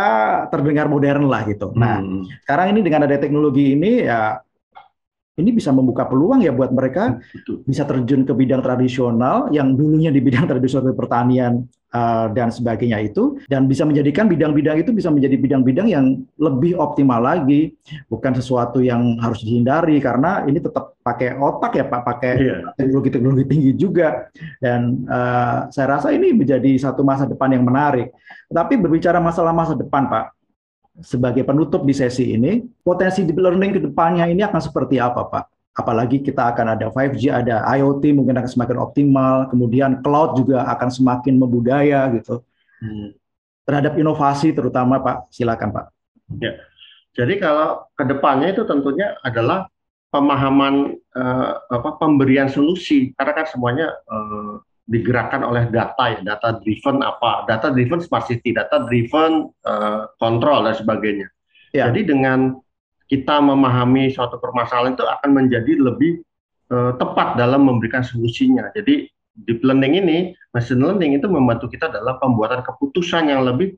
terdengar 0.49 0.89
modern 0.89 1.29
lah 1.29 1.45
gitu. 1.45 1.73
Nah, 1.77 2.01
hmm. 2.01 2.45
sekarang 2.45 2.77
ini 2.77 2.81
dengan 2.85 3.05
ada 3.05 3.17
teknologi 3.21 3.77
ini 3.77 4.05
ya 4.05 4.41
ini 5.39 5.55
bisa 5.55 5.71
membuka 5.71 6.05
peluang 6.05 6.43
ya 6.43 6.51
buat 6.51 6.75
mereka 6.75 7.23
Betul. 7.31 7.63
bisa 7.63 7.87
terjun 7.87 8.27
ke 8.27 8.35
bidang 8.35 8.59
tradisional 8.59 9.49
yang 9.55 9.79
dulunya 9.79 10.11
di 10.11 10.19
bidang 10.19 10.51
tradisional 10.51 10.93
pertanian 10.99 11.63
uh, 11.95 12.27
dan 12.33 12.49
sebagainya 12.53 13.01
itu 13.05 13.41
dan 13.49 13.69
bisa 13.69 13.85
menjadikan 13.85 14.29
bidang-bidang 14.29 14.81
itu 14.81 14.91
bisa 14.93 15.09
menjadi 15.09 15.37
bidang-bidang 15.39 15.89
yang 15.89 16.25
lebih 16.37 16.77
optimal 16.77 17.21
lagi 17.21 17.77
bukan 18.09 18.33
sesuatu 18.37 18.81
yang 18.85 19.17
harus 19.21 19.45
dihindari 19.45 20.01
karena 20.01 20.45
ini 20.45 20.61
tetap 20.61 20.97
pakai 21.01 21.37
otak 21.41 21.73
ya 21.77 21.85
Pak 21.89 22.03
pakai 22.05 22.33
yeah. 22.39 22.61
teknologi-teknologi 22.77 23.45
tinggi 23.49 23.73
juga 23.77 24.29
dan 24.61 25.09
uh, 25.09 25.69
saya 25.73 25.99
rasa 25.99 26.13
ini 26.13 26.33
menjadi 26.37 26.77
satu 26.77 27.05
masa 27.05 27.25
depan 27.25 27.53
yang 27.53 27.65
menarik 27.65 28.13
tapi 28.49 28.77
berbicara 28.77 29.21
masalah 29.21 29.53
masa 29.53 29.73
depan 29.77 30.09
Pak 30.09 30.39
sebagai 30.99 31.47
penutup 31.47 31.87
di 31.87 31.95
sesi 31.95 32.35
ini, 32.35 32.59
potensi 32.83 33.23
deep 33.23 33.39
learning 33.39 33.79
ke 33.79 33.81
depannya 33.87 34.27
ini 34.27 34.43
akan 34.43 34.59
seperti 34.59 34.99
apa, 34.99 35.31
Pak? 35.31 35.58
Apalagi 35.79 36.19
kita 36.19 36.51
akan 36.51 36.75
ada 36.75 36.91
5G, 36.91 37.31
ada 37.31 37.63
IoT 37.79 38.11
mungkin 38.11 38.35
akan 38.35 38.51
semakin 38.51 38.77
optimal, 38.83 39.47
kemudian 39.47 40.03
cloud 40.03 40.35
juga 40.35 40.67
akan 40.67 40.91
semakin 40.91 41.39
membudaya 41.39 42.11
gitu. 42.19 42.43
Hmm. 42.83 43.15
Terhadap 43.63 43.95
inovasi 43.95 44.51
terutama, 44.51 44.99
Pak. 44.99 45.31
Silakan, 45.31 45.71
Pak. 45.71 45.87
Ya. 46.43 46.59
Jadi 47.15 47.39
kalau 47.39 47.87
ke 47.95 48.05
depannya 48.11 48.51
itu 48.51 48.67
tentunya 48.67 49.15
adalah 49.23 49.71
pemahaman 50.11 50.99
uh, 51.15 51.53
apa 51.69 52.01
pemberian 52.01 52.49
solusi 52.49 53.13
karena 53.19 53.33
kan 53.43 53.47
semuanya 53.51 53.87
uh, 54.09 54.63
digerakkan 54.89 55.45
oleh 55.45 55.69
data 55.69 56.17
ya, 56.17 56.21
data 56.25 56.57
driven 56.65 57.05
apa, 57.05 57.45
data 57.45 57.69
driven 57.69 58.01
smart 58.01 58.25
city, 58.25 58.57
data 58.57 58.89
driven 58.89 59.53
uh, 59.69 60.09
control 60.17 60.65
dan 60.65 60.75
sebagainya. 60.75 61.29
Ya. 61.77 61.93
Jadi 61.93 62.09
dengan 62.09 62.57
kita 63.09 63.41
memahami 63.41 64.13
suatu 64.13 64.37
permasalahan 64.37 64.95
itu 64.95 65.05
akan 65.05 65.31
menjadi 65.33 65.73
lebih 65.81 66.21
uh, 66.71 66.93
tepat 67.01 67.41
dalam 67.41 67.65
memberikan 67.65 68.05
solusinya. 68.05 68.69
Jadi 68.77 69.09
deep 69.33 69.65
learning 69.65 70.05
ini, 70.05 70.19
machine 70.53 70.85
learning 70.85 71.17
itu 71.17 71.27
membantu 71.27 71.73
kita 71.73 71.89
dalam 71.89 72.21
pembuatan 72.21 72.61
keputusan 72.61 73.33
yang 73.33 73.49
lebih 73.49 73.75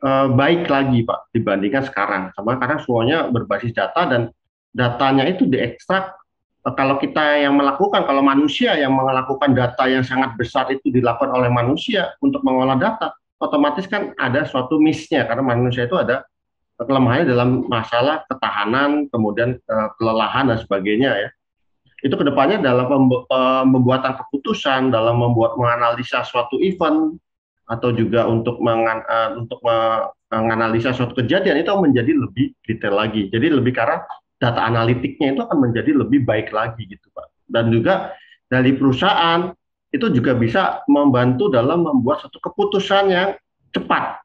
uh, 0.00 0.32
baik 0.32 0.66
lagi 0.66 1.04
Pak 1.04 1.30
dibandingkan 1.36 1.84
sekarang. 1.84 2.22
Sama 2.32 2.56
karena 2.56 2.80
semuanya 2.80 3.18
berbasis 3.28 3.76
data 3.76 4.08
dan 4.08 4.32
datanya 4.72 5.28
itu 5.28 5.44
diekstrak 5.44 6.18
Eh, 6.68 6.74
kalau 6.74 7.00
kita 7.00 7.40
yang 7.40 7.56
melakukan, 7.56 8.04
kalau 8.04 8.20
manusia 8.20 8.76
yang 8.76 8.92
melakukan 8.92 9.56
data 9.56 9.88
yang 9.88 10.04
sangat 10.04 10.36
besar 10.36 10.68
itu 10.68 10.92
dilakukan 10.92 11.32
oleh 11.32 11.48
manusia 11.48 12.12
untuk 12.20 12.44
mengolah 12.44 12.76
data, 12.76 13.16
otomatis 13.40 13.88
kan 13.88 14.12
ada 14.20 14.44
suatu 14.44 14.76
missnya 14.76 15.24
karena 15.24 15.40
manusia 15.40 15.88
itu 15.88 15.96
ada 15.96 16.26
kelemahannya 16.78 17.26
dalam 17.26 17.66
masalah 17.66 18.22
ketahanan, 18.30 19.10
kemudian 19.10 19.58
uh, 19.66 19.90
kelelahan 19.98 20.50
dan 20.50 20.58
sebagainya 20.62 21.10
ya. 21.14 21.30
Itu 21.98 22.14
ke 22.14 22.22
depannya 22.22 22.62
dalam 22.62 23.10
pembuatan 23.74 24.14
keputusan, 24.22 24.94
dalam 24.94 25.18
membuat 25.18 25.58
menganalisa 25.58 26.22
suatu 26.22 26.54
event 26.62 27.18
atau 27.66 27.90
juga 27.90 28.22
untuk 28.30 28.62
mengan, 28.62 29.02
uh, 29.02 29.34
untuk 29.34 29.58
menganalisa 30.30 30.94
suatu 30.94 31.18
kejadian 31.18 31.58
itu 31.58 31.74
menjadi 31.74 32.12
lebih 32.14 32.54
detail 32.62 32.94
lagi. 32.94 33.26
Jadi 33.34 33.50
lebih 33.50 33.74
arah 33.74 34.06
data 34.38 34.62
analitiknya 34.62 35.34
itu 35.34 35.42
akan 35.42 35.58
menjadi 35.58 35.90
lebih 35.98 36.22
baik 36.22 36.54
lagi 36.54 36.86
gitu 36.86 37.10
Pak. 37.10 37.26
Dan 37.50 37.74
juga 37.74 38.14
dari 38.46 38.78
perusahaan 38.78 39.50
itu 39.90 40.06
juga 40.12 40.36
bisa 40.36 40.84
membantu 40.86 41.48
dalam 41.48 41.82
membuat 41.82 42.22
satu 42.22 42.38
keputusan 42.38 43.04
yang 43.10 43.28
cepat. 43.72 44.20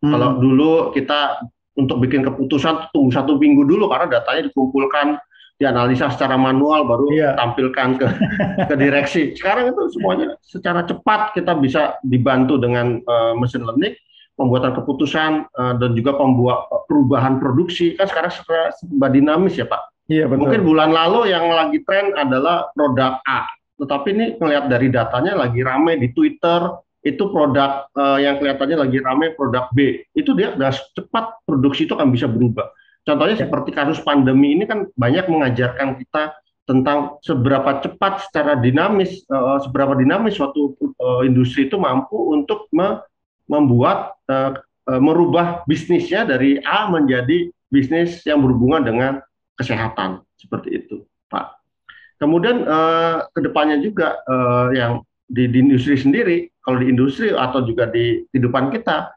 Hmm. 0.00 0.14
Kalau 0.14 0.30
dulu 0.38 0.72
kita 0.94 1.42
untuk 1.78 2.02
bikin 2.02 2.26
keputusan 2.26 2.90
tunggu 2.90 3.14
satu 3.14 3.38
minggu 3.38 3.62
dulu 3.62 3.86
karena 3.86 4.18
datanya 4.18 4.50
dikumpulkan 4.50 5.16
dianalisa 5.58 6.10
secara 6.14 6.38
manual 6.38 6.86
baru 6.86 7.06
iya. 7.10 7.34
tampilkan 7.34 7.98
ke 7.98 8.06
ke 8.70 8.74
direksi. 8.78 9.34
Sekarang 9.34 9.74
itu 9.74 9.82
semuanya 9.94 10.38
secara 10.42 10.86
cepat 10.86 11.34
kita 11.34 11.54
bisa 11.58 11.98
dibantu 12.06 12.58
dengan 12.58 13.02
uh, 13.06 13.34
mesin 13.34 13.66
learning 13.66 13.94
pembuatan 14.38 14.70
keputusan 14.74 15.50
uh, 15.58 15.74
dan 15.82 15.90
juga 15.98 16.14
pembuat 16.14 16.70
perubahan 16.86 17.42
produksi 17.42 17.98
kan 17.98 18.06
sekarang 18.06 18.30
serba 18.30 19.10
dinamis 19.10 19.58
ya 19.58 19.66
Pak. 19.66 19.82
Iya 20.08 20.30
betul. 20.30 20.46
Mungkin 20.46 20.62
bulan 20.62 20.90
lalu 20.94 21.34
yang 21.34 21.50
lagi 21.50 21.82
tren 21.84 22.14
adalah 22.14 22.70
produk 22.72 23.18
A, 23.26 23.44
tetapi 23.82 24.08
ini 24.14 24.26
melihat 24.38 24.70
dari 24.70 24.88
datanya 24.88 25.36
lagi 25.36 25.60
ramai 25.60 26.00
di 26.00 26.14
Twitter 26.14 26.70
itu 27.08 27.32
produk 27.32 27.88
uh, 27.96 28.20
yang 28.20 28.36
kelihatannya 28.36 28.76
lagi 28.84 28.98
ramai 29.00 29.32
produk 29.32 29.72
B 29.72 30.04
itu 30.12 30.36
dia 30.36 30.52
sudah 30.52 30.72
cepat 30.92 31.24
produksi 31.48 31.88
itu 31.88 31.96
akan 31.96 32.12
bisa 32.12 32.28
berubah. 32.28 32.68
Contohnya 33.08 33.40
ya. 33.40 33.48
seperti 33.48 33.72
kasus 33.72 34.04
pandemi 34.04 34.52
ini 34.52 34.68
kan 34.68 34.84
banyak 34.92 35.24
mengajarkan 35.32 35.96
kita 35.96 36.36
tentang 36.68 37.16
seberapa 37.24 37.80
cepat 37.80 38.28
secara 38.28 38.60
dinamis 38.60 39.24
uh, 39.32 39.56
seberapa 39.64 39.96
dinamis 39.96 40.36
suatu 40.36 40.76
uh, 41.00 41.24
industri 41.24 41.64
itu 41.64 41.80
mampu 41.80 42.36
untuk 42.36 42.68
me 42.76 43.00
membuat 43.48 44.12
uh, 44.28 44.52
uh, 44.92 45.00
merubah 45.00 45.64
bisnisnya 45.64 46.28
dari 46.28 46.60
A 46.68 46.92
menjadi 46.92 47.48
bisnis 47.72 48.20
yang 48.28 48.44
berhubungan 48.44 48.84
dengan 48.84 49.12
kesehatan 49.56 50.20
seperti 50.36 50.84
itu, 50.84 51.08
Pak. 51.32 51.56
Kemudian 52.20 52.68
uh, 52.68 53.24
ke 53.32 53.40
depannya 53.40 53.80
juga 53.80 54.20
uh, 54.28 54.68
yang 54.76 55.00
di, 55.28 55.44
di 55.48 55.58
industri 55.60 55.94
sendiri, 55.94 56.48
kalau 56.64 56.80
di 56.80 56.88
industri 56.88 57.30
atau 57.30 57.60
juga 57.62 57.86
di 57.88 58.24
kehidupan 58.32 58.72
kita, 58.72 59.12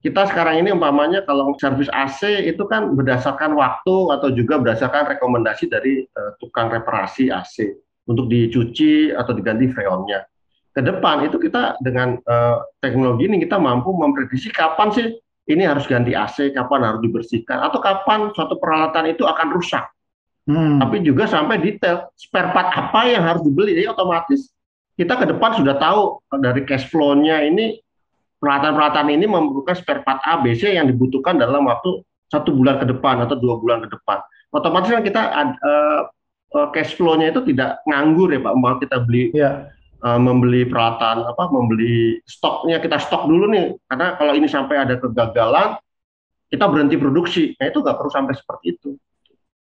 kita 0.00 0.28
sekarang 0.28 0.64
ini 0.64 0.72
umpamanya 0.72 1.24
kalau 1.24 1.56
servis 1.56 1.88
AC 1.88 2.44
itu 2.44 2.60
kan 2.68 2.92
berdasarkan 2.92 3.56
waktu 3.56 3.96
atau 4.12 4.28
juga 4.32 4.60
berdasarkan 4.60 5.16
rekomendasi 5.16 5.64
dari 5.68 6.04
uh, 6.04 6.36
tukang 6.40 6.68
reparasi 6.68 7.32
AC 7.32 7.72
untuk 8.04 8.28
dicuci 8.28 9.12
atau 9.16 9.32
diganti 9.32 9.72
freonnya. 9.72 10.28
Ke 10.74 10.84
depan 10.84 11.24
itu 11.24 11.40
kita 11.40 11.80
dengan 11.80 12.20
uh, 12.28 12.60
teknologi 12.84 13.30
ini 13.30 13.40
kita 13.40 13.56
mampu 13.56 13.96
memprediksi 13.96 14.52
kapan 14.52 14.92
sih 14.92 15.08
ini 15.48 15.64
harus 15.64 15.88
ganti 15.88 16.12
AC, 16.12 16.52
kapan 16.52 16.84
harus 16.84 17.00
dibersihkan, 17.04 17.60
atau 17.64 17.80
kapan 17.80 18.32
suatu 18.32 18.56
peralatan 18.56 19.12
itu 19.12 19.24
akan 19.28 19.52
rusak 19.52 19.84
Hmm. 20.44 20.76
Tapi 20.76 21.00
juga 21.00 21.24
sampai 21.24 21.56
detail 21.56 22.12
spare 22.12 22.52
part 22.52 22.68
apa 22.68 23.08
yang 23.08 23.24
harus 23.24 23.42
dibeli. 23.48 23.80
Jadi 23.80 23.88
otomatis 23.88 24.52
kita 24.94 25.14
ke 25.18 25.26
depan 25.26 25.58
sudah 25.58 25.74
tahu 25.78 26.22
dari 26.38 26.62
cash 26.62 26.86
flow-nya 26.86 27.42
ini 27.42 27.82
peralatan-peralatan 28.38 29.10
ini 29.10 29.26
memerlukan 29.26 29.74
spare 29.74 30.06
part 30.06 30.22
A, 30.22 30.38
B, 30.38 30.54
C 30.54 30.76
yang 30.76 30.86
dibutuhkan 30.86 31.34
dalam 31.40 31.66
waktu 31.66 32.04
satu 32.30 32.54
bulan 32.54 32.82
ke 32.82 32.86
depan 32.90 33.22
atau 33.26 33.38
dua 33.38 33.58
bulan 33.58 33.82
ke 33.82 33.88
depan. 33.90 34.22
Otomatis 34.54 34.90
kan 34.94 35.02
kita 35.02 35.22
uh, 35.34 36.68
cash 36.70 36.94
flow-nya 36.94 37.34
itu 37.34 37.42
tidak 37.50 37.82
nganggur 37.90 38.30
ya 38.30 38.40
Pak. 38.42 38.54
Mau 38.54 38.78
kita 38.78 39.02
beli. 39.02 39.34
Iya. 39.34 39.70
uh, 40.04 40.20
membeli 40.20 40.68
peralatan 40.68 41.24
apa, 41.24 41.48
membeli 41.48 42.20
stoknya 42.28 42.78
kita 42.78 43.00
stok 43.00 43.24
dulu 43.26 43.48
nih. 43.50 43.72
Karena 43.88 44.14
kalau 44.20 44.36
ini 44.36 44.46
sampai 44.46 44.76
ada 44.84 45.00
kegagalan, 45.00 45.80
kita 46.52 46.68
berhenti 46.68 47.00
produksi. 47.00 47.56
Nah 47.56 47.72
itu 47.72 47.80
nggak 47.80 47.96
perlu 47.96 48.12
sampai 48.12 48.34
seperti 48.36 48.66
itu. 48.78 48.90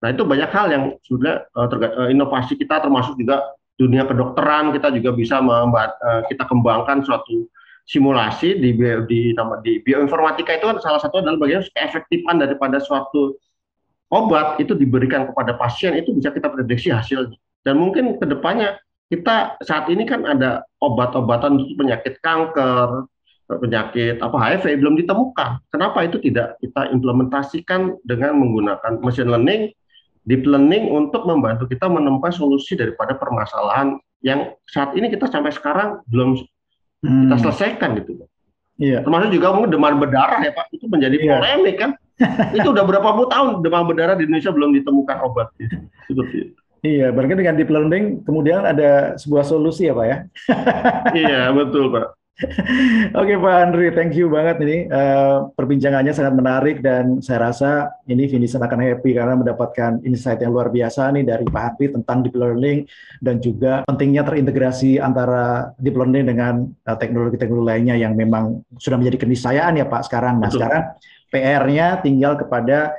Nah 0.03 0.11
itu 0.11 0.23
banyak 0.27 0.51
hal 0.51 0.67
yang 0.69 0.85
sudah 1.07 1.47
uh, 1.55 1.71
uh, 1.71 2.09
inovasi 2.11 2.59
kita 2.59 2.83
termasuk 2.83 3.15
juga 3.15 3.55
dunia 3.81 4.05
kedokteran 4.05 4.71
kita 4.77 4.93
juga 4.93 5.11
bisa 5.17 5.41
membuat 5.41 5.97
uh, 6.05 6.23
kita 6.29 6.45
kembangkan 6.47 7.03
suatu 7.03 7.49
simulasi 7.89 8.63
di 8.63 8.79
di 9.11 9.21
nama 9.35 9.59
di 9.59 9.83
bioinformatika 9.83 10.55
itu 10.55 10.71
kan 10.71 10.79
salah 10.79 11.03
satu 11.03 11.19
adalah 11.19 11.41
bagian 11.41 11.67
keefektifan 11.75 12.39
daripada 12.39 12.79
suatu 12.79 13.37
obat 14.13 14.61
itu 14.63 14.77
diberikan 14.79 15.27
kepada 15.27 15.59
pasien 15.59 15.99
itu 15.99 16.15
bisa 16.15 16.31
kita 16.31 16.47
prediksi 16.53 16.95
hasilnya 16.95 17.35
dan 17.67 17.81
mungkin 17.81 18.23
ke 18.23 18.27
depannya 18.29 18.79
kita 19.11 19.61
saat 19.67 19.91
ini 19.93 20.09
kan 20.09 20.25
ada 20.25 20.65
obat-obatan 20.81 21.59
untuk 21.59 21.85
penyakit 21.85 22.17
kanker 22.23 23.09
penyakit 23.61 24.17
apa 24.23 24.37
HIV 24.39 24.81
belum 24.81 24.97
ditemukan. 25.05 25.61
Kenapa 25.69 26.07
itu 26.07 26.17
tidak 26.23 26.57
kita 26.63 26.89
implementasikan 26.89 28.01
dengan 28.07 28.41
menggunakan 28.41 29.03
machine 29.03 29.29
learning 29.29 29.73
deep 30.27 30.47
learning 30.47 30.91
untuk 30.91 31.27
membantu 31.27 31.67
kita 31.67 31.91
menemukan 31.91 32.31
solusi 32.31 32.79
daripada 32.79 33.19
permasalahan 33.19 33.99
yang 34.23 34.55
saat 34.71 34.95
ini 34.95 35.11
kita 35.11 35.27
sampai 35.27 35.51
sekarang 35.51 35.99
belum 36.07 36.39
hmm. 37.03 37.27
kita 37.27 37.37
selesaikan 37.43 37.99
gitu. 37.99 38.23
Iya. 38.79 39.03
Termasuk 39.05 39.31
juga 39.35 39.55
mungkin 39.55 39.71
demam 39.71 39.99
berdarah 39.99 40.41
ya 40.43 40.55
Pak, 40.55 40.73
itu 40.75 40.87
menjadi 40.89 41.17
iya. 41.19 41.39
polemik 41.39 41.77
kan. 41.79 41.91
itu 42.59 42.69
udah 42.71 42.85
berapa 42.87 43.09
puluh 43.19 43.29
tahun 43.31 43.67
demam 43.67 43.85
berdarah 43.91 44.15
di 44.15 44.31
Indonesia 44.31 44.55
belum 44.55 44.71
ditemukan 44.79 45.17
obat 45.27 45.51
seperti 46.07 46.37
itu. 46.51 46.55
Iya, 46.83 47.15
berarti 47.15 47.39
dengan 47.39 47.55
deep 47.55 47.71
learning 47.71 48.27
kemudian 48.27 48.67
ada 48.67 49.15
sebuah 49.15 49.47
solusi 49.47 49.87
ya 49.87 49.95
Pak 49.95 50.07
ya? 50.07 50.17
iya, 51.23 51.41
betul 51.55 51.95
Pak. 51.95 52.22
Oke 53.21 53.35
Pak 53.37 53.55
Andri, 53.61 53.93
thank 53.93 54.17
you 54.17 54.33
banget 54.33 54.57
ini 54.65 54.79
uh, 54.89 55.53
perbincangannya 55.53 56.17
sangat 56.17 56.35
menarik 56.35 56.77
dan 56.81 57.21
saya 57.21 57.53
rasa 57.53 57.93
ini 58.09 58.25
Vincent 58.25 58.65
akan 58.65 58.81
happy 58.81 59.13
karena 59.13 59.37
mendapatkan 59.37 60.01
insight 60.03 60.41
yang 60.41 60.57
luar 60.57 60.73
biasa 60.73 61.13
nih 61.13 61.29
dari 61.29 61.45
Pak 61.45 61.63
Andri 61.63 61.87
tentang 61.93 62.25
deep 62.25 62.35
learning 62.35 62.89
dan 63.21 63.37
juga 63.39 63.85
pentingnya 63.85 64.25
terintegrasi 64.25 64.97
antara 64.97 65.77
deep 65.77 65.93
learning 65.93 66.25
dengan 66.25 66.55
uh, 66.89 66.97
teknologi-teknologi 66.97 67.69
lainnya 67.69 67.97
yang 68.01 68.17
memang 68.17 68.65
sudah 68.81 68.97
menjadi 68.97 69.29
keniscayaan 69.29 69.77
ya 69.77 69.87
Pak 69.87 70.09
sekarang. 70.09 70.41
Nah 70.41 70.49
Betul. 70.49 70.65
sekarang 70.65 70.83
PR-nya 71.33 72.05
tinggal 72.05 72.37
kepada 72.37 72.93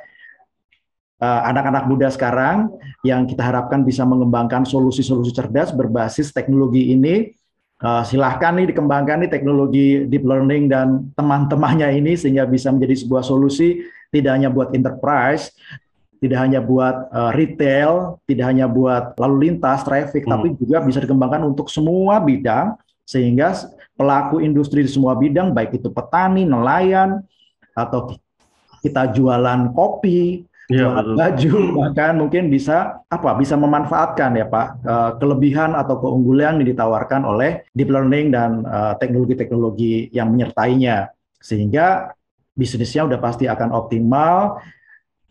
eh, 1.22 1.42
anak-anak 1.54 1.86
uh, 1.86 1.90
muda 1.94 2.10
sekarang 2.10 2.74
yang 3.06 3.30
kita 3.30 3.46
harapkan 3.46 3.86
bisa 3.86 4.02
mengembangkan 4.10 4.66
solusi-solusi 4.66 5.30
cerdas 5.30 5.70
berbasis 5.70 6.34
teknologi 6.34 6.90
ini 6.98 7.30
Uh, 7.84 8.00
silahkan 8.08 8.56
nih 8.56 8.72
dikembangkan 8.72 9.28
nih 9.28 9.32
teknologi 9.32 10.08
deep 10.08 10.24
learning 10.24 10.72
dan 10.72 11.12
teman-temannya 11.20 12.00
ini 12.00 12.16
sehingga 12.16 12.48
bisa 12.48 12.72
menjadi 12.72 12.96
sebuah 13.04 13.28
solusi 13.28 13.84
tidak 14.08 14.40
hanya 14.40 14.48
buat 14.48 14.72
enterprise, 14.72 15.52
tidak 16.24 16.40
hanya 16.48 16.64
buat 16.64 17.12
uh, 17.12 17.36
retail, 17.36 18.24
tidak 18.24 18.56
hanya 18.56 18.72
buat 18.72 19.12
lalu 19.20 19.52
lintas, 19.52 19.84
traffic, 19.84 20.24
hmm. 20.24 20.32
tapi 20.32 20.48
juga 20.56 20.80
bisa 20.80 21.04
dikembangkan 21.04 21.44
untuk 21.44 21.68
semua 21.68 22.24
bidang 22.24 22.80
sehingga 23.04 23.52
pelaku 24.00 24.40
industri 24.40 24.88
di 24.88 24.90
semua 24.90 25.20
bidang 25.20 25.52
baik 25.52 25.76
itu 25.76 25.92
petani, 25.92 26.48
nelayan 26.48 27.20
atau 27.76 28.16
kita 28.80 29.12
jualan 29.12 29.76
kopi, 29.76 30.48
ya, 30.72 30.88
baju 30.96 31.54
bahkan 31.76 32.14
mungkin 32.16 32.48
bisa 32.48 33.04
apa 33.12 33.36
bisa 33.36 33.60
memanfaatkan 33.60 34.32
ya 34.38 34.48
Pak 34.48 34.68
uh, 34.84 35.12
kelebihan 35.20 35.76
atau 35.76 36.00
keunggulan 36.00 36.60
yang 36.60 36.68
ditawarkan 36.72 37.28
oleh 37.28 37.68
deep 37.76 37.92
learning 37.92 38.32
dan 38.32 38.64
eh, 38.64 38.94
teknologi-teknologi 39.00 40.12
yang 40.14 40.32
menyertainya. 40.32 41.12
Sehingga 41.44 42.16
bisnisnya 42.54 43.10
udah 43.10 43.20
pasti 43.20 43.50
akan 43.50 43.74
optimal 43.74 44.62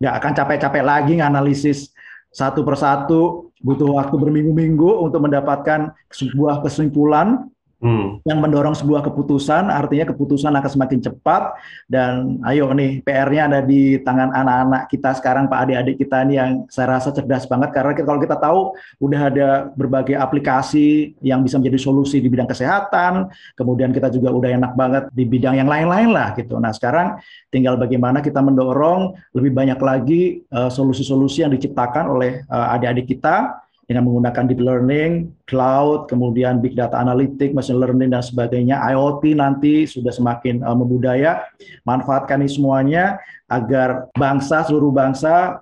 nggak 0.03 0.15
akan 0.19 0.33
capek-capek 0.35 0.83
lagi 0.83 1.13
nganalisis 1.23 1.95
satu 2.35 2.67
persatu 2.67 3.53
butuh 3.63 3.87
waktu 3.95 4.19
berminggu-minggu 4.19 5.07
untuk 5.07 5.23
mendapatkan 5.23 5.95
sebuah 6.11 6.67
kesimpulan 6.67 7.47
hmm. 7.83 8.23
yang 8.25 8.39
mendorong 8.39 8.79
sebuah 8.79 9.03
keputusan, 9.11 9.69
artinya 9.69 10.15
keputusan 10.15 10.55
akan 10.55 10.71
semakin 10.71 11.01
cepat 11.03 11.59
dan 11.91 12.39
ayo 12.49 12.71
nih 12.73 13.03
PR-nya 13.03 13.51
ada 13.51 13.61
di 13.61 13.99
tangan 14.01 14.31
anak-anak 14.31 14.89
kita 14.89 15.11
sekarang 15.19 15.51
Pak 15.51 15.59
adik-adik 15.67 15.97
kita 15.99 16.23
ini 16.25 16.35
yang 16.39 16.51
saya 16.71 16.97
rasa 16.97 17.11
cerdas 17.11 17.45
banget 17.51 17.75
karena 17.75 17.93
kalau 17.99 18.21
kita 18.23 18.37
tahu 18.39 18.61
udah 19.03 19.21
ada 19.29 19.49
berbagai 19.75 20.15
aplikasi 20.15 21.19
yang 21.21 21.43
bisa 21.43 21.59
menjadi 21.59 21.79
solusi 21.83 22.23
di 22.23 22.31
bidang 22.31 22.49
kesehatan, 22.49 23.29
kemudian 23.59 23.91
kita 23.91 24.09
juga 24.09 24.31
udah 24.31 24.51
enak 24.55 24.73
banget 24.79 25.05
di 25.11 25.27
bidang 25.27 25.59
yang 25.59 25.69
lain-lain 25.69 26.15
lah 26.15 26.33
gitu. 26.39 26.57
Nah 26.63 26.71
sekarang 26.71 27.19
tinggal 27.51 27.75
bagaimana 27.75 28.23
kita 28.23 28.39
mendorong 28.39 29.19
lebih 29.35 29.53
banyak 29.53 29.81
lagi 29.83 30.23
uh, 30.55 30.71
solusi-solusi 30.71 31.43
yang 31.43 31.53
diciptakan 31.53 32.07
oleh 32.07 32.47
uh, 32.47 32.75
adik-adik 32.79 33.19
kita 33.19 33.59
dengan 33.93 34.09
menggunakan 34.09 34.49
deep 34.49 34.65
learning, 34.65 35.29
cloud, 35.45 36.09
kemudian 36.09 36.65
big 36.65 36.73
data 36.73 36.97
analytics, 36.97 37.53
machine 37.53 37.77
learning 37.77 38.09
dan 38.09 38.25
sebagainya, 38.25 38.81
IoT 38.89 39.37
nanti 39.37 39.85
sudah 39.85 40.09
semakin 40.09 40.65
uh, 40.65 40.73
membudaya. 40.73 41.45
Manfaatkan 41.85 42.41
ini 42.41 42.49
semuanya 42.49 43.21
agar 43.53 44.09
bangsa 44.17 44.65
seluruh 44.65 44.89
bangsa 44.89 45.61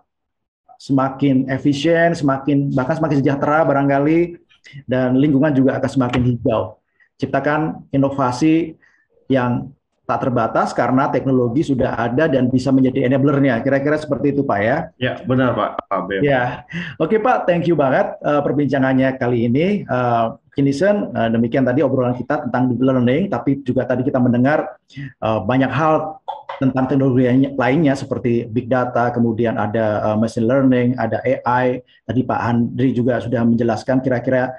semakin 0.78 1.50
efisien, 1.50 2.14
semakin 2.14 2.70
bahkan 2.70 3.02
semakin 3.02 3.18
sejahtera 3.18 3.66
barangkali 3.66 4.38
dan 4.86 5.18
lingkungan 5.18 5.50
juga 5.50 5.82
akan 5.82 5.90
semakin 5.90 6.22
hijau. 6.30 6.78
Ciptakan 7.18 7.90
inovasi 7.90 8.78
yang 9.26 9.74
tak 10.10 10.26
terbatas 10.26 10.74
karena 10.74 11.06
teknologi 11.06 11.62
sudah 11.62 11.94
ada 11.94 12.26
dan 12.26 12.50
bisa 12.50 12.74
menjadi 12.74 13.06
enablernya. 13.06 13.62
Kira-kira 13.62 13.94
seperti 13.94 14.34
itu 14.34 14.42
Pak 14.42 14.58
ya? 14.58 14.76
Ya 14.98 15.22
benar 15.22 15.54
Pak. 15.54 15.70
Pak 15.86 16.10
Ya, 16.26 16.66
oke 16.98 17.22
Pak, 17.22 17.46
thank 17.46 17.70
you 17.70 17.78
banget 17.78 18.18
uh, 18.26 18.42
perbincangannya 18.42 19.14
kali 19.14 19.46
ini. 19.46 19.86
Uh, 19.86 20.34
Kinison, 20.50 21.14
uh, 21.14 21.30
demikian 21.30 21.62
tadi 21.62 21.78
obrolan 21.86 22.18
kita 22.18 22.42
tentang 22.42 22.66
deep 22.66 22.82
learning, 22.82 23.30
tapi 23.30 23.62
juga 23.62 23.86
tadi 23.86 24.02
kita 24.02 24.18
mendengar 24.18 24.74
uh, 25.22 25.38
banyak 25.46 25.70
hal 25.70 26.18
tentang 26.58 26.90
teknologi 26.90 27.24
lainnya 27.54 27.94
seperti 27.94 28.50
big 28.50 28.66
data, 28.66 29.14
kemudian 29.14 29.54
ada 29.54 30.02
uh, 30.02 30.16
machine 30.18 30.50
learning, 30.50 30.98
ada 30.98 31.22
AI. 31.22 31.80
Tadi 32.02 32.20
Pak 32.26 32.40
Andri 32.42 32.90
juga 32.90 33.22
sudah 33.22 33.46
menjelaskan 33.46 34.02
kira-kira 34.02 34.50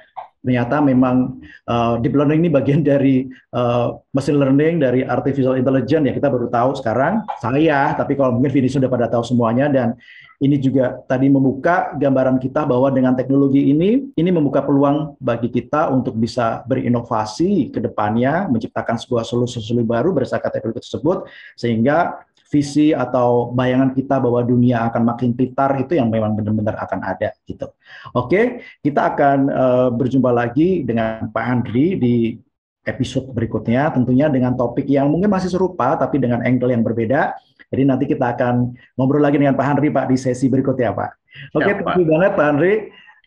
ternyata 0.42 0.82
memang 0.82 1.38
uh, 1.70 2.02
deep 2.02 2.18
learning 2.18 2.46
ini 2.46 2.50
bagian 2.50 2.82
dari 2.82 3.30
uh, 3.54 3.98
machine 4.12 4.42
learning 4.42 4.82
dari 4.82 5.06
artificial 5.06 5.54
intelligence. 5.58 6.06
Ya 6.10 6.14
kita 6.18 6.28
baru 6.34 6.50
tahu 6.50 6.82
sekarang 6.82 7.22
saya 7.38 7.94
tapi 7.94 8.18
kalau 8.18 8.36
mungkin 8.36 8.50
Vinny 8.50 8.70
sudah 8.70 8.90
pada 8.90 9.06
tahu 9.08 9.22
semuanya. 9.22 9.70
Dan 9.70 9.94
ini 10.42 10.58
juga 10.58 10.98
tadi 11.06 11.30
membuka 11.30 11.94
gambaran 11.94 12.42
kita 12.42 12.66
bahwa 12.66 12.90
dengan 12.90 13.14
teknologi 13.14 13.70
ini 13.70 14.10
ini 14.18 14.30
membuka 14.34 14.66
peluang 14.66 15.14
bagi 15.22 15.54
kita 15.54 15.94
untuk 15.94 16.18
bisa 16.18 16.66
berinovasi 16.66 17.70
ke 17.70 17.78
depannya 17.78 18.50
menciptakan 18.50 18.98
sebuah 18.98 19.22
solusi-solusi 19.22 19.86
baru 19.86 20.10
berdasarkan 20.10 20.50
teknologi 20.50 20.82
tersebut 20.90 21.30
sehingga 21.54 22.26
visi 22.52 22.92
atau 22.92 23.56
bayangan 23.56 23.96
kita 23.96 24.20
bahwa 24.20 24.44
dunia 24.44 24.84
akan 24.92 25.08
makin 25.08 25.32
pintar 25.32 25.80
itu 25.80 25.96
yang 25.96 26.12
memang 26.12 26.36
benar-benar 26.36 26.76
akan 26.84 27.00
ada 27.00 27.32
gitu. 27.48 27.72
Oke, 28.12 28.60
kita 28.84 29.16
akan 29.16 29.40
uh, 29.48 29.90
berjumpa 29.96 30.36
lagi 30.36 30.84
dengan 30.84 31.32
Pak 31.32 31.46
Andri 31.48 31.96
di 31.96 32.36
episode 32.84 33.32
berikutnya 33.32 33.94
tentunya 33.96 34.28
dengan 34.28 34.58
topik 34.58 34.90
yang 34.90 35.08
mungkin 35.08 35.32
masih 35.32 35.48
serupa 35.54 35.96
tapi 35.96 36.20
dengan 36.20 36.44
angle 36.44 36.76
yang 36.76 36.84
berbeda. 36.84 37.40
Jadi 37.72 37.84
nanti 37.88 38.04
kita 38.04 38.36
akan 38.36 38.76
ngobrol 39.00 39.24
lagi 39.24 39.40
dengan 39.40 39.56
Pak 39.56 39.68
Andri 39.72 39.88
Pak 39.88 40.12
di 40.12 40.20
sesi 40.20 40.52
berikutnya 40.52 40.92
Pak. 40.92 41.12
Oke, 41.56 41.72
ya, 41.72 41.80
terima 41.80 41.96
kasih 41.96 42.06
banget 42.12 42.32
Pak 42.36 42.48
Andri. 42.52 42.74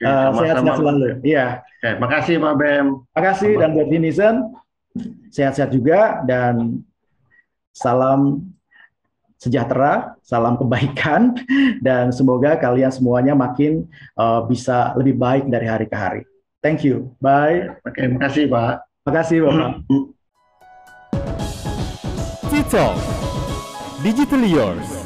uh, 0.05 0.31
sehat-sehat 0.37 0.77
selalu. 0.77 1.07
Iya. 1.25 1.47
Oke, 1.65 1.91
makasih 1.97 2.37
Pak 2.45 2.55
Bem. 2.61 2.87
Makasih 3.17 3.53
dan 3.57 3.71
buat 3.73 3.89
Vinison 3.89 4.35
sehat-sehat 5.33 5.71
juga 5.73 6.21
dan 6.29 6.85
salam 7.73 8.53
sejahtera, 9.45 10.17
salam 10.25 10.57
kebaikan, 10.57 11.37
dan 11.87 12.09
semoga 12.09 12.57
kalian 12.57 12.89
semuanya 12.89 13.37
makin 13.37 13.85
uh, 14.17 14.41
bisa 14.49 14.97
lebih 14.97 15.21
baik 15.21 15.45
dari 15.53 15.69
hari 15.69 15.85
ke 15.85 15.97
hari. 15.97 16.23
Thank 16.65 16.81
you. 16.81 17.13
Bye. 17.21 17.77
Oke, 17.85 18.09
makasih 18.09 18.49
Pak. 18.49 18.89
Makasih 19.05 19.45
Bapak. 19.45 19.85
Digital 24.01 24.45
Yours. 24.49 25.04